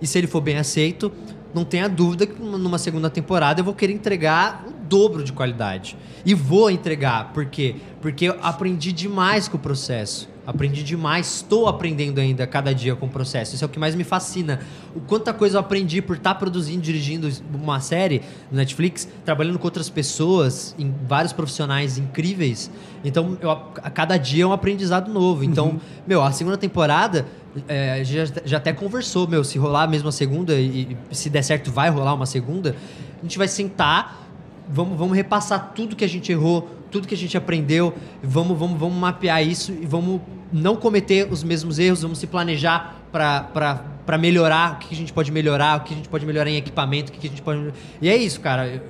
E 0.02 0.08
se 0.08 0.18
ele 0.18 0.28
for 0.28 0.42
bem 0.42 0.58
aceito, 0.58 1.12
não 1.54 1.64
tenha 1.64 1.88
dúvida 1.88 2.28
que 2.28 2.42
numa 2.42 2.78
segunda 2.78 3.10
temporada 3.10 3.62
eu 3.62 3.64
vou 3.66 3.74
querer 3.74 3.94
entregar 3.94 4.66
o 4.68 4.72
dobro 4.72 5.24
de 5.24 5.32
qualidade. 5.32 5.98
E 6.26 6.34
vou 6.34 6.70
entregar, 6.70 7.32
por 7.34 7.46
quê? 7.46 7.76
Porque 8.02 8.26
eu 8.26 8.36
aprendi 8.42 8.92
demais 8.92 9.48
com 9.48 9.58
o 9.58 9.60
processo. 9.60 10.28
Aprendi 10.46 10.84
demais, 10.84 11.38
estou 11.38 11.68
aprendendo 11.68 12.20
ainda 12.20 12.46
cada 12.46 12.74
dia 12.74 12.96
com 12.96 13.08
o 13.08 13.10
processo. 13.10 13.56
Isso 13.56 13.64
é 13.64 13.68
o 13.68 13.70
que 13.70 13.80
mais 13.80 13.96
me 13.96 14.04
fascina. 14.04 14.60
O 14.96 15.00
quanta 15.00 15.34
coisa 15.34 15.58
eu 15.58 15.60
aprendi 15.60 16.02
por 16.02 16.18
estar 16.18 16.36
produzindo, 16.36 16.82
dirigindo 16.82 17.30
uma 17.54 17.80
série 17.80 18.22
no 18.52 18.58
Netflix, 18.58 19.08
trabalhando 19.26 19.58
com 19.58 19.66
outras 19.66 19.90
pessoas, 19.90 20.76
em 20.78 20.94
vários 21.08 21.34
profissionais 21.34 21.98
incríveis. 21.98 22.70
Então, 23.04 23.38
eu, 23.42 23.50
a 23.50 23.90
cada 23.90 24.18
dia 24.18 24.44
é 24.44 24.48
um 24.48 24.54
aprendizado 24.54 25.12
novo. 25.12 25.44
Então, 25.44 25.80
meu, 26.06 26.22
a 26.22 26.32
segunda 26.32 26.58
temporada 26.58 27.26
é, 27.68 28.04
já, 28.04 28.26
já 28.44 28.58
até 28.58 28.74
conversou, 28.74 29.28
meu, 29.28 29.44
se 29.44 29.58
rolar 29.58 29.88
mesmo 29.88 30.10
a 30.10 30.12
segunda 30.12 30.54
e, 30.54 30.98
e 31.10 31.16
se 31.16 31.30
der 31.30 31.42
certo 31.42 31.72
vai 31.72 31.90
rolar 31.90 32.14
uma 32.14 32.26
segunda, 32.26 32.76
a 33.20 33.22
gente 33.22 33.38
vai 33.38 33.48
sentar, 33.48 34.28
vamos, 34.70 34.98
vamos 34.98 35.16
repassar 35.16 35.72
tudo 35.74 35.96
que 35.96 36.04
a 36.04 36.10
gente 36.10 36.32
errou, 36.32 36.70
tudo 36.96 37.10
que 37.10 37.14
a 37.14 37.18
gente 37.18 37.36
aprendeu, 37.36 37.94
vamos, 38.24 38.58
vamos, 38.58 38.80
vamos 38.80 38.98
mapear 38.98 39.46
isso 39.46 39.74
e 39.74 39.86
vamos 39.86 40.22
não 40.54 40.78
cometer 40.78 41.28
os 41.30 41.44
mesmos 41.44 41.78
erros, 41.78 42.02
vamos 42.02 42.20
se 42.20 42.26
planejar 42.26 43.02
para 43.12 44.18
melhorar, 44.18 44.76
o 44.76 44.78
que 44.78 44.96
a 44.96 44.98
gente 44.98 45.12
pode 45.12 45.30
melhorar, 45.30 45.82
o 45.82 45.84
que 45.84 45.94
a 45.94 45.98
gente 45.98 46.08
pode 46.08 46.26
melhorar 46.26 46.50
em 46.50 46.56
equipamento, 46.56 47.12
o 47.12 47.16
que 47.16 47.28
a 47.28 47.30
gente 47.30 47.42
pode... 47.42 47.74
E 48.02 48.08
é 48.08 48.16
isso, 48.16 48.40
cara. 48.40 48.82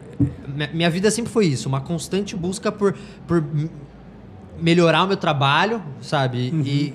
Minha 0.71 0.89
vida 0.91 1.09
sempre 1.09 1.31
foi 1.31 1.47
isso, 1.47 1.67
uma 1.67 1.81
constante 1.81 2.35
busca 2.35 2.71
por, 2.71 2.95
por 3.25 3.43
melhorar 4.59 5.03
o 5.03 5.07
meu 5.07 5.17
trabalho, 5.17 5.81
sabe? 6.01 6.53
E 6.65 6.93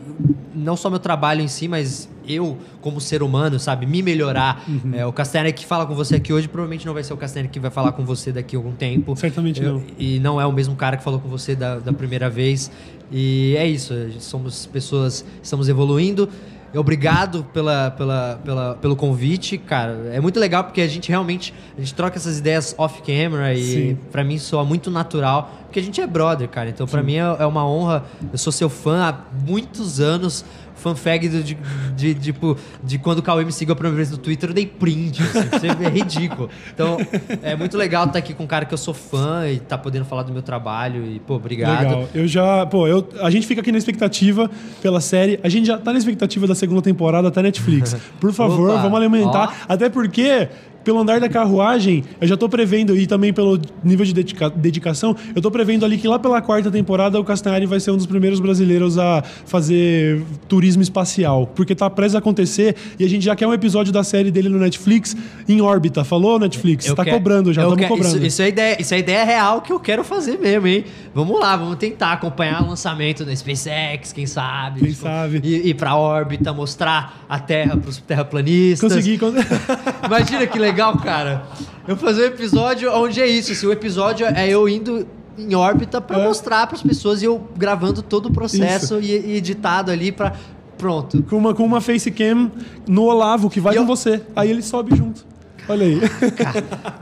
não 0.55 0.77
só 0.77 0.91
meu 0.91 0.99
trabalho 0.99 1.41
em 1.41 1.49
si, 1.49 1.69
mas 1.69 2.09
eu 2.27 2.57
como 2.81 3.01
ser 3.01 3.23
humano, 3.23 3.59
sabe? 3.59 3.87
Me 3.87 4.03
melhorar. 4.03 4.65
É, 4.93 5.05
o 5.07 5.13
Castanheira 5.13 5.53
que 5.53 5.65
fala 5.67 5.87
com 5.87 5.95
você 5.95 6.17
aqui 6.17 6.33
hoje 6.33 6.49
provavelmente 6.49 6.87
não 6.87 6.95
vai 6.95 7.03
ser 7.05 7.13
o 7.13 7.17
Castanheira 7.17 7.51
que 7.53 7.59
vai 7.61 7.71
falar 7.71 7.93
com 7.93 8.05
você 8.05 8.31
daqui 8.33 8.57
a 8.57 8.59
algum 8.59 8.73
tempo. 8.73 9.17
Certamente 9.17 9.63
Eu- 9.63 9.75
não. 9.75 9.83
E 9.99 10.19
não 10.21 10.41
é 10.41 10.47
o 10.47 10.53
mesmo 10.53 10.75
cara 10.77 10.97
que 10.97 11.03
falou 11.05 11.19
com 11.21 11.29
você 11.29 11.55
da, 11.55 11.79
da 11.79 11.93
primeira 11.93 12.29
vez. 12.31 12.71
E 13.13 13.55
é 13.57 13.67
isso, 13.67 13.93
somos 14.21 14.67
pessoas, 14.67 15.25
estamos 15.43 15.69
evoluindo. 15.69 16.29
Obrigado 16.75 17.45
pela, 17.53 17.91
pela, 17.91 18.41
pela, 18.45 18.75
pelo 18.77 18.95
convite, 18.95 19.59
cara. 19.59 20.11
É 20.13 20.21
muito 20.21 20.39
legal 20.39 20.65
porque 20.65 20.81
a 20.81 20.87
gente 20.87 21.09
realmente 21.09 21.53
a 21.77 21.81
gente 21.81 21.95
troca 21.95 22.17
essas 22.17 22.39
ideias 22.39 22.75
off-camera 22.79 23.53
e 23.55 23.97
pra 24.13 24.23
mim 24.23 24.39
soa 24.39 24.65
muito 24.65 24.91
natural, 24.91 25.51
porque 25.65 25.81
a 25.81 25.83
gente 25.83 26.01
é 26.01 26.07
brother, 26.07 26.49
cara. 26.49 26.69
Então 26.69 26.87
pra 26.87 27.03
mim 27.03 27.17
é, 27.17 27.37
é 27.41 27.47
uma 27.47 27.67
honra. 27.67 28.05
Eu 28.33 28.39
sou 28.39 28.53
seu 28.53 28.69
fã 28.69 29.09
há 29.09 29.19
muitos 29.47 30.01
anos. 30.01 30.45
Fanfag 30.81 31.29
do- 31.29 31.43
de, 31.43 31.57
de, 31.97 32.15
tipo, 32.15 32.57
de 32.83 32.99
quando 32.99 33.19
o 33.19 33.23
Cauê 33.23 33.45
me 33.45 33.53
seguiu 33.53 33.73
a 33.73 33.77
primeira 33.77 33.97
vez 33.97 34.11
no 34.11 34.17
Twitter, 34.19 34.51
eu 34.51 34.55
dei 34.55 34.67
print. 34.67 35.23
Assim, 35.23 35.69
é 35.85 35.89
ridículo. 35.89 36.49
Então, 36.75 36.97
é 37.43 37.55
muito 37.55 37.77
legal 37.77 38.07
estar 38.07 38.19
aqui 38.19 38.35
com 38.35 38.45
um 38.45 38.47
cara 38.47 38.65
que 38.65 38.73
eu 38.75 38.79
sou 38.79 38.95
fã 38.95 39.47
e 39.49 39.59
tá 39.61 39.77
podendo 39.79 40.05
falar 40.05 40.23
do 40.23 40.33
meu 40.33 40.43
trabalho. 40.43 41.05
E, 41.05 41.21
pô, 41.21 41.35
obrigado. 41.35 41.81
Legal. 41.85 42.09
Eu 42.15 42.27
já, 42.27 42.65
pô, 42.67 42.87
eu, 42.87 43.07
a 43.21 43.31
gente 43.31 43.47
fica 43.47 43.61
aqui 43.61 43.71
na 43.73 43.79
expectativa 43.79 44.51
pela 44.83 45.01
série. 45.01 45.39
A 45.43 45.49
gente 45.49 45.67
já 45.67 45.79
tá 45.79 45.93
na 45.93 45.99
expectativa 45.99 46.47
da 46.47 46.55
segunda 46.55 46.83
temporada 46.83 47.29
até 47.29 47.43
Netflix. 47.43 47.97
Por 48.21 48.33
favor, 48.33 48.71
Opa, 48.71 48.83
vamos 48.83 48.99
alimentar. 48.99 49.65
Até 49.69 49.89
porque, 49.89 50.49
pelo 50.85 50.99
andar 51.01 51.21
da 51.21 51.29
carruagem, 51.29 52.05
eu 52.21 52.27
já 52.27 52.37
tô 52.37 52.49
prevendo, 52.49 52.97
e 52.97 53.07
também 53.07 53.33
pelo 53.33 53.61
nível 53.85 54.05
de 54.07 54.13
dedica- 54.15 54.51
dedicação, 54.51 55.15
eu 55.35 55.43
tô 55.43 55.51
prevendo 55.51 55.85
ali 55.85 55.99
que 55.99 56.09
lá 56.09 56.19
pela 56.19 56.41
quarta 56.41 56.71
temporada 56.71 57.19
o 57.21 57.25
Castanhari 57.25 57.67
vai 57.67 57.79
ser 57.81 57.91
um 57.91 57.97
dos 57.97 58.07
primeiros 58.07 58.41
brasileiros 58.41 58.99
a 58.99 59.23
fazer 59.47 60.23
turismo 60.49 60.83
espacial. 60.83 61.47
Porque 61.55 61.75
tá 61.75 61.89
prestes 61.91 62.15
a 62.15 62.19
acontecer 62.19 62.75
e 62.99 63.05
a 63.05 63.09
gente 63.09 63.25
já 63.25 63.37
quer 63.37 63.47
um 63.47 63.53
episódio 63.55 63.93
da 63.93 64.03
série 64.03 64.31
dele 64.31 64.49
no 64.49 64.59
Netflix 64.59 65.17
em 65.49 65.61
órbita. 65.61 66.05
Falou, 66.05 66.39
Netflix? 66.39 66.87
Tá 66.95 67.05
quero- 67.05 67.17
cobrando, 67.19 67.53
já 67.53 67.63
estamos 67.63 67.87
cobrando. 67.87 68.17
Isso, 68.17 68.27
isso 68.27 68.43
é 68.43 68.49
ideia, 68.49 68.81
isso 68.81 68.95
é 68.95 68.99
ideia 68.99 69.25
real 69.25 69.61
que 69.61 69.73
eu 69.73 69.81
quero 69.81 70.03
fazer 70.03 70.39
mesmo, 70.39 70.67
hein? 70.67 70.85
Vamos 71.15 71.39
lá, 71.41 71.57
vamos 71.57 71.77
tentar 71.77 72.13
acompanhar 72.13 72.63
o 72.63 72.69
lançamento 72.69 73.25
da 73.25 73.35
SpaceX, 73.35 74.13
quem 74.13 74.27
sabe? 74.27 74.81
Quem 74.81 74.93
sabe? 74.93 75.41
Ir, 75.43 75.67
ir 75.69 75.75
pra 75.75 75.97
órbita, 75.97 76.53
mostrar 76.53 77.25
a 77.29 77.39
Terra 77.39 77.77
pros 77.77 77.99
terraplanistas. 77.99 78.93
Consegui. 78.93 79.19
con- 79.19 79.33
Imagina 80.07 80.47
que 80.47 80.59
legal, 80.59 80.71
cara. 80.99 81.43
Eu 81.87 81.97
fazer 81.97 82.23
um 82.23 82.27
episódio 82.27 82.93
onde 82.95 83.21
é 83.21 83.27
isso. 83.27 83.53
Assim, 83.53 83.67
o 83.67 83.73
episódio 83.73 84.27
é 84.27 84.49
eu 84.49 84.69
indo 84.69 85.07
em 85.39 85.55
órbita 85.55 86.01
pra 86.01 86.19
É. 86.21 86.25
mostrar 86.27 86.67
pras 86.67 86.83
pessoas 86.83 87.23
e 87.23 87.25
eu 87.25 87.49
gravando 87.57 88.03
todo 88.03 88.27
o 88.27 88.33
processo 88.33 89.01
e, 89.01 89.11
e 89.11 89.37
editado 89.37 89.91
ali 89.91 90.13
pra. 90.13 90.33
Pronto. 90.77 91.23
com 91.25 91.37
uma, 91.37 91.53
com 91.55 91.63
uma 91.65 91.79
facecam 91.81 92.51
no 92.89 93.03
Olavo, 93.05 93.51
que 93.51 93.61
vai 93.61 93.77
com 93.77 93.85
você. 93.85 94.23
Aí 94.35 94.51
ele 94.51 94.63
sobe 94.63 94.97
junto. 94.97 95.27
Olha 95.69 95.87
aí. 95.87 96.01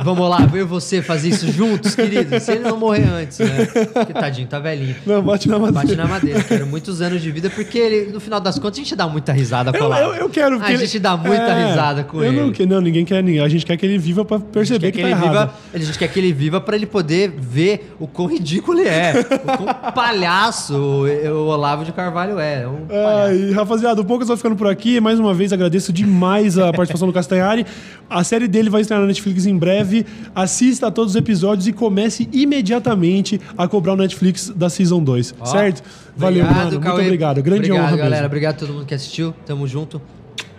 Vamos 0.05 0.29
lá, 0.29 0.49
eu 0.53 0.61
e 0.61 0.65
você 0.65 1.01
fazer 1.03 1.29
isso 1.31 1.51
juntos, 1.51 1.95
querido. 1.95 2.39
Se 2.41 2.53
ele 2.53 2.61
não 2.69 2.77
morrer 2.79 3.05
antes, 3.09 3.39
né? 3.39 3.67
Porque 3.93 4.13
tadinho, 4.13 4.47
tá 4.47 4.59
velhinho. 4.59 4.95
Não, 5.07 5.23
bate 5.23 5.49
na 5.49 5.59
madeira. 5.59 5.81
Bate 5.87 5.97
na 5.97 6.07
madeira. 6.07 6.43
Quero 6.43 6.67
muitos 6.67 7.01
anos 7.01 7.21
de 7.23 7.31
vida, 7.31 7.51
porque 7.51 7.79
ele, 7.79 8.13
no 8.13 8.21
final 8.21 8.41
das 8.41 8.59
contas, 8.59 8.79
a 8.79 8.83
gente 8.83 8.95
dá 8.97 9.07
muita 9.07 9.33
risada 9.33 9.73
com 9.73 9.79
Eu, 9.79 9.85
ela. 9.85 10.01
eu, 10.01 10.15
eu 10.15 10.29
quero. 10.29 10.57
porque 10.59 10.71
A 10.73 10.75
ele- 10.75 10.85
gente 10.87 10.99
dá 10.99 11.17
muita 11.17 11.43
É, 11.43 11.69
risada 11.69 12.05
com 12.05 12.19
eu 12.23 12.33
ele. 12.33 12.37
Não, 12.67 12.77
não, 12.77 12.81
ninguém 12.81 13.05
quer. 13.05 13.23
ninguém- 13.23 13.41
A 13.41 13.49
gente 13.49 13.65
quer 13.65 13.77
que 13.77 13.87
ele 13.87 13.99
viva 13.99 14.25
pra 14.25 14.39
perceber 14.39 14.93
que, 14.93 14.99
que 14.99 15.03
tá 15.03 15.09
ele 15.09 15.13
errado. 15.17 15.29
viva, 15.29 15.55
a 15.75 15.79
gente 15.79 15.99
quer 15.99 16.09
que 16.09 16.19
ele 16.19 16.33
viva 16.33 16.61
pra 16.61 16.77
ele 16.77 16.87
poder 16.87 17.33
ver 17.39 17.95
o 17.99 18.07
quão 18.07 18.29
ridículo 18.29 18.79
ele 18.79 18.89
é, 18.89 19.15
o 19.21 19.57
quão 19.57 19.75
palhaço 19.95 20.75
o 20.77 21.09
o 21.29 21.47
Olavo 21.49 21.85
de 21.85 21.93
Carvalho 21.93 22.39
é. 22.39 22.63
é 22.63 22.69
um 22.69 22.87
palhaço. 22.87 23.29
Ai, 23.29 23.51
rapaziada, 23.53 24.01
o 24.01 24.05
Poucas 24.05 24.29
vai 24.29 24.37
ficando 24.37 24.57
por 24.57 24.67
aqui. 24.69 25.01
Mais 25.01 25.19
uma 25.19 25.33
vez, 25.35 25.53
agradeço 25.53 25.93
demais 25.93 26.59
a 26.59 26.73
participação 26.73 27.07
do 27.09 27.13
Castanhari. 27.15 27.65
A 28.11 28.25
série 28.25 28.49
dele 28.59 28.71
vai 28.71 28.81
estrear 28.81 29.01
na 29.01 29.07
Netflix 29.07 29.47
em 29.47 29.57
breve. 29.57 30.05
Assista 30.35 30.89
a 30.89 30.91
todos 30.91 31.13
os 31.13 31.17
episódios 31.17 31.67
e 31.67 31.73
comece 31.73 32.29
imediatamente 32.33 33.41
a 33.57 33.67
cobrar 33.69 33.93
o 33.93 33.97
Netflix 33.97 34.51
da 34.51 34.69
Season 34.69 35.03
2. 35.03 35.35
Ó, 35.41 35.45
certo? 35.47 35.83
Valeu, 36.17 36.43
obrigado, 36.43 36.57
mano. 36.65 36.71
Muito 36.73 36.85
Cauê. 36.85 37.05
obrigado. 37.05 37.43
Grande 37.43 37.61
obrigado, 37.71 37.87
honra 37.87 37.97
galera. 37.97 38.11
mesmo. 38.17 38.27
Obrigado 38.27 38.55
a 38.55 38.59
todo 38.59 38.73
mundo 38.73 38.87
que 38.87 38.95
assistiu. 38.95 39.33
Tamo 39.47 39.67
junto. 39.67 40.01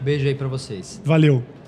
Beijo 0.01 0.25
aí 0.27 0.35
pra 0.35 0.47
vocês. 0.47 1.01
Valeu. 1.03 1.43